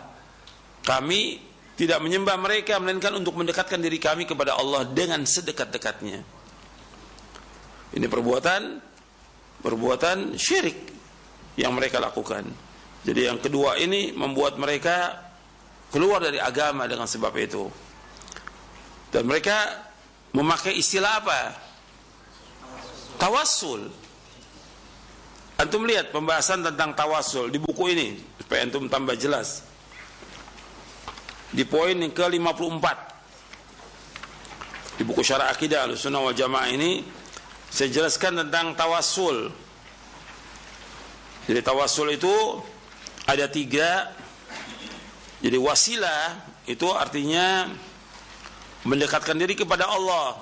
Kami 0.84 1.40
tidak 1.74 1.98
menyembah 2.04 2.36
mereka 2.38 2.78
melainkan 2.78 3.16
untuk 3.16 3.34
mendekatkan 3.34 3.80
diri 3.80 3.96
kami 3.98 4.28
kepada 4.28 4.54
Allah 4.60 4.86
dengan 4.86 5.24
sedekat-dekatnya. 5.24 6.20
Ini 7.94 8.06
perbuatan 8.10 8.93
perbuatan 9.64 10.36
syirik 10.36 10.76
yang 11.56 11.72
mereka 11.72 11.96
lakukan. 11.96 12.44
Jadi 13.00 13.20
yang 13.24 13.40
kedua 13.40 13.80
ini 13.80 14.12
membuat 14.12 14.60
mereka 14.60 15.24
keluar 15.88 16.20
dari 16.20 16.36
agama 16.36 16.84
dengan 16.84 17.08
sebab 17.08 17.32
itu. 17.40 17.64
Dan 19.08 19.24
mereka 19.24 19.88
memakai 20.36 20.76
istilah 20.76 21.24
apa? 21.24 21.40
Tawassul. 23.16 23.88
Antum 25.54 25.86
lihat 25.86 26.10
pembahasan 26.10 26.66
tentang 26.66 26.98
tawassul 26.98 27.46
di 27.48 27.62
buku 27.62 27.94
ini 27.94 28.18
supaya 28.42 28.66
antum 28.66 28.90
tambah 28.90 29.14
jelas. 29.14 29.62
Di 31.54 31.62
poin 31.62 31.94
yang 31.94 32.10
ke-54 32.10 32.86
di 34.98 35.02
buku 35.06 35.22
Syarah 35.22 35.54
Akidah 35.54 35.86
Ahlussunnah 35.86 36.18
wal 36.18 36.34
Jamaah 36.34 36.66
ini 36.74 37.06
saya 37.74 37.90
jelaskan 37.90 38.38
tentang 38.38 38.78
tawasul. 38.78 39.50
Jadi 41.50 41.58
tawasul 41.58 42.14
itu 42.14 42.30
ada 43.26 43.50
tiga. 43.50 44.14
Jadi 45.42 45.58
wasilah 45.58 46.38
itu 46.70 46.86
artinya 46.94 47.66
mendekatkan 48.86 49.34
diri 49.34 49.58
kepada 49.58 49.90
Allah. 49.90 50.38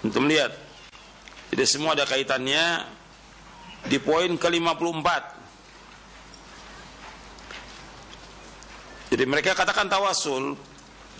Untuk 0.00 0.24
melihat. 0.24 0.56
Jadi 1.52 1.64
semua 1.68 1.92
ada 1.92 2.08
kaitannya 2.08 2.88
di 3.84 4.00
poin 4.00 4.32
ke-54. 4.32 5.08
Jadi 9.12 9.24
mereka 9.28 9.52
katakan 9.52 9.92
tawasul 9.92 10.56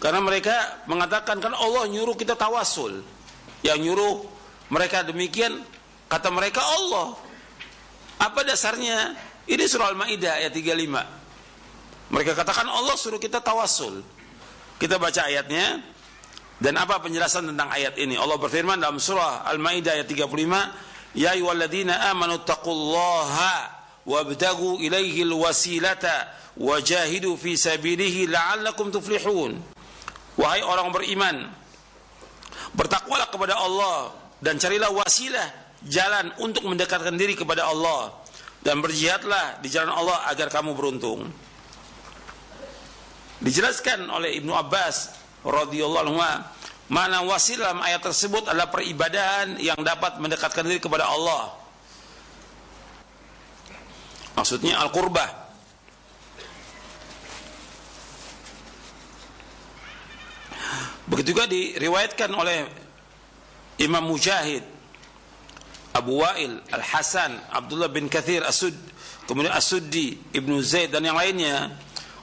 karena 0.01 0.25
mereka 0.25 0.81
mengatakan 0.89 1.45
kan 1.45 1.53
Allah 1.53 1.85
nyuruh 1.93 2.17
kita 2.17 2.33
tawasul 2.41 3.18
yang 3.67 3.79
nyuruh 3.83 4.25
mereka 4.71 5.03
demikian 5.03 5.63
kata 6.07 6.29
mereka 6.31 6.61
Allah. 6.61 7.17
Apa 8.19 8.43
dasarnya? 8.43 9.15
Ini 9.49 9.65
surah 9.65 9.95
Al-Maidah 9.97 10.45
ayat 10.45 10.53
35 10.53 12.13
mereka 12.13 12.33
katakan 12.37 12.69
Allah 12.69 12.97
suruh 12.97 13.21
kita 13.21 13.41
tawasul 13.45 14.01
kita 14.79 14.97
baca 14.97 15.27
ayatnya. 15.27 15.83
Dan 16.59 16.75
apa 16.75 16.99
penjelasan 16.99 17.55
tentang 17.55 17.71
ayat 17.71 17.95
ini? 18.03 18.19
Allah 18.19 18.35
berfirman 18.35 18.83
dalam 18.83 18.99
surah 18.99 19.47
Al-Maidah 19.47 19.95
ayat 19.95 20.11
35 20.11 21.15
ya 21.15 21.39
ayyuhalladzina 21.39 22.11
amanu 22.11 22.43
taqullaha 22.43 23.79
wabtagu 24.03 24.83
ilaihi 24.83 25.23
alwasilata 25.23 26.35
wajahidu 26.59 27.39
fi 27.39 27.55
sabilihi 27.55 28.27
la'allakum 28.27 28.91
tuflihun. 28.91 29.55
Wahai 30.35 30.67
orang 30.67 30.91
beriman 30.91 31.47
Bertakwalah 32.77 33.29
kepada 33.33 33.57
Allah 33.57 34.13
dan 34.43 34.61
carilah 34.61 34.93
wasilah 34.93 35.49
jalan 35.87 36.35
untuk 36.43 36.67
mendekatkan 36.67 37.15
diri 37.15 37.39
kepada 37.39 37.71
Allah 37.71 38.13
dan 38.63 38.83
berjihadlah 38.83 39.63
di 39.63 39.71
jalan 39.71 39.95
Allah 39.95 40.27
agar 40.29 40.51
kamu 40.51 40.75
beruntung. 40.75 41.31
Dijelaskan 43.39 44.11
oleh 44.11 44.35
Ibnu 44.43 44.51
Abbas 44.51 45.15
radhiyallahu 45.47 46.05
anhu 46.11 46.19
mana 46.89 47.23
wasilah 47.23 47.79
ayat 47.85 48.03
tersebut 48.03 48.51
adalah 48.51 48.73
peribadahan 48.73 49.61
yang 49.63 49.79
dapat 49.85 50.19
mendekatkan 50.19 50.67
diri 50.67 50.83
kepada 50.83 51.07
Allah. 51.07 51.55
Maksudnya 54.35 54.79
al-qurbah 54.83 55.48
Begitu 61.09 61.33
juga 61.33 61.49
diriwayatkan 61.49 62.31
oleh 62.37 62.69
Imam 63.81 64.05
Mujahid, 64.05 64.61
Abu 65.97 66.21
Wa'il, 66.21 66.61
Al-Hasan, 66.69 67.33
Abdullah 67.49 67.89
bin 67.89 68.13
Kathir, 68.13 68.45
Asud, 68.45 68.77
kemudian 69.25 69.51
Asuddi, 69.57 70.21
Ibnu 70.37 70.61
Zaid 70.61 70.93
dan 70.93 71.03
yang 71.09 71.17
lainnya. 71.17 71.73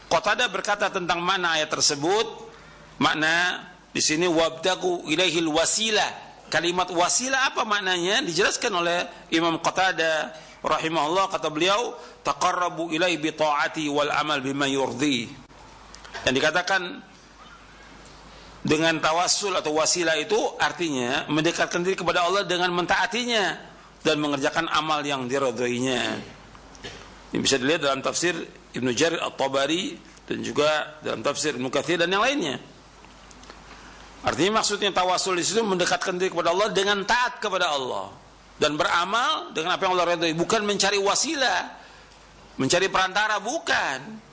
Qatada 0.05 0.45
berkata 0.53 0.93
tentang 0.93 1.17
mana 1.17 1.57
ayat 1.57 1.73
tersebut, 1.73 2.45
makna 3.01 3.65
di 3.89 3.99
sini 4.05 4.29
wabtaku 4.29 5.09
ilaihil 5.09 5.49
wasilah. 5.49 6.23
Kalimat 6.53 6.93
wasilah 6.93 7.49
apa 7.49 7.65
maknanya? 7.65 8.21
Dijelaskan 8.21 8.69
oleh 8.69 9.09
Imam 9.33 9.57
Qatada 9.57 10.29
rahimahullah 10.61 11.33
kata 11.33 11.49
beliau, 11.49 11.97
taqarrabu 12.21 12.93
ilaihi 12.93 13.17
bi 13.17 13.33
ta'ati 13.33 13.89
wal 13.89 14.13
amal 14.13 14.45
bima 14.45 14.69
yurdi. 14.69 15.25
Dan 16.21 16.37
dikatakan 16.37 17.01
dengan 18.65 18.97
tawassul 18.97 19.53
atau 19.53 19.77
wasilah 19.77 20.17
itu 20.17 20.37
artinya 20.57 21.29
mendekatkan 21.29 21.85
diri 21.85 21.93
kepada 21.93 22.25
Allah 22.25 22.49
dengan 22.49 22.73
mentaatinya 22.73 23.61
dan 24.01 24.17
mengerjakan 24.17 24.65
amal 24.73 25.05
yang 25.05 25.29
diridhoinya. 25.29 26.17
Ini 27.29 27.37
bisa 27.37 27.61
dilihat 27.61 27.85
dalam 27.85 28.01
tafsir 28.01 28.33
Ibnu 28.73 28.89
Jarir 28.97 29.21
At-Tabari 29.21 29.93
dan 30.25 30.41
juga 30.41 30.97
dalam 31.05 31.21
tafsir 31.21 31.53
Ibnu 31.53 31.69
Katsir 31.69 32.01
dan 32.01 32.09
yang 32.09 32.25
lainnya. 32.25 32.57
Artinya 34.25 34.65
maksudnya 34.65 34.89
tawassul 34.89 35.37
di 35.37 35.45
situ 35.45 35.61
mendekatkan 35.61 36.17
diri 36.17 36.33
kepada 36.33 36.49
Allah 36.49 36.73
dengan 36.73 37.05
taat 37.05 37.37
kepada 37.37 37.69
Allah 37.69 38.09
dan 38.57 38.73
beramal 38.73 39.53
dengan 39.53 39.77
apa 39.77 39.85
yang 39.85 39.93
Allah 39.93 40.17
ridhoi, 40.17 40.33
bukan 40.33 40.65
mencari 40.65 40.97
wasilah, 40.97 41.61
mencari 42.57 42.89
perantara 42.89 43.37
bukan. 43.37 44.24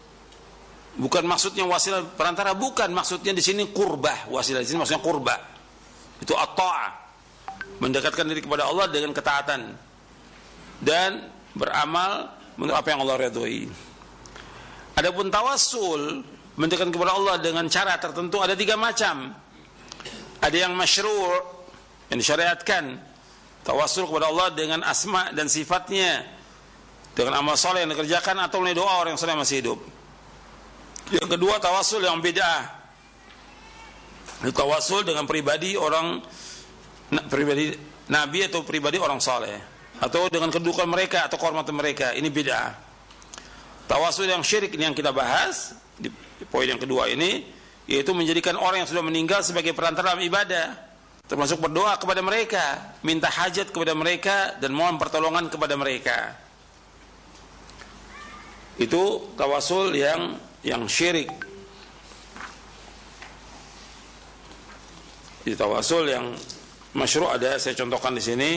Bukan 0.93 1.25
maksudnya 1.25 1.65
wasilah 1.65 2.05
perantara, 2.05 2.53
bukan 2.53 2.93
maksudnya 2.93 3.33
di 3.33 3.41
sini 3.41 3.73
kurbah. 3.73 4.29
Wasilah 4.29 4.61
di 4.61 4.69
sini 4.69 4.79
maksudnya 4.85 5.01
kurbah. 5.01 5.41
Itu 6.21 6.37
at 6.37 6.57
Mendekatkan 7.83 8.29
diri 8.29 8.45
kepada 8.45 8.71
Allah 8.71 8.87
dengan 8.87 9.11
ketaatan 9.11 9.75
dan 10.79 11.31
beramal 11.55 12.31
menurut 12.55 12.79
apa 12.79 12.89
yang 12.95 13.01
Allah 13.03 13.27
ridhoi. 13.27 13.67
Adapun 14.95 15.33
tawassul 15.33 16.23
mendekatkan 16.55 16.95
kepada 16.95 17.17
Allah 17.17 17.41
dengan 17.43 17.67
cara 17.67 17.97
tertentu 17.99 18.39
ada 18.39 18.55
tiga 18.55 18.79
macam. 18.79 19.35
Ada 20.43 20.57
yang 20.69 20.79
masyru' 20.79 21.43
yang 22.11 22.19
disyariatkan. 22.19 22.99
Tawassul 23.63 24.11
kepada 24.11 24.27
Allah 24.27 24.51
dengan 24.55 24.83
asma 24.83 25.31
dan 25.31 25.47
sifatnya 25.47 26.27
dengan 27.15 27.39
amal 27.39 27.55
soleh 27.55 27.87
yang 27.87 27.95
dikerjakan 27.95 28.43
atau 28.43 28.59
melalui 28.59 28.83
doa 28.83 28.93
orang 28.99 29.15
yang 29.15 29.23
sedang 29.23 29.39
masih 29.39 29.63
hidup. 29.63 29.79
Yang 31.11 31.29
kedua 31.35 31.59
tawasul 31.59 32.07
yang 32.07 32.23
beda. 32.23 32.83
Tawasul 34.43 35.07
dengan 35.07 35.27
pribadi 35.27 35.75
orang 35.75 36.23
pribadi 37.31 37.75
nabi 38.11 38.47
atau 38.47 38.63
pribadi 38.63 38.99
orang 38.99 39.19
saleh. 39.19 39.73
atau 40.03 40.27
dengan 40.27 40.51
kedudukan 40.51 40.91
mereka 40.91 41.31
atau 41.31 41.39
kehormatan 41.39 41.79
mereka 41.79 42.11
ini 42.19 42.27
bid'ah 42.27 42.75
tawasul 43.87 44.27
yang 44.27 44.43
syirik 44.43 44.75
ini 44.75 44.91
yang 44.91 44.99
kita 44.99 45.15
bahas 45.15 45.79
di 45.95 46.11
poin 46.51 46.67
yang 46.67 46.83
kedua 46.83 47.07
ini 47.07 47.47
yaitu 47.87 48.11
menjadikan 48.11 48.59
orang 48.59 48.83
yang 48.83 48.91
sudah 48.91 49.05
meninggal 49.07 49.47
sebagai 49.47 49.71
perantara 49.71 50.19
dalam 50.19 50.27
ibadah 50.27 50.75
termasuk 51.31 51.63
berdoa 51.63 51.95
kepada 52.03 52.19
mereka 52.19 52.99
minta 53.07 53.31
hajat 53.31 53.71
kepada 53.71 53.95
mereka 53.95 54.59
dan 54.59 54.75
mohon 54.75 54.99
pertolongan 54.99 55.47
kepada 55.47 55.79
mereka 55.79 56.35
itu 58.83 59.31
tawasul 59.39 59.95
yang 59.95 60.35
yang 60.63 60.87
syirik 60.87 61.31
di 65.43 65.59
tawasul 65.59 66.07
yang 66.07 66.35
masyru 66.95 67.27
ada 67.27 67.59
saya 67.59 67.75
contohkan 67.75 68.15
di 68.15 68.23
sini 68.23 68.51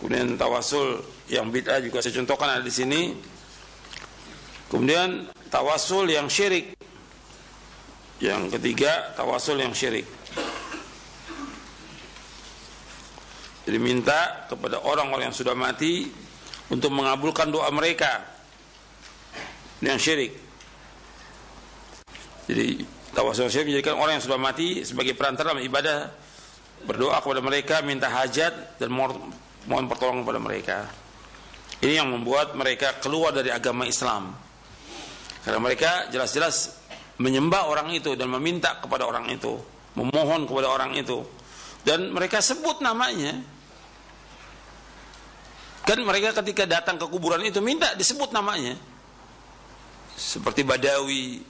Kemudian 0.00 0.40
tawasul 0.40 0.96
yang 1.28 1.52
bid'ah 1.52 1.76
juga 1.84 2.00
saya 2.00 2.16
contohkan 2.24 2.56
ada 2.56 2.64
di 2.64 2.72
sini. 2.72 3.12
Kemudian 4.72 5.28
tawasul 5.52 6.08
yang 6.08 6.24
syirik. 6.32 6.72
Yang 8.16 8.56
ketiga 8.56 9.12
tawasul 9.12 9.60
yang 9.60 9.76
syirik. 9.76 10.08
Jadi 13.68 13.76
minta 13.76 14.48
kepada 14.48 14.80
orang-orang 14.80 15.28
yang 15.28 15.36
sudah 15.36 15.52
mati 15.52 16.08
untuk 16.72 16.96
mengabulkan 16.96 17.52
doa 17.52 17.68
mereka. 17.68 18.24
Yang 19.84 20.00
syirik. 20.00 20.32
Jadi 22.50 22.82
tawasul 23.14 23.46
syirik 23.46 23.70
menjadikan 23.70 23.94
orang 23.94 24.18
yang 24.18 24.24
sudah 24.26 24.40
mati 24.42 24.82
sebagai 24.82 25.14
perantara 25.14 25.54
dalam 25.54 25.62
ibadah 25.62 26.10
berdoa 26.82 27.22
kepada 27.22 27.38
mereka 27.38 27.78
minta 27.86 28.10
hajat 28.10 28.74
dan 28.82 28.90
mohon 28.90 29.84
pertolongan 29.86 30.26
kepada 30.26 30.40
mereka. 30.42 30.78
Ini 31.78 32.02
yang 32.02 32.10
membuat 32.10 32.58
mereka 32.58 32.98
keluar 32.98 33.30
dari 33.30 33.54
agama 33.54 33.86
Islam. 33.86 34.34
Karena 35.46 35.62
mereka 35.62 36.10
jelas-jelas 36.10 36.74
menyembah 37.22 37.70
orang 37.70 37.94
itu 37.94 38.18
dan 38.18 38.26
meminta 38.34 38.82
kepada 38.82 39.06
orang 39.06 39.30
itu, 39.30 39.62
memohon 39.94 40.50
kepada 40.50 40.74
orang 40.74 40.92
itu. 40.98 41.22
Dan 41.86 42.10
mereka 42.10 42.42
sebut 42.42 42.82
namanya. 42.82 43.38
Kan 45.86 46.02
mereka 46.02 46.34
ketika 46.42 46.66
datang 46.66 46.98
ke 46.98 47.06
kuburan 47.06 47.40
itu 47.46 47.62
minta 47.62 47.94
disebut 47.96 48.34
namanya. 48.34 48.76
Seperti 50.18 50.60
Badawi 50.60 51.40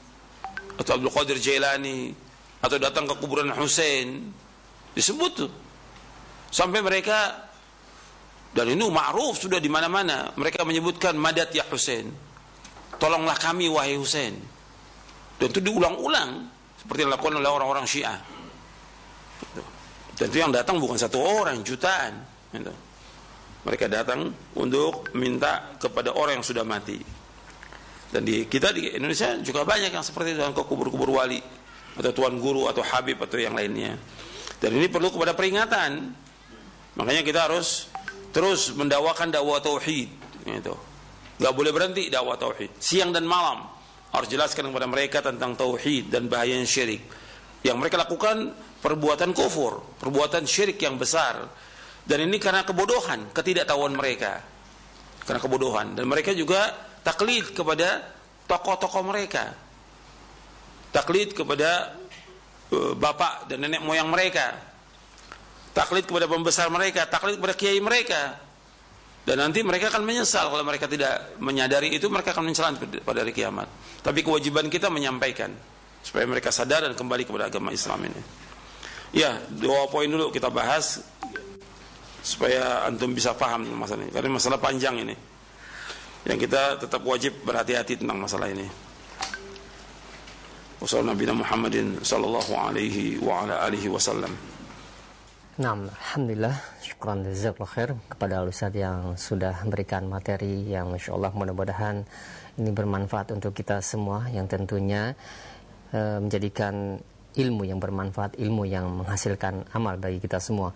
atau 0.81 0.97
Abdul 0.97 1.13
Qadir 1.13 1.37
Jailani 1.37 2.17
atau 2.65 2.81
datang 2.81 3.05
ke 3.05 3.15
kuburan 3.21 3.53
Hussein 3.53 4.33
disebut 4.97 5.33
tuh. 5.37 5.53
Sampai 6.49 6.81
mereka 6.81 7.47
dan 8.51 8.67
ini 8.67 8.83
ma'ruf 8.89 9.39
sudah 9.39 9.63
di 9.63 9.71
mana-mana. 9.71 10.35
Mereka 10.35 10.67
menyebutkan 10.67 11.15
madat 11.15 11.55
ya 11.55 11.63
Husain. 11.71 12.11
Tolonglah 12.99 13.39
kami 13.39 13.71
wahai 13.71 13.95
Husain. 13.95 14.35
Dan 15.39 15.47
itu 15.47 15.61
diulang-ulang 15.63 16.51
seperti 16.81 17.07
yang 17.07 17.15
dilakukan 17.15 17.35
oleh 17.39 17.51
orang-orang 17.53 17.87
Syiah. 17.87 18.19
Dan 20.19 20.27
itu 20.29 20.39
yang 20.43 20.53
datang 20.53 20.83
bukan 20.83 20.99
satu 20.99 21.23
orang, 21.23 21.63
jutaan. 21.63 22.19
Mereka 23.65 23.87
datang 23.89 24.35
untuk 24.59 25.15
minta 25.17 25.77
kepada 25.79 26.13
orang 26.13 26.43
yang 26.43 26.47
sudah 26.47 26.67
mati. 26.67 27.20
Dan 28.11 28.27
di 28.27 28.43
kita 28.51 28.75
di 28.75 28.91
Indonesia 28.91 29.39
juga 29.39 29.63
banyak 29.63 29.95
yang 29.95 30.03
seperti 30.03 30.35
itu 30.35 30.43
ke 30.43 30.63
kubur-kubur 30.67 31.15
wali 31.15 31.39
atau 31.95 32.11
tuan 32.11 32.39
guru 32.43 32.67
atau 32.67 32.83
habib 32.83 33.23
atau 33.23 33.39
yang 33.39 33.55
lainnya. 33.55 33.95
Dan 34.59 34.75
ini 34.75 34.91
perlu 34.91 35.15
kepada 35.15 35.33
peringatan. 35.39 36.11
Makanya 36.99 37.23
kita 37.23 37.47
harus 37.47 37.87
terus 38.35 38.75
mendakwakan 38.75 39.31
dakwah 39.31 39.59
tauhid 39.59 40.11
itu 40.47 40.75
nggak 41.41 41.55
boleh 41.57 41.73
berhenti 41.73 42.13
dakwah 42.13 42.37
tauhid. 42.37 42.77
Siang 42.77 43.17
dan 43.17 43.25
malam 43.25 43.65
harus 44.13 44.29
jelaskan 44.29 44.69
kepada 44.69 44.87
mereka 44.91 45.19
tentang 45.25 45.57
tauhid 45.57 46.13
dan 46.13 46.29
bahaya 46.29 46.59
syirik. 46.67 47.01
Yang 47.65 47.77
mereka 47.81 47.97
lakukan 48.01 48.53
perbuatan 48.81 49.33
kufur 49.33 49.97
perbuatan 49.97 50.45
syirik 50.45 50.77
yang 50.83 51.01
besar. 51.01 51.49
Dan 52.05 52.27
ini 52.27 52.37
karena 52.43 52.67
kebodohan 52.67 53.33
ketidaktahuan 53.33 53.95
mereka. 53.95 54.43
Karena 55.25 55.41
kebodohan. 55.41 55.95
Dan 55.95 56.11
mereka 56.11 56.35
juga 56.35 56.90
taklid 57.01 57.53
kepada 57.57 58.05
tokoh-tokoh 58.47 59.03
mereka 59.07 59.55
taklid 60.91 61.33
kepada 61.35 61.95
uh, 62.75 62.93
bapak 62.99 63.47
dan 63.47 63.63
nenek 63.63 63.83
moyang 63.83 64.11
mereka 64.11 64.71
taklid 65.71 66.05
kepada 66.07 66.27
pembesar 66.27 66.67
mereka, 66.69 67.07
taklid 67.07 67.39
kepada 67.39 67.55
kiai 67.55 67.79
mereka. 67.79 68.39
Dan 69.21 69.37
nanti 69.37 69.61
mereka 69.61 69.93
akan 69.93 70.03
menyesal 70.03 70.49
kalau 70.49 70.65
mereka 70.65 70.89
tidak 70.89 71.37
menyadari 71.39 71.93
itu, 71.93 72.09
mereka 72.09 72.33
akan 72.33 72.51
menyesal 72.51 72.73
pada 73.05 73.19
hari 73.21 73.37
kiamat. 73.37 73.69
Tapi 74.01 74.25
kewajiban 74.25 74.67
kita 74.73 74.89
menyampaikan 74.89 75.53
supaya 76.01 76.25
mereka 76.25 76.49
sadar 76.49 76.89
dan 76.89 76.97
kembali 76.97 77.29
kepada 77.29 77.53
agama 77.53 77.71
Islam 77.71 78.09
ini. 78.09 78.23
Ya, 79.13 79.37
dua 79.53 79.87
poin 79.93 80.09
dulu 80.09 80.33
kita 80.33 80.49
bahas 80.49 81.05
supaya 82.25 82.89
antum 82.89 83.13
bisa 83.13 83.37
paham 83.37 83.69
masalah 83.77 84.09
ini. 84.09 84.13
Karena 84.13 84.29
masalah 84.33 84.59
panjang 84.59 84.97
ini. 85.05 85.15
Yang 86.29 86.39
kita 86.49 86.63
tetap 86.77 87.01
wajib 87.05 87.33
berhati-hati 87.45 88.01
tentang 88.01 88.21
masalah 88.21 88.49
ini. 88.53 88.69
Wassalamualaikum 90.81 91.45
Muhammadin 91.45 92.01
sallallahu 92.01 92.53
alaihi 92.57 93.21
wa 93.21 93.45
ala 93.45 93.69
alihi 93.69 93.93
wasallam. 93.93 94.33
Nah, 95.61 95.77
Alhamdulillah, 95.77 96.57
syukuran 96.81 97.21
jazakallah 97.21 97.69
khair 97.69 97.91
kepada 98.09 98.41
Ustaz 98.49 98.73
yang 98.73 99.13
sudah 99.21 99.61
memberikan 99.61 100.09
materi 100.09 100.65
yang 100.65 100.89
Masya 100.89 101.13
Allah 101.21 101.37
mudah-mudahan 101.37 102.01
ini 102.57 102.71
bermanfaat 102.73 103.37
untuk 103.37 103.53
kita 103.53 103.85
semua 103.85 104.25
yang 104.33 104.49
tentunya 104.49 105.13
e, 105.93 106.01
menjadikan 106.17 106.97
ilmu 107.37 107.63
yang 107.63 107.79
bermanfaat, 107.79 108.35
ilmu 108.39 108.67
yang 108.67 108.91
menghasilkan 108.91 109.71
amal 109.71 109.95
bagi 110.01 110.19
kita 110.19 110.43
semua. 110.43 110.75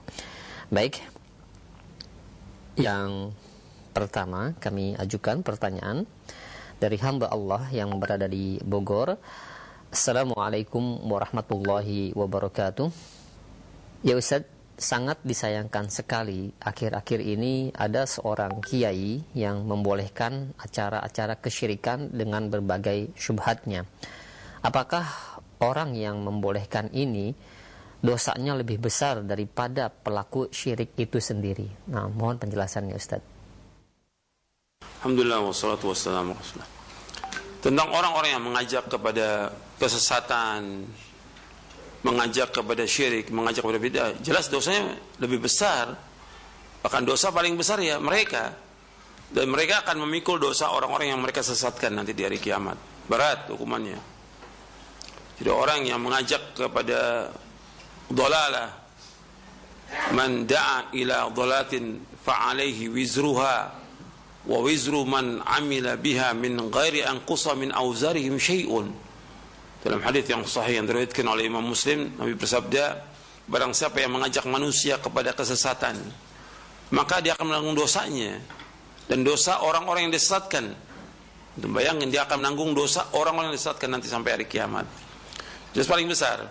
Baik. 0.72 1.04
Yang 2.80 3.36
pertama 3.92 4.56
kami 4.58 4.96
ajukan 4.96 5.44
pertanyaan 5.44 6.08
dari 6.80 6.96
hamba 6.98 7.30
Allah 7.30 7.68
yang 7.70 7.92
berada 8.00 8.26
di 8.26 8.58
Bogor 8.64 9.20
Assalamualaikum 9.94 11.06
warahmatullahi 11.06 12.10
wabarakatuh. 12.18 12.90
Ya 14.02 14.18
Ustaz, 14.18 14.42
sangat 14.74 15.22
disayangkan 15.22 15.86
sekali 15.86 16.50
akhir-akhir 16.58 17.22
ini 17.22 17.70
ada 17.70 18.02
seorang 18.02 18.58
kiai 18.58 19.22
yang 19.38 19.62
membolehkan 19.62 20.50
acara-acara 20.58 21.38
kesyirikan 21.38 22.10
dengan 22.10 22.50
berbagai 22.50 23.14
syubhatnya. 23.14 23.86
Apakah 24.66 25.06
orang 25.62 25.94
yang 25.94 26.26
membolehkan 26.26 26.90
ini 26.90 27.38
dosanya 28.04 28.52
lebih 28.52 28.76
besar 28.76 29.24
daripada 29.24 29.88
pelaku 29.88 30.52
syirik 30.52 30.92
itu 31.00 31.16
sendiri? 31.16 31.88
Nah, 31.88 32.12
mohon 32.12 32.36
penjelasannya 32.36 32.92
Ustaz. 32.92 33.24
Alhamdulillah 35.00 35.40
wassalatu 35.40 35.92
wassalamu 35.92 36.36
tentang 37.64 37.88
orang-orang 37.88 38.36
yang 38.36 38.44
mengajak 38.44 38.92
kepada 38.92 39.48
kesesatan, 39.80 40.84
mengajak 42.04 42.52
kepada 42.52 42.84
syirik, 42.84 43.32
mengajak 43.32 43.64
kepada 43.64 43.80
bid'ah, 43.80 44.10
jelas 44.20 44.52
dosanya 44.52 45.00
lebih 45.16 45.40
besar. 45.40 45.96
Bahkan 46.84 47.08
dosa 47.08 47.32
paling 47.32 47.56
besar 47.56 47.80
ya 47.80 47.96
mereka. 47.96 48.52
Dan 49.32 49.48
mereka 49.48 49.80
akan 49.80 50.04
memikul 50.04 50.36
dosa 50.36 50.68
orang-orang 50.68 51.16
yang 51.16 51.20
mereka 51.24 51.40
sesatkan 51.40 51.96
nanti 51.96 52.12
di 52.12 52.20
hari 52.28 52.36
kiamat. 52.36 52.76
Berat 53.08 53.48
hukumannya. 53.48 53.96
Jadi 55.40 55.48
orang 55.48 55.88
yang 55.88 56.04
mengajak 56.04 56.52
kepada 56.52 57.32
man 60.12 60.44
da'a 60.44 60.90
ila 60.92 61.30
dolatin 61.30 62.02
fa'alaihi 62.24 62.90
wizruha 62.90 63.56
wa 64.44 64.58
wizru 64.60 65.06
man 65.08 65.40
amila 65.44 65.96
biha 65.96 66.36
min 66.36 66.58
ghairi 66.68 67.00
an 67.06 67.24
qusa 67.24 67.56
min 67.56 67.72
auzarihim 67.72 68.36
syai'un 68.36 68.92
dalam 69.80 70.00
hadis 70.04 70.28
yang 70.28 70.44
sahih 70.44 70.80
yang 70.80 70.86
diriwayatkan 70.88 71.24
oleh 71.24 71.48
Imam 71.48 71.64
Muslim 71.64 72.12
Nabi 72.16 72.36
bersabda 72.36 73.00
barang 73.48 73.72
siapa 73.72 74.00
yang 74.00 74.12
mengajak 74.16 74.44
manusia 74.48 75.00
kepada 75.00 75.32
kesesatan 75.32 75.96
maka 76.92 77.24
dia 77.24 77.32
akan 77.32 77.48
menanggung 77.48 77.76
dosanya 77.76 78.40
dan 79.08 79.20
dosa 79.24 79.60
orang-orang 79.60 80.08
yang 80.08 80.14
disesatkan. 80.14 80.72
Bayangin 81.54 82.10
dia 82.10 82.26
akan 82.26 82.42
menanggung 82.42 82.74
dosa 82.74 83.06
orang-orang 83.14 83.54
yang 83.54 83.56
disesatkan 83.56 83.88
nanti 83.94 84.10
sampai 84.10 84.30
hari 84.34 84.46
kiamat. 84.50 84.86
Jelas 85.70 85.86
paling 85.86 86.10
besar. 86.10 86.50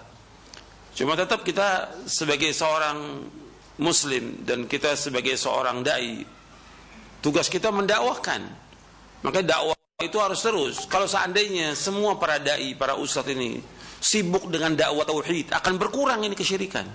Cuma 0.94 1.18
tetap 1.18 1.42
kita 1.42 1.98
sebagai 2.06 2.54
seorang 2.54 3.26
muslim 3.82 4.46
dan 4.46 4.70
kita 4.70 4.94
sebagai 4.94 5.34
seorang 5.34 5.82
dai 5.82 6.22
tugas 7.24 7.50
kita 7.50 7.74
mendakwahkan. 7.74 8.46
Maka 9.26 9.40
dakwah 9.42 9.74
itu 10.04 10.20
harus 10.20 10.44
terus. 10.44 10.76
Kalau 10.86 11.10
seandainya 11.10 11.74
semua 11.74 12.20
para 12.20 12.38
dai, 12.38 12.76
para 12.78 13.00
ustadz 13.00 13.32
ini 13.32 13.58
sibuk 14.04 14.52
dengan 14.52 14.76
dakwah 14.76 15.08
tauhid, 15.08 15.56
akan 15.56 15.74
berkurang 15.80 16.22
ini 16.28 16.36
kesyirikan. 16.36 16.86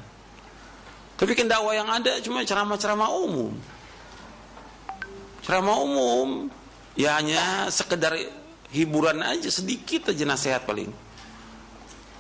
Tapi 1.19 1.33
kan 1.35 1.51
dakwah 1.51 1.75
yang 1.75 1.89
ada 1.91 2.21
cuma 2.23 2.45
ceramah-ceramah 2.47 3.11
umum. 3.11 3.51
Ceramah 5.43 5.77
umum 5.81 6.53
ya 6.95 7.17
hanya 7.19 7.73
sekedar 7.73 8.15
hiburan 8.69 9.25
aja 9.25 9.49
sedikit 9.49 10.13
aja 10.13 10.23
nasihat 10.29 10.63
paling. 10.69 11.08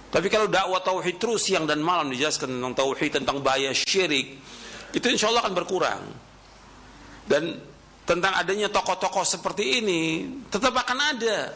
Tapi 0.08 0.26
kalau 0.32 0.48
dakwah 0.48 0.80
tauhid 0.80 1.20
terus 1.20 1.44
siang 1.44 1.68
dan 1.68 1.84
malam 1.84 2.08
dijelaskan 2.08 2.48
tentang 2.48 2.72
tauhid, 2.72 3.20
tentang 3.20 3.44
bahaya 3.44 3.76
syirik, 3.76 4.40
itu 4.96 5.06
insya 5.08 5.28
Allah 5.28 5.44
akan 5.44 5.54
berkurang. 5.54 6.02
Dan 7.28 7.60
tentang 8.08 8.32
adanya 8.40 8.72
tokoh-tokoh 8.72 9.20
seperti 9.20 9.84
ini 9.84 10.02
tetap 10.48 10.72
akan 10.72 10.98
ada. 11.12 11.52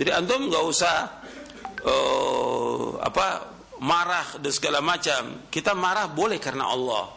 Jadi 0.00 0.10
antum 0.16 0.48
nggak 0.48 0.64
usah 0.64 0.96
uh, 1.84 3.04
apa 3.04 3.52
marah 3.84 4.40
dan 4.40 4.48
segala 4.48 4.80
macam. 4.80 5.44
Kita 5.52 5.76
marah 5.76 6.08
boleh 6.08 6.40
karena 6.40 6.72
Allah. 6.72 7.12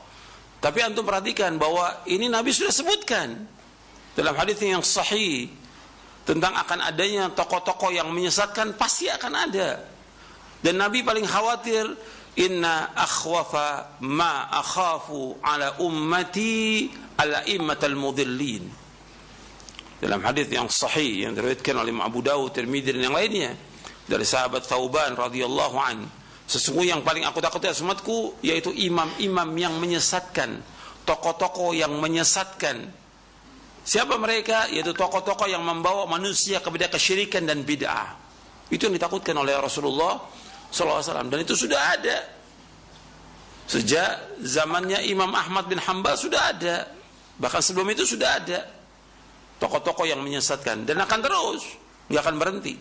Tapi 0.59 0.83
antum 0.83 1.07
perhatikan 1.07 1.55
bahwa 1.55 2.03
ini 2.11 2.27
Nabi 2.27 2.51
sudah 2.51 2.75
sebutkan 2.75 3.39
dalam 4.19 4.35
hadis 4.35 4.59
yang 4.59 4.83
sahih 4.83 5.47
tentang 6.27 6.59
akan 6.59 6.91
adanya 6.91 7.31
tokoh-tokoh 7.31 7.95
yang 7.95 8.11
menyesatkan 8.11 8.75
pasti 8.75 9.07
akan 9.07 9.33
ada. 9.47 9.95
Dan 10.61 10.81
Nabi 10.81 11.05
paling 11.05 11.25
khawatir 11.25 11.85
inna 12.37 12.93
akhwafa 12.93 13.97
ma 14.05 14.49
akhafu 14.53 15.41
ala 15.41 15.81
ummati 15.81 16.89
ala 17.17 17.45
immatal 17.49 17.97
mudillin. 17.97 18.65
Dalam 19.97 20.21
hadis 20.21 20.45
yang 20.53 20.69
sahih 20.69 21.25
yang 21.25 21.33
diriwayatkan 21.33 21.73
oleh 21.73 21.89
Abu 21.97 22.21
Dawud, 22.21 22.53
Tirmidzi 22.53 22.93
dan 22.93 23.09
yang 23.09 23.17
lainnya 23.17 23.57
dari 24.05 24.21
sahabat 24.21 24.69
Thauban 24.69 25.17
radhiyallahu 25.17 25.77
an. 25.81 26.05
Sesungguhnya 26.45 26.95
yang 26.95 27.03
paling 27.03 27.25
aku 27.25 27.41
takuti 27.41 27.67
umatku 27.81 28.39
yaitu 28.45 28.69
imam-imam 28.71 29.49
yang 29.57 29.73
menyesatkan, 29.81 30.61
tokoh-tokoh 31.03 31.73
yang 31.73 31.97
menyesatkan. 31.97 32.87
Siapa 33.83 34.15
mereka? 34.21 34.69
Yaitu 34.69 34.93
tokoh-tokoh 34.93 35.49
yang 35.49 35.65
membawa 35.65 36.05
manusia 36.05 36.61
kepada 36.61 36.93
kesyirikan 36.93 37.49
dan 37.49 37.65
bid'ah. 37.65 38.15
Itu 38.69 38.87
yang 38.87 38.95
ditakutkan 38.95 39.33
oleh 39.33 39.57
Rasulullah 39.57 40.19
SAW 40.71 41.31
dan 41.31 41.39
itu 41.39 41.55
sudah 41.55 41.79
ada. 41.95 42.17
Sejak 43.67 44.39
zamannya 44.39 45.03
Imam 45.11 45.31
Ahmad 45.35 45.67
bin 45.67 45.79
Hambal 45.79 46.15
sudah 46.15 46.55
ada. 46.55 46.87
Bahkan 47.35 47.59
sebelum 47.59 47.87
itu 47.91 48.07
sudah 48.07 48.39
ada. 48.39 48.63
Tokoh-tokoh 49.59 50.07
yang 50.07 50.23
menyesatkan. 50.23 50.87
Dan 50.87 51.03
akan 51.03 51.19
terus. 51.19 51.63
Nggak 52.07 52.21
akan 52.23 52.35
berhenti. 52.39 52.73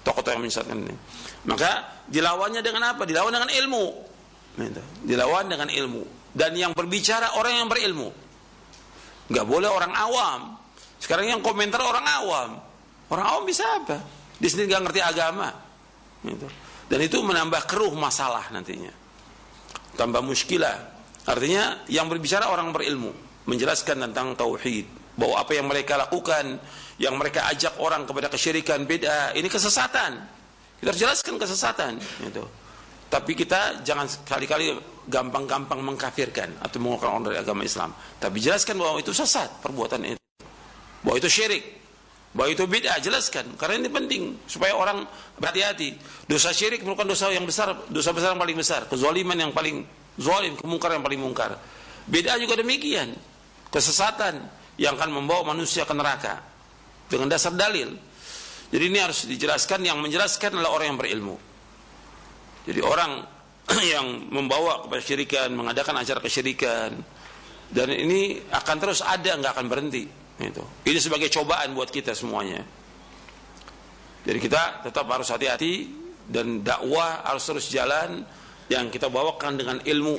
Tokoh-tokoh 0.00 0.32
yang 0.40 0.44
menyesatkan 0.48 0.76
ini. 0.80 0.96
Maka 1.44 2.00
dilawannya 2.08 2.64
dengan 2.64 2.96
apa? 2.96 3.04
Dilawan 3.04 3.32
dengan 3.36 3.50
ilmu. 3.52 4.08
Gitu. 4.50 4.82
dilawan 5.06 5.46
dengan 5.46 5.68
ilmu. 5.68 6.32
Dan 6.32 6.56
yang 6.56 6.72
berbicara 6.72 7.36
orang 7.36 7.60
yang 7.60 7.68
berilmu. 7.68 8.08
Nggak 9.28 9.46
boleh 9.46 9.68
orang 9.68 9.92
awam. 9.92 10.40
Sekarang 10.96 11.28
yang 11.28 11.40
komentar 11.44 11.80
orang 11.84 12.06
awam. 12.08 12.50
Orang 13.12 13.26
awam 13.28 13.44
bisa 13.44 13.64
apa? 13.64 14.00
Di 14.40 14.48
sini 14.48 14.68
nggak 14.68 14.88
ngerti 14.88 15.00
agama 15.04 15.69
Gitu. 16.20 16.46
Dan 16.90 17.00
itu 17.06 17.18
menambah 17.22 17.64
keruh 17.70 17.94
masalah 17.94 18.50
nantinya. 18.50 18.92
Tambah 19.94 20.20
muskilah. 20.20 20.76
Artinya 21.28 21.84
yang 21.86 22.10
berbicara 22.10 22.50
orang 22.50 22.72
berilmu, 22.74 23.12
menjelaskan 23.46 24.10
tentang 24.10 24.34
tauhid, 24.34 24.88
bahwa 25.14 25.38
apa 25.38 25.52
yang 25.54 25.68
mereka 25.68 26.00
lakukan, 26.00 26.58
yang 26.96 27.14
mereka 27.14 27.46
ajak 27.52 27.78
orang 27.78 28.08
kepada 28.08 28.26
kesyirikan 28.32 28.88
beda, 28.88 29.36
ini 29.36 29.46
kesesatan. 29.46 30.18
Kita 30.80 30.88
harus 30.90 31.00
jelaskan 31.00 31.34
kesesatan, 31.36 31.92
gitu. 32.24 32.44
Tapi 33.10 33.34
kita 33.34 33.82
jangan 33.82 34.06
sekali-kali 34.06 34.70
gampang-gampang 35.10 35.82
mengkafirkan 35.82 36.62
atau 36.62 36.78
mengeluarkan 36.78 37.08
orang 37.10 37.24
dari 37.26 37.38
agama 37.42 37.66
Islam. 37.66 37.90
Tapi 38.22 38.38
jelaskan 38.38 38.78
bahwa 38.78 39.02
itu 39.02 39.10
sesat 39.10 39.50
perbuatan 39.58 40.14
itu. 40.14 40.22
Bahwa 41.02 41.16
itu 41.18 41.26
syirik 41.26 41.79
bahwa 42.30 42.48
itu 42.50 42.62
bid'ah 42.66 42.98
jelaskan. 43.02 43.58
Karena 43.58 43.82
ini 43.82 43.88
penting 43.90 44.22
supaya 44.46 44.78
orang 44.78 45.02
berhati-hati. 45.38 45.98
Dosa 46.30 46.54
syirik 46.54 46.86
merupakan 46.86 47.10
dosa 47.10 47.30
yang 47.34 47.42
besar 47.42 47.74
dosa 47.90 48.14
besar 48.14 48.38
yang 48.38 48.42
paling 48.42 48.58
besar. 48.58 48.86
Kezaliman 48.86 49.34
yang 49.34 49.50
paling 49.50 49.82
zalim 50.14 50.54
kemungkaran 50.54 51.02
yang 51.02 51.06
paling 51.06 51.20
mungkar. 51.22 51.58
Bid'ah 52.06 52.38
juga 52.38 52.58
demikian. 52.58 53.14
Kesesatan 53.70 54.46
yang 54.78 54.94
akan 54.94 55.10
membawa 55.10 55.54
manusia 55.54 55.82
ke 55.82 55.94
neraka. 55.94 56.38
Dengan 57.10 57.26
dasar 57.26 57.50
dalil. 57.58 57.90
Jadi 58.70 58.84
ini 58.86 58.98
harus 59.02 59.26
dijelaskan 59.26 59.82
yang 59.82 59.98
menjelaskan 59.98 60.54
adalah 60.54 60.78
orang 60.78 60.94
yang 60.94 60.98
berilmu. 61.02 61.36
Jadi 62.70 62.78
orang 62.78 63.26
yang 63.98 64.30
membawa 64.30 64.86
kepada 64.86 65.02
syirikan 65.02 65.50
mengadakan 65.50 65.98
acara 65.98 66.22
kesyirikan. 66.22 66.94
Dan 67.70 67.90
ini 67.90 68.38
akan 68.50 68.76
terus 68.78 69.02
ada 69.02 69.34
nggak 69.34 69.58
akan 69.58 69.66
berhenti 69.66 70.19
itu. 70.48 70.64
Ini 70.88 70.98
sebagai 71.02 71.28
cobaan 71.28 71.76
buat 71.76 71.92
kita 71.92 72.16
semuanya. 72.16 72.64
Jadi 74.24 74.38
kita 74.40 74.84
tetap 74.84 75.08
harus 75.08 75.28
hati-hati 75.32 75.88
dan 76.28 76.60
dakwah 76.60 77.24
harus 77.24 77.42
terus 77.44 77.66
jalan 77.72 78.22
yang 78.70 78.92
kita 78.92 79.10
bawakan 79.10 79.58
dengan 79.58 79.76
ilmu 79.82 80.16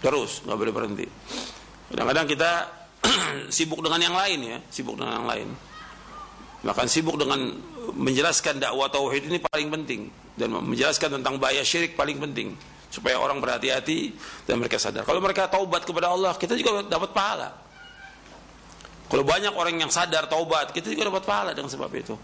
terus 0.00 0.44
nggak 0.44 0.56
boleh 0.56 0.72
berhenti. 0.72 1.06
Kadang-kadang 1.90 2.26
kita 2.28 2.50
sibuk 3.56 3.80
dengan 3.82 4.00
yang 4.00 4.16
lain 4.16 4.38
ya, 4.44 4.58
sibuk 4.68 4.96
dengan 5.00 5.24
yang 5.24 5.28
lain. 5.28 5.48
Bahkan 6.60 6.86
sibuk 6.92 7.16
dengan 7.16 7.56
menjelaskan 7.96 8.60
dakwah 8.60 8.92
tauhid 8.92 9.32
ini 9.32 9.40
paling 9.40 9.72
penting 9.72 10.12
dan 10.36 10.52
menjelaskan 10.52 11.20
tentang 11.20 11.40
bahaya 11.40 11.64
syirik 11.64 11.96
paling 11.96 12.20
penting 12.20 12.52
supaya 12.92 13.16
orang 13.16 13.40
berhati-hati 13.40 14.12
dan 14.44 14.60
mereka 14.60 14.76
sadar. 14.76 15.06
Kalau 15.06 15.22
mereka 15.22 15.46
taubat 15.46 15.86
kepada 15.86 16.12
Allah, 16.12 16.34
kita 16.36 16.58
juga 16.58 16.84
dapat 16.84 17.14
pahala. 17.14 17.69
Kalau 19.10 19.26
banyak 19.26 19.50
orang 19.50 19.74
yang 19.74 19.90
sadar 19.90 20.30
taubat, 20.30 20.70
kita 20.70 20.94
juga 20.94 21.10
dapat 21.10 21.26
pahala 21.26 21.50
dengan 21.50 21.66
sebab 21.66 21.90
itu. 21.98 22.14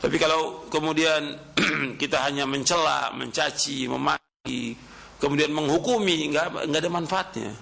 Tapi 0.00 0.16
kalau 0.20 0.68
kemudian 0.68 1.40
kita 2.02 2.20
hanya 2.24 2.44
mencela, 2.44 3.08
mencaci, 3.16 3.88
memaki, 3.88 4.76
kemudian 5.16 5.48
menghukumi, 5.52 6.28
nggak 6.36 6.68
nggak 6.68 6.80
ada 6.84 6.92
manfaatnya. 6.92 7.52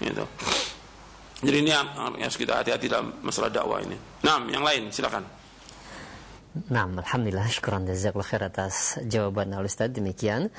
Gitu. 0.00 0.24
Jadi 1.38 1.56
ini 1.60 1.70
yang 1.70 1.86
harus 2.18 2.36
kita 2.40 2.64
hati-hati 2.64 2.88
dalam 2.88 3.20
masalah 3.20 3.52
dakwah 3.52 3.78
ini. 3.84 3.94
Nah, 4.24 4.42
yang 4.48 4.64
lain 4.64 4.90
silakan. 4.90 5.22
Nah, 6.72 6.88
Alhamdulillah, 6.88 7.46
syukuran 7.52 7.86
jazakallah 7.86 8.26
khair 8.26 8.42
atas 8.48 8.98
jawaban 9.06 9.54
Al 9.54 9.68
Ustaz 9.68 9.92
demikian. 9.92 10.50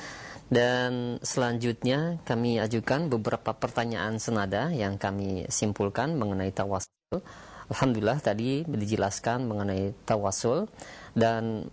Dan 0.50 1.22
selanjutnya 1.22 2.18
kami 2.26 2.58
ajukan 2.58 3.06
beberapa 3.06 3.54
pertanyaan 3.54 4.18
senada 4.18 4.74
yang 4.74 4.98
kami 4.98 5.46
simpulkan 5.52 6.18
mengenai 6.18 6.50
tawasul. 6.50 6.99
Alhamdulillah 7.74 8.22
tadi 8.22 8.62
dijelaskan 8.70 9.50
mengenai 9.50 9.98
tawasul 10.06 10.70
dan 11.18 11.66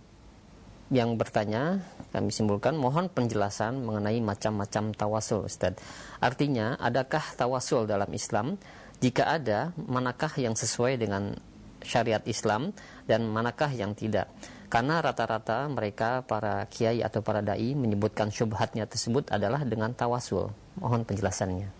yang 0.89 1.13
bertanya 1.13 1.85
kami 2.09 2.33
simpulkan 2.33 2.73
mohon 2.73 3.05
penjelasan 3.05 3.85
mengenai 3.85 4.17
macam-macam 4.17 4.97
tawasul 4.97 5.45
Ustaz. 5.45 5.77
Artinya 6.17 6.73
adakah 6.81 7.21
tawasul 7.37 7.85
dalam 7.85 8.09
Islam? 8.17 8.57
Jika 8.97 9.29
ada, 9.29 9.77
manakah 9.77 10.33
yang 10.41 10.57
sesuai 10.57 10.97
dengan 10.97 11.37
syariat 11.85 12.25
Islam 12.25 12.73
dan 13.05 13.29
manakah 13.29 13.69
yang 13.69 13.93
tidak? 13.93 14.33
Karena 14.73 15.05
rata-rata 15.05 15.69
mereka 15.69 16.25
para 16.25 16.65
kiai 16.65 17.05
atau 17.05 17.21
para 17.21 17.45
dai 17.45 17.77
menyebutkan 17.77 18.33
syubhatnya 18.33 18.89
tersebut 18.89 19.29
adalah 19.29 19.61
dengan 19.61 19.93
tawasul. 19.93 20.49
Mohon 20.81 21.05
penjelasannya. 21.05 21.76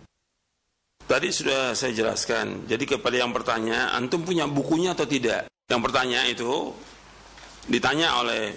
Tadi 1.08 1.32
sudah 1.32 1.72
saya 1.72 1.96
jelaskan. 1.96 2.68
Jadi 2.68 2.84
kepada 2.84 3.16
yang 3.16 3.32
bertanya, 3.32 3.96
antum 3.96 4.28
punya 4.28 4.44
bukunya 4.44 4.92
atau 4.92 5.08
tidak? 5.08 5.48
Yang 5.72 5.82
bertanya 5.88 6.28
itu 6.28 6.76
ditanya 7.72 8.20
oleh 8.20 8.52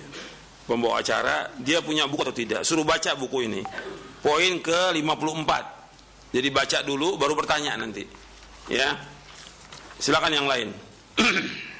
pembawa 0.66 0.98
acara, 0.98 1.46
dia 1.62 1.78
punya 1.78 2.10
buku 2.10 2.26
atau 2.26 2.34
tidak? 2.34 2.66
Suruh 2.66 2.82
baca 2.82 3.14
buku 3.14 3.46
ini. 3.46 3.62
Poin 4.18 4.58
ke 4.58 4.90
54. 4.98 6.34
Jadi 6.34 6.48
baca 6.50 6.78
dulu 6.82 7.14
baru 7.14 7.38
bertanya 7.38 7.78
nanti. 7.78 8.02
Ya. 8.66 8.98
Silakan 10.02 10.34
yang 10.34 10.46
lain. 10.50 10.68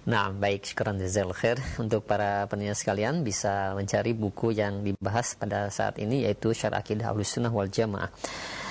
Nah, 0.00 0.32
baik, 0.32 0.64
syukuran 0.64 0.96
jazakallahu 0.96 1.38
khair. 1.38 1.58
Untuk 1.76 2.08
para 2.08 2.48
pendengar 2.48 2.72
sekalian 2.72 3.20
bisa 3.20 3.76
mencari 3.76 4.16
buku 4.16 4.50
yang 4.56 4.80
dibahas 4.80 5.36
pada 5.36 5.68
saat 5.68 6.00
ini 6.00 6.24
yaitu 6.24 6.56
Syarah 6.56 6.80
Akidah 6.80 7.12
Ahlussunnah 7.12 7.52
wal 7.52 7.68
Jamaah. 7.68 8.08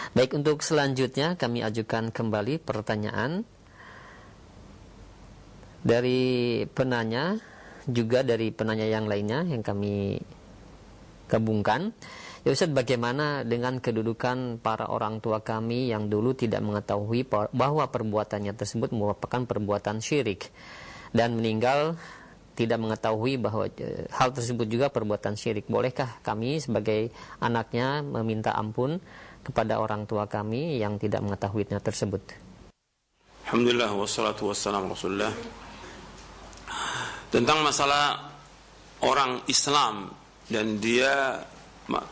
Baik 0.10 0.42
untuk 0.42 0.66
selanjutnya 0.66 1.38
kami 1.38 1.62
ajukan 1.62 2.10
kembali 2.10 2.58
pertanyaan 2.58 3.46
dari 5.86 6.66
penanya 6.74 7.38
juga 7.86 8.26
dari 8.26 8.50
penanya 8.50 8.90
yang 8.90 9.06
lainnya 9.06 9.46
yang 9.46 9.62
kami 9.62 10.18
gabungkan. 11.30 11.94
Ya 12.42 12.56
Ustaz, 12.56 12.72
bagaimana 12.72 13.46
dengan 13.46 13.78
kedudukan 13.78 14.64
para 14.64 14.90
orang 14.90 15.22
tua 15.22 15.46
kami 15.46 15.94
yang 15.94 16.10
dulu 16.10 16.34
tidak 16.34 16.66
mengetahui 16.66 17.28
bahwa 17.54 17.84
perbuatannya 17.86 18.56
tersebut 18.58 18.90
merupakan 18.96 19.46
perbuatan 19.46 20.02
syirik 20.02 20.50
dan 21.14 21.38
meninggal 21.38 22.00
tidak 22.58 22.76
mengetahui 22.76 23.40
bahwa 23.40 23.72
e, 23.72 24.08
hal 24.12 24.36
tersebut 24.36 24.68
juga 24.68 24.92
perbuatan 24.92 25.40
syirik. 25.40 25.72
Bolehkah 25.72 26.20
kami 26.20 26.60
sebagai 26.60 27.08
anaknya 27.40 28.04
meminta 28.04 28.52
ampun 28.52 29.00
kepada 29.50 29.82
orang 29.82 30.06
tua 30.06 30.30
kami 30.30 30.78
yang 30.78 31.02
tidak 31.02 31.26
mengetahuinya 31.26 31.82
tersebut? 31.82 32.22
Alhamdulillah 33.50 33.90
wassalatu 33.98 34.54
wassalamu 34.54 34.94
rasulullah. 34.94 35.34
Tentang 37.34 37.66
masalah 37.66 38.30
orang 39.02 39.42
Islam 39.50 40.14
dan 40.50 40.78
dia 40.78 41.42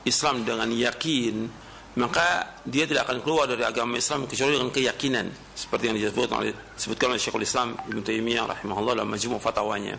Islam 0.06 0.42
dengan 0.42 0.70
yakin 0.74 1.66
maka 1.98 2.62
dia 2.62 2.86
tidak 2.86 3.10
akan 3.10 3.26
keluar 3.26 3.50
dari 3.50 3.66
agama 3.66 3.98
Islam 3.98 4.30
kecuali 4.30 4.54
dengan 4.54 4.70
keyakinan 4.70 5.28
seperti 5.58 5.90
yang 5.90 5.98
disebutkan 5.98 6.46
oleh 6.46 6.54
disebutkan 6.78 7.08
oleh 7.10 7.22
Syekhul 7.22 7.42
Islam 7.42 7.74
Ibnu 7.90 8.02
Taimiyah 8.06 8.46
rahimahullah 8.46 9.02
dalam 9.02 9.10
majmu' 9.10 9.42
fatwanya. 9.42 9.98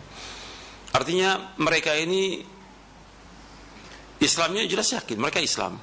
Artinya 0.95 1.55
mereka 1.59 1.91
ini 1.99 2.39
Islamnya 4.19 4.63
jelas 4.67 4.87
yakin, 4.95 5.15
mereka 5.19 5.43
Islam. 5.43 5.79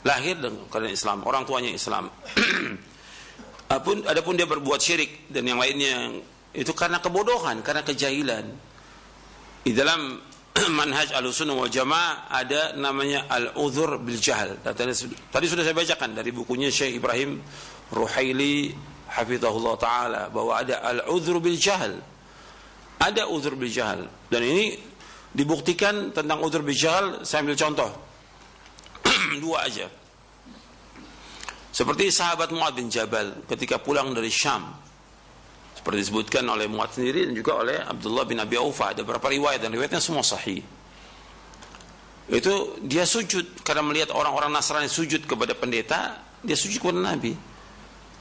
Lahir 0.00 0.40
dengan 0.40 0.88
Islam, 0.88 1.28
orang 1.28 1.44
tuanya 1.44 1.70
Islam. 1.76 2.08
Apun 3.76 4.02
adapun 4.08 4.34
dia 4.34 4.48
berbuat 4.48 4.80
syirik 4.82 5.30
dan 5.30 5.46
yang 5.46 5.60
lainnya 5.60 6.18
itu 6.56 6.72
karena 6.74 6.98
kebodohan, 6.98 7.62
karena 7.62 7.86
kejahilan. 7.86 8.48
Di 9.60 9.76
dalam 9.76 10.18
manhaj 10.78 11.14
al-sunnah 11.14 11.54
wal 11.54 11.70
jamaah 11.70 12.26
ada 12.32 12.74
namanya 12.74 13.30
al-udhur 13.30 14.02
bil 14.02 14.18
jahl. 14.18 14.58
Tadi, 14.64 14.90
tadi 15.30 15.46
sudah 15.46 15.62
saya 15.62 15.76
bacakan 15.76 16.16
dari 16.18 16.34
bukunya 16.34 16.72
Syekh 16.72 16.98
Ibrahim 16.98 17.38
Ruhaili 17.94 18.74
hafizahullah 19.10 19.74
taala 19.78 20.22
bahwa 20.34 20.58
ada 20.58 20.82
al-udhur 20.82 21.38
bil 21.38 21.60
jahl. 21.60 21.94
Ada 23.00 23.30
udhur 23.30 23.56
bil 23.56 23.72
jahl 23.72 24.04
dan 24.28 24.42
ini 24.44 24.76
dibuktikan 25.32 26.10
tentang 26.12 26.42
udhur 26.42 26.60
bil 26.66 26.74
jahl 26.74 27.22
saya 27.22 27.46
ambil 27.46 27.54
contoh. 27.54 28.09
Dua 29.44 29.66
aja. 29.66 29.86
Seperti 31.70 32.10
sahabat 32.10 32.50
Muad 32.50 32.74
bin 32.74 32.90
Jabal 32.90 33.46
ketika 33.46 33.78
pulang 33.78 34.10
dari 34.10 34.28
Syam. 34.28 34.74
Seperti 35.76 36.02
disebutkan 36.02 36.44
oleh 36.50 36.66
Muad 36.66 36.92
sendiri 36.92 37.30
dan 37.30 37.32
juga 37.32 37.62
oleh 37.62 37.78
Abdullah 37.80 38.26
bin 38.26 38.42
Abi 38.42 38.58
Aufa. 38.58 38.92
Ada 38.92 39.06
beberapa 39.06 39.30
riwayat 39.30 39.62
dan 39.64 39.70
riwayatnya 39.72 40.02
semua 40.02 40.26
sahih. 40.26 40.60
Itu 42.30 42.78
dia 42.84 43.06
sujud. 43.06 43.62
Karena 43.62 43.86
melihat 43.86 44.12
orang-orang 44.12 44.50
Nasrani 44.50 44.90
sujud 44.90 45.24
kepada 45.24 45.54
pendeta 45.56 46.30
dia 46.40 46.56
sujud 46.56 46.80
kepada 46.80 47.00
Nabi. 47.00 47.36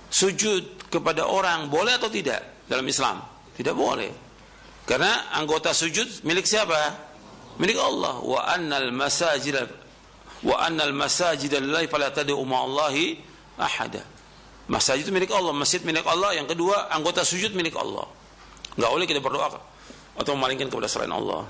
Sujud 0.10 0.90
kepada 0.90 1.30
orang 1.30 1.72
boleh 1.72 1.96
atau 1.96 2.12
tidak 2.12 2.68
dalam 2.68 2.84
Islam? 2.88 3.24
Tidak 3.56 3.76
boleh. 3.76 4.12
Karena 4.84 5.32
anggota 5.38 5.72
sujud 5.72 6.26
milik 6.26 6.44
siapa? 6.44 7.10
Milik 7.62 7.78
Allah. 7.78 8.20
Wa 8.20 8.56
annal 8.56 8.92
masajid 8.92 9.56
wa 10.44 10.56
annal 10.64 10.94
masajid 10.96 11.52
lillahi 11.52 11.88
fala 11.92 12.12
tad'u 12.12 12.40
ma'allahi 12.44 13.20
ahada 13.60 14.04
Masjid 14.70 15.02
itu 15.02 15.10
milik 15.10 15.34
Allah, 15.34 15.50
masjid 15.50 15.82
milik 15.82 16.06
Allah. 16.06 16.38
Yang 16.38 16.54
kedua, 16.54 16.94
anggota 16.94 17.26
sujud 17.26 17.58
milik 17.58 17.74
Allah. 17.74 18.06
Enggak 18.78 18.90
boleh 18.94 19.06
kita 19.10 19.18
berdoa 19.18 19.50
atau 20.14 20.32
memalingkan 20.38 20.70
kepada 20.70 20.86
selain 20.86 21.10
Allah. 21.10 21.50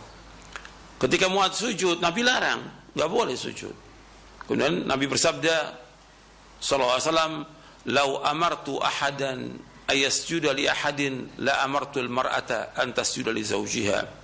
Ketika 0.95 1.27
muat 1.27 1.51
sujud, 1.51 1.99
Nabi 1.99 2.23
larang, 2.23 2.63
enggak 2.95 3.11
boleh 3.11 3.35
sujud. 3.35 3.75
Kemudian 4.47 4.87
Nabi 4.87 5.11
bersabda 5.11 5.55
sallallahu 6.63 6.95
alaihi 6.95 7.07
wasallam, 7.11 7.33
"Lau 7.91 8.09
amartu 8.23 8.79
ahadan 8.79 9.59
ayasjuda 9.91 10.55
li 10.55 10.71
ahadin 10.71 11.27
la 11.43 11.59
amartu 11.67 11.99
al-mar'ata 11.99 12.71
an 12.79 12.95
tasjuda 12.95 13.35
li 13.35 13.43
zawjiha." 13.43 14.18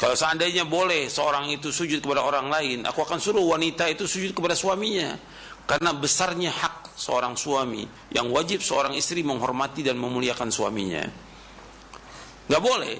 Kalau 0.00 0.16
seandainya 0.16 0.64
boleh 0.64 1.12
seorang 1.12 1.52
itu 1.52 1.68
sujud 1.68 2.00
kepada 2.00 2.24
orang 2.24 2.48
lain, 2.48 2.88
aku 2.88 3.04
akan 3.04 3.20
suruh 3.20 3.44
wanita 3.44 3.84
itu 3.84 4.08
sujud 4.08 4.32
kepada 4.32 4.56
suaminya. 4.56 5.12
Karena 5.68 5.92
besarnya 5.92 6.48
hak 6.48 6.96
seorang 6.96 7.36
suami 7.36 7.84
yang 8.08 8.32
wajib 8.32 8.64
seorang 8.64 8.96
istri 8.96 9.20
menghormati 9.20 9.84
dan 9.84 10.00
memuliakan 10.00 10.48
suaminya. 10.48 11.04
Gak 12.48 12.62
boleh. 12.64 12.96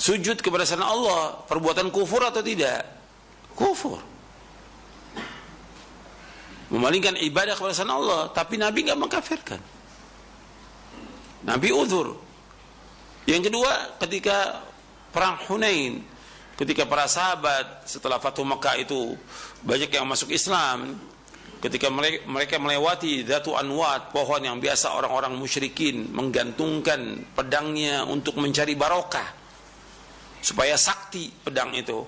Sujud 0.00 0.40
kepada 0.40 0.64
sana 0.64 0.88
Allah 0.88 1.44
perbuatan 1.44 1.92
kufur 1.92 2.24
atau 2.24 2.40
tidak? 2.40 2.80
Kufur. 3.52 4.00
Memalingkan 6.72 7.20
ibadah 7.20 7.52
kepada 7.52 7.76
sana 7.76 8.00
Allah, 8.00 8.32
tapi 8.32 8.56
Nabi 8.56 8.88
nggak 8.88 8.98
mengkafirkan. 8.98 9.60
Nabi 11.46 11.68
uzur. 11.70 12.16
Yang 13.28 13.52
kedua, 13.52 14.00
ketika 14.02 14.66
perang 15.16 15.40
Hunain, 15.48 16.04
ketika 16.60 16.84
para 16.84 17.08
sahabat 17.08 17.88
setelah 17.88 18.20
Fatuh 18.20 18.44
Mekah 18.44 18.76
itu 18.76 19.16
banyak 19.64 19.88
yang 19.88 20.04
masuk 20.04 20.28
Islam, 20.28 21.00
ketika 21.64 21.88
mereka 22.28 22.60
melewati 22.60 23.24
Datu 23.24 23.56
Anwat, 23.56 24.12
pohon 24.12 24.44
yang 24.44 24.60
biasa 24.60 24.92
orang-orang 24.92 25.32
musyrikin 25.40 26.12
menggantungkan 26.12 27.32
pedangnya 27.32 28.04
untuk 28.04 28.36
mencari 28.36 28.76
barokah 28.76 29.24
supaya 30.44 30.76
sakti 30.76 31.32
pedang 31.32 31.72
itu. 31.72 32.04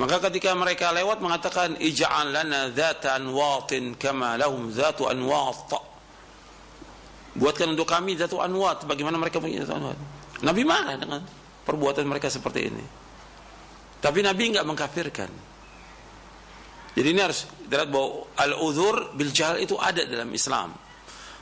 Maka 0.00 0.24
ketika 0.28 0.56
mereka 0.56 0.92
lewat 0.92 1.20
mengatakan 1.20 1.76
ij'al 1.76 2.32
lana 2.32 2.72
dzata 2.72 3.16
anwatin 3.16 3.96
kama 3.96 4.40
lahum 4.40 4.72
dzatu 4.72 5.04
anwat. 5.08 5.72
Buatkan 7.36 7.76
untuk 7.76 7.84
kami 7.84 8.16
dzatu 8.16 8.40
anwat 8.40 8.88
bagaimana 8.88 9.20
mereka 9.20 9.36
punya 9.36 9.64
dzatu 9.64 9.76
anwat. 9.76 10.00
Nabi 10.44 10.64
marah 10.68 10.96
dengan 11.00 11.20
perbuatan 11.66 12.06
mereka 12.06 12.30
seperti 12.30 12.60
ini. 12.70 12.84
Tapi 13.98 14.22
Nabi 14.22 14.54
enggak 14.54 14.66
mengkafirkan. 14.66 15.30
Jadi 16.96 17.08
ini 17.12 17.20
harus 17.20 17.44
dilihat 17.66 17.92
bahwa 17.92 18.24
al-udhur 18.40 19.12
bil 19.12 19.28
jahl 19.34 19.60
itu 19.60 19.76
ada 19.76 20.06
dalam 20.06 20.32
Islam. 20.32 20.72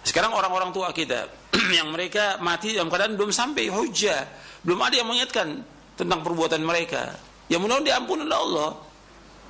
Sekarang 0.02 0.34
orang-orang 0.34 0.74
tua 0.74 0.90
kita 0.90 1.30
yang 1.78 1.94
mereka 1.94 2.42
mati 2.42 2.74
dalam 2.74 2.90
keadaan 2.90 3.14
belum 3.14 3.30
sampai 3.30 3.70
hujah, 3.70 4.26
belum 4.66 4.80
ada 4.82 4.94
yang 4.98 5.06
mengingatkan 5.06 5.62
tentang 5.94 6.20
perbuatan 6.26 6.58
mereka. 6.64 7.14
Yang 7.46 7.60
mudah 7.64 7.84
diampuni 7.84 8.26
oleh 8.26 8.38
Allah. 8.38 8.70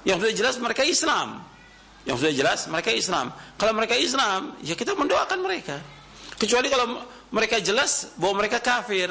Yang 0.05 0.17
sudah 0.21 0.35
jelas 0.37 0.55
mereka 0.61 0.83
Islam. 0.85 1.29
Yang 2.05 2.17
sudah 2.21 2.35
jelas 2.37 2.61
mereka 2.69 2.91
Islam. 2.93 3.27
Kalau 3.57 3.73
mereka 3.73 3.95
Islam, 3.97 4.41
ya 4.61 4.77
kita 4.77 4.93
mendoakan 4.93 5.39
mereka. 5.41 5.81
Kecuali 6.37 6.69
kalau 6.69 7.01
mereka 7.33 7.57
jelas 7.65 8.13
bahwa 8.21 8.45
mereka 8.45 8.61
kafir. 8.61 9.09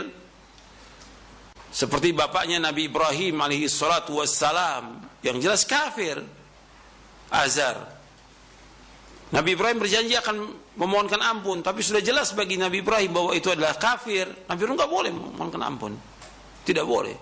Seperti 1.73 2.13
bapaknya 2.13 2.61
Nabi 2.61 2.85
Ibrahim 2.85 3.41
alaihi 3.41 3.65
salatu 3.65 4.21
wassalam 4.21 5.01
yang 5.25 5.41
jelas 5.41 5.65
kafir. 5.65 6.21
Azar. 7.33 7.81
Nabi 9.33 9.57
Ibrahim 9.57 9.81
berjanji 9.81 10.13
akan 10.13 10.53
memohonkan 10.77 11.17
ampun, 11.17 11.65
tapi 11.65 11.81
sudah 11.81 12.05
jelas 12.05 12.37
bagi 12.37 12.61
Nabi 12.61 12.85
Ibrahim 12.85 13.09
bahwa 13.09 13.33
itu 13.33 13.49
adalah 13.49 13.73
kafir. 13.73 14.29
Nabi 14.45 14.59
Ibrahim 14.61 14.77
nggak 14.77 14.93
boleh 14.93 15.09
memohonkan 15.09 15.61
ampun, 15.65 15.97
tidak 16.61 16.85
boleh. 16.85 17.17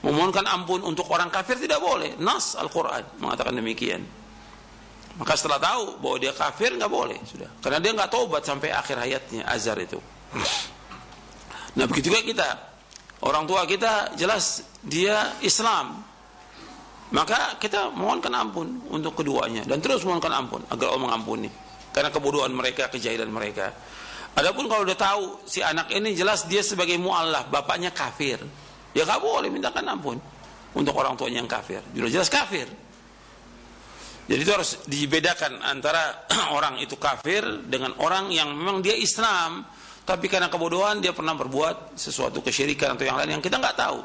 Memohonkan 0.00 0.48
ampun 0.48 0.80
untuk 0.88 1.12
orang 1.12 1.28
kafir 1.28 1.60
tidak 1.60 1.84
boleh. 1.84 2.16
Nas 2.16 2.56
Al-Quran 2.56 3.20
mengatakan 3.20 3.52
demikian. 3.52 4.00
Maka 5.20 5.36
setelah 5.36 5.60
tahu 5.60 6.00
bahwa 6.00 6.16
dia 6.16 6.32
kafir 6.32 6.72
nggak 6.72 6.88
boleh 6.88 7.20
sudah, 7.28 7.52
karena 7.60 7.76
dia 7.84 7.92
nggak 7.92 8.08
taubat 8.08 8.48
sampai 8.48 8.72
akhir 8.72 8.96
hayatnya 8.96 9.44
Azar 9.44 9.76
itu. 9.76 10.00
Nah 11.76 11.84
begitu 11.84 12.08
juga 12.08 12.24
kita, 12.24 12.48
orang 13.22 13.44
tua 13.46 13.66
kita 13.66 14.14
jelas 14.18 14.66
dia 14.82 15.38
Islam, 15.42 16.02
maka 17.12 17.56
kita 17.60 17.92
mohonkan 17.94 18.32
ampun 18.34 18.82
untuk 18.90 19.22
keduanya 19.22 19.62
dan 19.68 19.78
terus 19.78 20.02
mohonkan 20.02 20.32
ampun 20.32 20.64
agar 20.68 20.92
Allah 20.92 21.02
mengampuni 21.10 21.50
karena 21.92 22.08
kebodohan 22.08 22.50
mereka, 22.50 22.88
kejahilan 22.88 23.28
mereka. 23.28 23.70
Adapun 24.32 24.64
kalau 24.64 24.88
udah 24.88 24.96
tahu 24.96 25.24
si 25.44 25.60
anak 25.60 25.92
ini 25.92 26.16
jelas 26.16 26.48
dia 26.48 26.64
sebagai 26.64 26.96
mualaf, 26.96 27.52
bapaknya 27.52 27.92
kafir, 27.92 28.40
ya 28.96 29.04
gak 29.04 29.20
boleh 29.20 29.52
mintakan 29.52 29.84
ampun 29.92 30.16
untuk 30.72 30.96
orang 30.96 31.12
tuanya 31.20 31.44
yang 31.44 31.50
kafir. 31.50 31.84
Sudah 31.92 32.10
jelas 32.10 32.32
kafir. 32.32 32.64
Jadi 34.22 34.40
itu 34.40 34.52
harus 34.54 34.80
dibedakan 34.88 35.60
antara 35.60 36.24
orang 36.56 36.80
itu 36.80 36.96
kafir 36.96 37.44
dengan 37.68 37.92
orang 38.00 38.32
yang 38.32 38.48
memang 38.56 38.80
dia 38.80 38.96
Islam, 38.96 39.68
tapi 40.02 40.26
karena 40.26 40.50
kebodohan 40.50 40.98
dia 40.98 41.14
pernah 41.14 41.34
berbuat 41.38 41.94
sesuatu 41.94 42.42
kesyirikan 42.42 42.98
atau 42.98 43.04
yang 43.06 43.16
lain 43.18 43.38
yang 43.38 43.44
kita 43.44 43.58
nggak 43.58 43.78
tahu. 43.78 44.00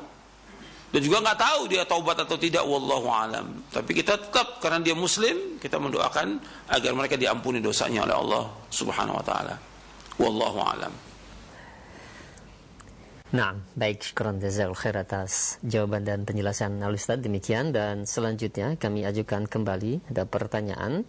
dan 0.88 1.04
juga 1.04 1.20
nggak 1.20 1.39
tahu 1.39 1.62
dia 1.68 1.84
taubat 1.84 2.16
atau 2.24 2.39
tidak 2.39 2.64
wallahu 2.64 3.12
alam 3.12 3.60
tapi 3.68 3.91
kita 3.91 4.16
tetap 4.16 4.64
karena 4.64 4.80
dia 4.80 4.95
muslim 4.95 5.60
kita 5.60 5.76
mendoakan 5.76 6.39
agar 6.72 6.91
mereka 6.95 7.20
diampuni 7.20 7.60
dosanya 7.60 8.08
oleh 8.08 8.16
Allah 8.16 8.43
subhanahu 8.72 9.20
wa 9.20 9.26
taala 9.26 9.56
wallahu 10.16 10.64
alam 10.64 10.93
Nah, 13.28 13.60
baik 13.76 14.08
syukuran 14.08 14.39
jazakallahu 14.39 14.80
khair 14.80 14.95
atas 15.04 15.60
jawaban 15.60 16.08
dan 16.08 16.24
penjelasan 16.24 16.80
Al 16.80 16.95
Ustaz 16.95 17.20
demikian 17.20 17.76
dan 17.76 18.08
selanjutnya 18.08 18.80
kami 18.80 19.04
ajukan 19.04 19.52
kembali 19.52 20.08
ada 20.16 20.24
pertanyaan. 20.24 21.04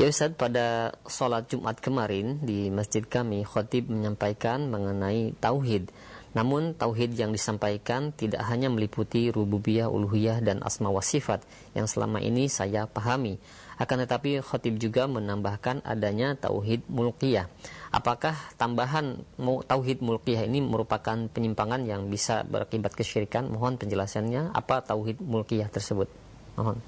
Ya 0.00 0.08
Ustaz, 0.08 0.32
pada 0.32 0.96
sholat 1.04 1.52
Jumat 1.52 1.76
kemarin 1.76 2.40
di 2.40 2.72
masjid 2.72 3.04
kami 3.04 3.44
khotib 3.44 3.92
menyampaikan 3.92 4.72
mengenai 4.72 5.36
tauhid. 5.36 5.92
Namun 6.32 6.72
tauhid 6.72 7.20
yang 7.20 7.36
disampaikan 7.36 8.08
tidak 8.16 8.48
hanya 8.48 8.72
meliputi 8.72 9.28
rububiyah, 9.28 9.92
uluhiyah 9.92 10.40
dan 10.40 10.64
asma 10.64 10.88
wa 10.88 11.04
sifat 11.04 11.44
yang 11.76 11.84
selama 11.84 12.16
ini 12.24 12.48
saya 12.48 12.88
pahami. 12.88 13.36
Akan 13.76 14.00
tetapi 14.00 14.40
khotib 14.40 14.80
juga 14.80 15.04
menambahkan 15.04 15.84
adanya 15.84 16.32
tauhid 16.32 16.80
mulkiyah. 16.88 17.52
Apakah 17.92 18.40
tambahan 18.56 19.20
tauhid 19.68 20.00
mulkiyah 20.00 20.48
ini 20.48 20.64
merupakan 20.64 21.28
penyimpangan 21.28 21.84
yang 21.84 22.08
bisa 22.08 22.40
berakibat 22.48 22.96
kesyirikan? 22.96 23.52
Mohon 23.52 23.76
penjelasannya 23.76 24.56
apa 24.56 24.80
tauhid 24.80 25.20
mulkiyah 25.20 25.68
tersebut? 25.68 26.08
Mohon. 26.56 26.80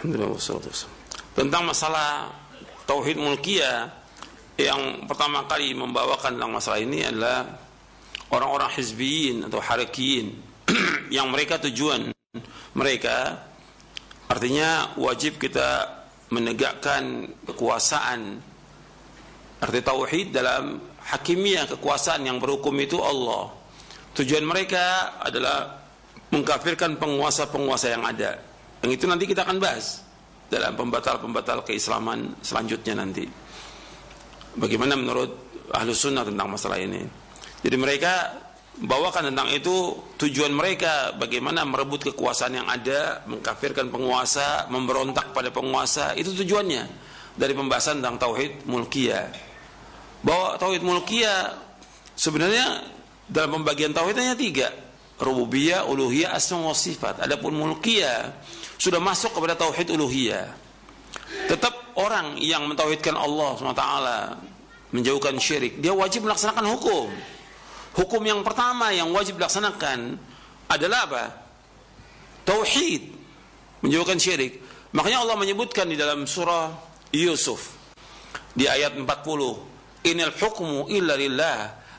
Alhamdulillah 0.00 1.04
Tentang 1.36 1.68
masalah 1.68 2.32
tauhid 2.88 3.20
mulkiyah 3.20 3.92
yang 4.56 5.04
pertama 5.04 5.44
kali 5.44 5.76
membawakan 5.76 6.40
tentang 6.40 6.48
masalah 6.48 6.80
ini 6.80 7.04
adalah 7.04 7.44
orang-orang 8.32 8.72
hizbiyin 8.72 9.44
atau 9.44 9.60
harakiyin 9.60 10.32
yang 11.16 11.28
mereka 11.28 11.60
tujuan 11.68 12.08
mereka 12.72 13.44
artinya 14.32 14.96
wajib 14.96 15.36
kita 15.36 16.00
menegakkan 16.32 17.28
kekuasaan 17.44 18.40
Arti 19.56 19.80
tauhid 19.80 20.36
dalam 20.36 20.76
hakimiyah 21.00 21.64
kekuasaan 21.64 22.28
yang 22.28 22.36
berhukum 22.36 22.76
itu 22.76 23.00
Allah. 23.00 23.56
Tujuan 24.12 24.44
mereka 24.44 25.16
adalah 25.16 25.80
mengkafirkan 26.28 27.00
penguasa-penguasa 27.00 27.86
yang 27.88 28.04
ada. 28.04 28.36
Yang 28.84 29.00
itu 29.00 29.04
nanti 29.08 29.24
kita 29.24 29.48
akan 29.48 29.56
bahas 29.56 30.05
dalam 30.46 30.78
pembatal-pembatal 30.78 31.66
keislaman 31.66 32.38
selanjutnya 32.42 32.94
nanti. 32.98 33.26
Bagaimana 34.56 34.96
menurut 34.96 35.62
ahlu 35.74 35.92
sunnah 35.92 36.24
tentang 36.24 36.48
masalah 36.48 36.80
ini. 36.80 37.02
Jadi 37.60 37.76
mereka 37.76 38.32
bawakan 38.76 39.32
tentang 39.32 39.48
itu 39.52 39.96
tujuan 40.20 40.52
mereka 40.52 41.16
bagaimana 41.16 41.64
merebut 41.66 42.12
kekuasaan 42.12 42.62
yang 42.62 42.68
ada, 42.68 43.24
mengkafirkan 43.26 43.90
penguasa, 43.90 44.70
memberontak 44.70 45.32
pada 45.36 45.50
penguasa, 45.52 46.14
itu 46.16 46.32
tujuannya 46.32 46.84
dari 47.36 47.52
pembahasan 47.52 48.00
tentang 48.00 48.16
tauhid 48.16 48.64
mulkiyah 48.64 49.28
bahwa 50.24 50.56
tauhid 50.58 50.82
mulkiyah 50.82 51.54
sebenarnya 52.16 52.82
dalam 53.28 53.60
pembagian 53.60 53.92
tauhid 53.94 54.16
hanya 54.18 54.34
tiga 54.34 54.68
rububiyah, 55.22 55.88
uluhiyah, 55.88 56.34
asma 56.36 56.60
wa 56.60 56.76
sifat. 56.76 57.22
Adapun 57.24 57.56
mulkiyah 57.56 58.34
sudah 58.76 59.00
masuk 59.00 59.32
kepada 59.36 59.56
tauhid 59.56 59.88
uluhiyah. 59.92 60.52
Tetap 61.48 61.96
orang 61.96 62.36
yang 62.38 62.68
mentauhidkan 62.68 63.16
Allah 63.16 63.56
SWT 63.56 63.84
menjauhkan 64.94 65.34
syirik, 65.40 65.80
dia 65.82 65.92
wajib 65.92 66.28
melaksanakan 66.28 66.64
hukum. 66.76 67.08
Hukum 67.96 68.22
yang 68.22 68.44
pertama 68.44 68.92
yang 68.92 69.08
wajib 69.10 69.40
dilaksanakan 69.40 70.20
adalah 70.68 71.00
apa? 71.08 71.24
Tauhid, 72.44 73.02
menjauhkan 73.82 74.20
syirik. 74.20 74.60
Makanya 74.92 75.24
Allah 75.24 75.36
menyebutkan 75.40 75.88
di 75.88 75.96
dalam 75.96 76.28
surah 76.28 76.70
Yusuf 77.12 77.76
di 78.56 78.64
ayat 78.64 78.96
40 78.96 79.04
inil 80.08 80.32
hukmu 80.32 80.88
illa 80.88 81.14
lillah 81.18 81.58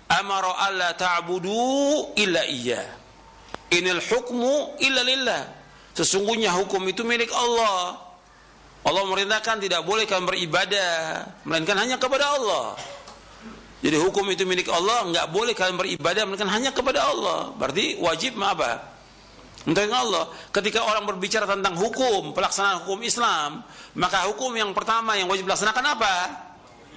amara 0.10 0.58
alla 0.58 0.98
ta'budu 0.98 2.18
illa 2.18 2.42
iya 2.50 2.82
inil 3.70 4.02
hukmu 4.02 4.82
illa 4.82 5.02
lillah 5.06 5.42
sesungguhnya 5.98 6.54
hukum 6.54 6.86
itu 6.86 7.02
milik 7.02 7.34
Allah. 7.34 7.98
Allah 8.86 9.04
merintahkan 9.10 9.58
tidak 9.58 9.82
boleh 9.84 10.06
kalian 10.06 10.30
beribadah 10.30 11.26
melainkan 11.42 11.74
hanya 11.76 11.98
kepada 11.98 12.38
Allah. 12.38 12.78
Jadi 13.82 13.98
hukum 13.98 14.26
itu 14.30 14.46
milik 14.46 14.70
Allah 14.70 15.10
nggak 15.10 15.28
boleh 15.34 15.58
kalian 15.58 15.78
beribadah 15.78 16.30
melainkan 16.30 16.54
hanya 16.54 16.70
kepada 16.70 17.02
Allah. 17.02 17.50
Berarti 17.58 17.98
wajib 17.98 18.38
apa 18.38 18.94
Untuk 19.68 19.84
Allah. 19.90 20.30
Ketika 20.54 20.86
orang 20.86 21.04
berbicara 21.10 21.50
tentang 21.50 21.76
hukum 21.76 22.32
pelaksanaan 22.32 22.86
hukum 22.86 23.02
Islam 23.02 23.66
maka 23.98 24.30
hukum 24.30 24.54
yang 24.54 24.72
pertama 24.78 25.18
yang 25.18 25.28
wajib 25.28 25.50
dilaksanakan 25.50 25.86
apa? 25.98 26.16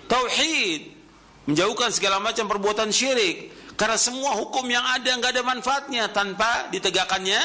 Tauhid. 0.07 1.01
Menjauhkan 1.48 1.90
segala 1.90 2.20
macam 2.22 2.46
perbuatan 2.46 2.92
syirik. 2.92 3.51
Karena 3.74 3.96
semua 3.96 4.36
hukum 4.38 4.68
yang 4.68 4.84
ada 4.84 5.09
nggak 5.09 5.32
ada 5.34 5.42
manfaatnya 5.42 6.12
tanpa 6.12 6.68
ditegakkannya 6.68 7.40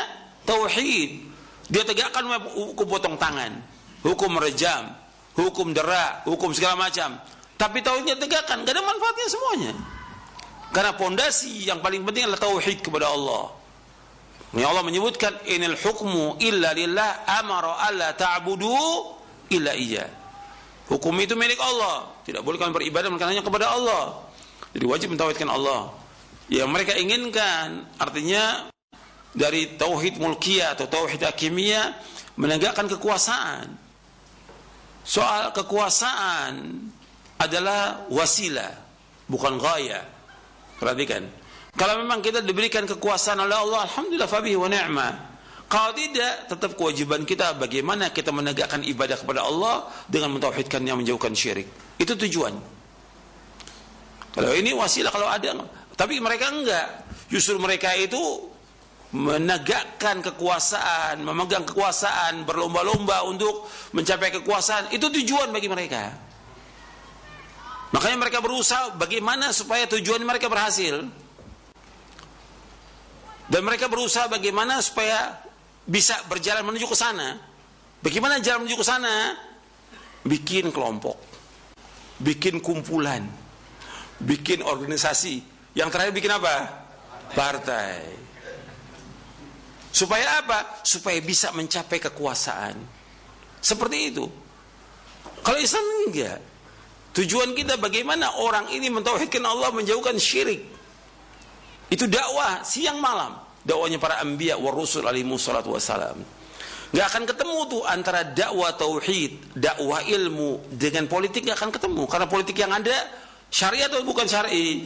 tauhid 0.46 1.35
dia 1.72 1.84
tegakkan 1.86 2.26
hukum 2.54 2.88
potong 2.88 3.16
tangan 3.18 3.62
hukum 4.06 4.30
merejam 4.38 4.94
hukum 5.38 5.72
derak 5.74 6.26
hukum 6.30 6.54
segala 6.54 6.88
macam 6.88 7.18
tapi 7.56 7.82
tauhidnya 7.82 8.20
tegakkan 8.20 8.62
nggak 8.62 8.74
ada 8.76 8.84
manfaatnya 8.84 9.28
semuanya 9.28 9.74
karena 10.76 10.92
pondasi 10.98 11.66
yang 11.66 11.80
paling 11.80 12.04
penting 12.04 12.28
adalah 12.28 12.42
tauhid 12.42 12.84
kepada 12.84 13.10
Allah 13.10 13.52
ini 14.56 14.64
Allah 14.64 14.84
menyebutkan 14.86 15.44
inil 15.50 15.76
hukmu 15.76 16.40
illa 16.40 16.72
lillah 16.72 17.28
amara 17.28 17.82
alla 17.88 18.16
ta'budu 18.16 18.78
illa 19.52 19.74
iya 19.76 20.26
Hukum 20.86 21.18
itu 21.18 21.34
milik 21.34 21.58
Allah. 21.58 22.14
Tidak 22.22 22.46
boleh 22.46 22.62
kami 22.62 22.72
beribadah 22.74 23.10
melainkan 23.10 23.34
hanya 23.34 23.42
kepada 23.42 23.74
Allah. 23.74 24.22
Jadi 24.78 24.86
wajib 24.86 25.08
mentauhidkan 25.14 25.50
Allah. 25.50 25.90
Yang 26.46 26.70
mereka 26.70 26.94
inginkan 26.94 27.90
artinya 27.98 28.70
dari 29.36 29.76
tauhid 29.76 30.18
mulkiyah 30.18 30.74
atau 30.80 30.88
tauhid 30.88 31.22
hakimiyah 31.22 31.92
menegakkan 32.40 32.88
kekuasaan. 32.88 33.68
Soal 35.06 35.54
kekuasaan 35.54 36.82
adalah 37.38 38.10
wasilah, 38.10 38.74
bukan 39.30 39.60
gaya. 39.60 40.02
Perhatikan. 40.80 41.28
Kalau 41.76 42.00
memang 42.00 42.24
kita 42.24 42.40
diberikan 42.40 42.88
kekuasaan 42.88 43.44
oleh 43.44 43.54
Allah, 43.54 43.86
alhamdulillah 43.86 44.32
fabihi 44.32 44.58
wa 44.58 44.72
ni'mah. 44.72 45.14
Kalau 45.68 45.92
tidak, 45.92 46.48
tetap 46.48 46.78
kewajiban 46.80 47.28
kita 47.28 47.58
bagaimana 47.60 48.14
kita 48.16 48.32
menegakkan 48.32 48.86
ibadah 48.86 49.20
kepada 49.20 49.44
Allah 49.44 49.90
dengan 50.08 50.40
mentauhidkannya 50.40 51.04
menjauhkan 51.04 51.36
syirik. 51.36 51.68
Itu 52.00 52.16
tujuan. 52.16 52.56
Kalau 54.36 54.52
ini 54.56 54.72
wasilah 54.76 55.12
kalau 55.12 55.28
ada, 55.28 55.52
tapi 56.00 56.20
mereka 56.24 56.52
enggak. 56.52 56.88
Justru 57.28 57.58
mereka 57.58 57.92
itu 57.98 58.55
menegakkan 59.14 60.26
kekuasaan, 60.26 61.22
memegang 61.22 61.68
kekuasaan, 61.68 62.48
berlomba-lomba 62.48 63.28
untuk 63.30 63.70
mencapai 63.94 64.34
kekuasaan. 64.42 64.90
Itu 64.96 65.14
tujuan 65.14 65.54
bagi 65.54 65.70
mereka. 65.70 66.10
Makanya 67.94 68.18
mereka 68.28 68.40
berusaha 68.42 68.98
bagaimana 68.98 69.54
supaya 69.54 69.86
tujuan 69.88 70.20
mereka 70.26 70.50
berhasil. 70.50 71.06
Dan 73.46 73.62
mereka 73.62 73.86
berusaha 73.86 74.26
bagaimana 74.26 74.82
supaya 74.82 75.38
bisa 75.86 76.18
berjalan 76.26 76.66
menuju 76.66 76.90
ke 76.90 76.98
sana. 76.98 77.38
Bagaimana 78.02 78.42
jalan 78.42 78.66
menuju 78.66 78.78
ke 78.82 78.86
sana? 78.86 79.38
Bikin 80.26 80.74
kelompok, 80.74 81.22
bikin 82.18 82.58
kumpulan, 82.58 83.22
bikin 84.18 84.66
organisasi. 84.66 85.46
Yang 85.78 85.90
terakhir 85.94 86.14
bikin 86.18 86.34
apa? 86.34 86.56
Partai. 87.38 88.25
Supaya 89.96 90.44
apa? 90.44 90.84
Supaya 90.84 91.24
bisa 91.24 91.56
mencapai 91.56 92.04
kekuasaan. 92.04 92.76
Seperti 93.64 94.12
itu. 94.12 94.28
Kalau 95.40 95.56
Islam 95.56 96.12
enggak. 96.12 96.40
Tujuan 97.16 97.56
kita 97.56 97.80
bagaimana 97.80 98.44
orang 98.44 98.76
ini 98.76 98.92
mentauhidkan 98.92 99.40
Allah 99.48 99.72
menjauhkan 99.72 100.20
syirik. 100.20 100.68
Itu 101.88 102.12
dakwah 102.12 102.60
siang 102.68 103.00
malam 103.00 103.40
dakwanya 103.66 103.98
para 103.98 104.22
anbiya 104.22 104.62
wa 104.62 104.70
rusul 104.70 105.08
alaihi 105.08 105.26
salatu 105.42 105.74
wassalam. 105.74 106.22
Gak 106.94 107.06
akan 107.12 107.24
ketemu 107.28 107.60
tuh 107.68 107.84
antara 107.88 108.22
dakwah 108.24 108.72
tauhid, 108.78 109.58
dakwah 109.58 110.06
ilmu 110.06 110.76
dengan 110.76 111.10
politik 111.10 111.50
gak 111.50 111.60
akan 111.60 111.72
ketemu 111.74 112.04
karena 112.08 112.28
politik 112.30 112.56
yang 112.56 112.72
ada 112.72 112.94
syariat 113.50 113.90
atau 113.90 114.06
bukan 114.06 114.30
syar'i? 114.30 114.86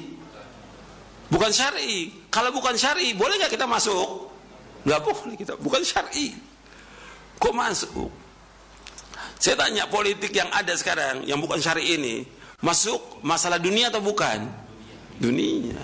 Bukan 1.30 1.52
syar'i. 1.54 2.10
Kalau 2.34 2.50
bukan 2.50 2.74
syar'i, 2.74 3.14
boleh 3.14 3.38
nggak 3.38 3.54
kita 3.54 3.70
masuk? 3.70 4.29
Nggak 4.90 5.06
boleh 5.06 5.38
kita. 5.38 5.54
Bukan 5.62 5.86
syar'i. 5.86 6.34
Kok 7.38 7.54
masuk? 7.54 8.10
Saya 9.38 9.54
tanya 9.54 9.86
politik 9.86 10.34
yang 10.34 10.50
ada 10.50 10.74
sekarang 10.74 11.24
yang 11.30 11.38
bukan 11.38 11.62
syar'i 11.62 11.96
ini 11.96 12.26
masuk 12.66 13.22
masalah 13.22 13.62
dunia 13.62 13.94
atau 13.94 14.02
bukan? 14.02 14.50
Dunia. 15.22 15.78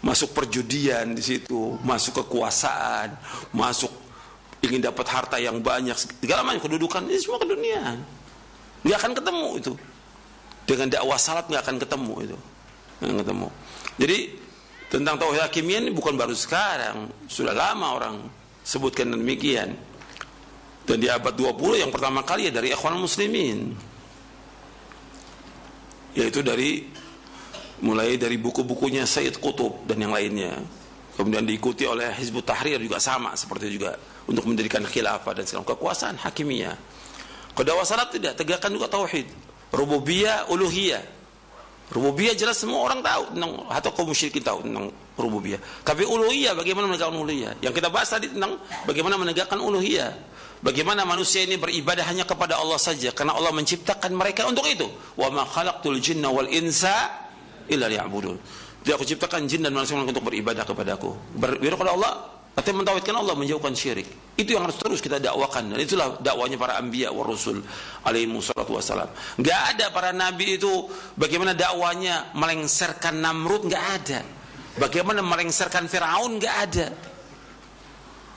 masuk 0.00 0.32
perjudian 0.32 1.12
di 1.12 1.20
situ, 1.20 1.76
masuk 1.84 2.24
kekuasaan, 2.24 3.12
masuk 3.52 3.92
ingin 4.64 4.80
dapat 4.80 5.04
harta 5.12 5.36
yang 5.36 5.60
banyak, 5.60 5.92
segala 5.92 6.40
macam 6.40 6.64
kedudukan 6.64 7.04
ini 7.04 7.20
semua 7.20 7.36
keduniaan. 7.36 8.00
Nggak 8.80 8.96
akan 8.96 9.12
ketemu 9.12 9.48
itu. 9.60 9.72
Dengan 10.64 10.88
dakwah 10.88 11.20
salat 11.20 11.52
nggak 11.52 11.62
akan 11.68 11.76
ketemu 11.84 12.14
itu. 12.32 12.36
Nggak 13.04 13.16
ketemu. 13.28 13.48
Jadi 14.00 14.18
tentang 14.88 15.14
tauhid 15.20 15.44
hakimiyah 15.44 15.80
ini 15.84 15.90
bukan 15.92 16.16
baru 16.16 16.32
sekarang, 16.32 17.12
sudah 17.28 17.52
lama 17.52 17.86
orang 17.92 18.39
sebutkan 18.64 19.12
demikian. 19.12 19.76
Dan 20.84 20.96
di 20.98 21.06
abad 21.06 21.36
20 21.36 21.82
yang 21.86 21.92
pertama 21.92 22.24
kali 22.26 22.48
ya 22.48 22.52
dari 22.52 22.72
ikhwan 22.72 22.98
muslimin. 22.98 23.76
Yaitu 26.18 26.42
dari 26.42 26.90
mulai 27.80 28.20
dari 28.20 28.36
buku-bukunya 28.36 29.06
Sayyid 29.06 29.38
Qutub 29.38 29.86
dan 29.86 30.00
yang 30.02 30.12
lainnya. 30.12 30.58
Kemudian 31.14 31.44
diikuti 31.44 31.84
oleh 31.84 32.16
Hizbut 32.16 32.48
Tahrir 32.48 32.80
juga 32.80 32.96
sama 32.96 33.36
seperti 33.36 33.68
juga 33.68 33.92
untuk 34.24 34.48
mendirikan 34.48 34.80
khilafah 34.86 35.36
dan 35.36 35.44
segala 35.44 35.68
kekuasaan 35.68 36.16
hakimiyah. 36.16 36.76
Kedawa 37.52 37.84
salat 37.84 38.14
tidak 38.14 38.40
tegakkan 38.40 38.72
juga 38.72 38.88
tauhid, 38.88 39.28
rububiyah, 39.74 40.48
uluhiyah. 40.48 41.02
Rububiyah 41.90 42.38
jelas 42.38 42.62
semua 42.62 42.86
orang 42.86 43.02
tahu 43.02 43.36
atau 43.68 43.90
kaum 43.90 44.08
musyrikin 44.08 44.40
tahu 44.40 44.62
rububiyah. 45.20 45.60
Tapi 45.84 46.02
uluhiyah 46.08 46.56
bagaimana 46.56 46.88
menegakkan 46.88 47.16
uluhiyah? 47.16 47.52
Yang 47.60 47.74
kita 47.80 47.88
bahas 47.92 48.08
tadi 48.08 48.32
tentang 48.32 48.56
bagaimana 48.88 49.20
menegakkan 49.20 49.60
uluhiyah. 49.60 50.12
Bagaimana 50.60 51.08
manusia 51.08 51.40
ini 51.44 51.56
beribadah 51.56 52.04
hanya 52.04 52.28
kepada 52.28 52.60
Allah 52.60 52.76
saja 52.76 53.16
karena 53.16 53.32
Allah 53.32 53.48
menciptakan 53.52 54.12
mereka 54.12 54.44
untuk 54.44 54.68
itu. 54.68 54.84
Wa 55.16 55.32
ma 55.32 55.48
khalaqtul 55.48 55.96
jinna 56.04 56.28
wal 56.28 56.48
insa 56.52 57.08
illa 57.68 57.88
liya'budun. 57.88 58.36
Tidak 58.84 58.96
aku 58.96 59.04
ciptakan 59.04 59.48
jin 59.48 59.64
dan 59.64 59.72
manusia 59.72 59.96
untuk 59.96 60.24
beribadah 60.24 60.64
kepadaku. 60.64 61.36
Beribadah 61.36 61.76
kepada 61.76 61.92
Allah 61.96 62.12
Artinya 62.50 62.82
mentauhidkan 62.82 63.14
Allah 63.14 63.38
menjauhkan 63.38 63.72
syirik. 63.78 64.10
Itu 64.34 64.58
yang 64.58 64.66
harus 64.66 64.74
terus 64.76 64.98
kita 64.98 65.22
dakwakan 65.22 65.70
dan 65.70 65.78
itulah 65.80 66.18
dakwanya 66.18 66.58
para 66.58 66.82
anbiya 66.82 67.14
wa 67.14 67.22
rasul 67.22 67.62
alaihi 68.02 68.26
wassalatu 68.26 68.74
wassalam. 68.74 69.06
Enggak 69.38 69.60
ada 69.76 69.86
para 69.94 70.10
nabi 70.10 70.58
itu 70.58 70.68
bagaimana 71.14 71.54
dakwanya 71.54 72.34
melengsarkan 72.34 73.22
Namrud 73.22 73.70
enggak 73.70 73.84
ada. 74.02 74.20
Bagaimana 74.78 75.24
melengsarkan 75.24 75.90
Firaun 75.90 76.38
enggak 76.38 76.56
ada. 76.70 76.86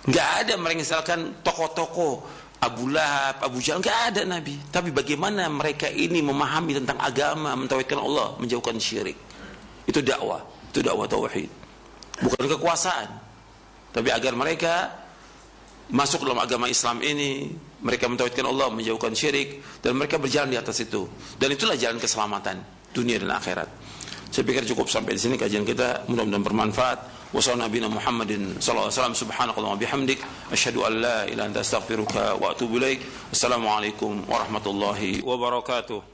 Enggak 0.09 0.29
ada 0.41 0.53
melengsarkan 0.57 1.19
tokoh-tokoh 1.45 2.25
Abu 2.63 2.87
Lahab, 2.87 3.43
Abu 3.43 3.59
Jahal 3.59 3.83
enggak 3.83 3.99
ada 4.15 4.21
nabi. 4.23 4.55
Tapi 4.71 4.95
bagaimana 4.95 5.51
mereka 5.51 5.91
ini 5.91 6.23
memahami 6.23 6.79
tentang 6.79 6.95
agama, 7.03 7.53
mentauhidkan 7.59 7.99
Allah, 7.99 8.39
menjauhkan 8.39 8.79
syirik. 8.79 9.19
Itu 9.83 9.99
dakwah, 9.99 10.39
itu 10.71 10.79
dakwah 10.79 11.05
tauhid. 11.05 11.51
Bukan 12.23 12.45
kekuasaan. 12.55 13.09
Tapi 13.91 14.09
agar 14.09 14.33
mereka 14.33 14.73
masuk 15.91 16.23
dalam 16.23 16.39
agama 16.39 16.71
Islam 16.71 17.03
ini, 17.03 17.51
mereka 17.83 18.07
mentauhidkan 18.07 18.47
Allah, 18.47 18.71
menjauhkan 18.71 19.11
syirik 19.11 19.59
dan 19.83 19.99
mereka 19.99 20.15
berjalan 20.15 20.55
di 20.55 20.57
atas 20.57 20.79
itu. 20.79 21.03
Dan 21.35 21.51
itulah 21.51 21.75
jalan 21.75 21.99
keselamatan 21.99 22.63
dunia 22.95 23.19
dan 23.19 23.35
akhirat. 23.35 23.67
Saya 24.33 24.49
pikir 24.49 24.65
cukup 24.65 24.89
sampai 24.89 25.13
di 25.13 25.21
sini 25.21 25.37
kajian 25.37 25.61
kita, 25.61 26.09
mudah-mudahan 26.09 26.41
bermanfaat. 26.41 26.97
Wassalamualaikum 27.37 27.93
Muhammadin 27.93 28.57
sallallahu 28.57 28.89
alaihi 28.89 28.97
wasallam 28.97 29.13
asyhadu 30.49 30.89
an 30.89 31.05
la 31.05 31.29
ilaha 31.29 31.29
illa 31.29 31.43
anta 31.53 31.61
astaghfiruka 31.61 32.41
wa 32.41 32.49
atubu 32.49 32.81
ilaik. 32.81 33.05
Wassalamualaikum 33.29 34.25
warahmatullahi 34.25 35.21
wabarakatuh. 35.21 36.12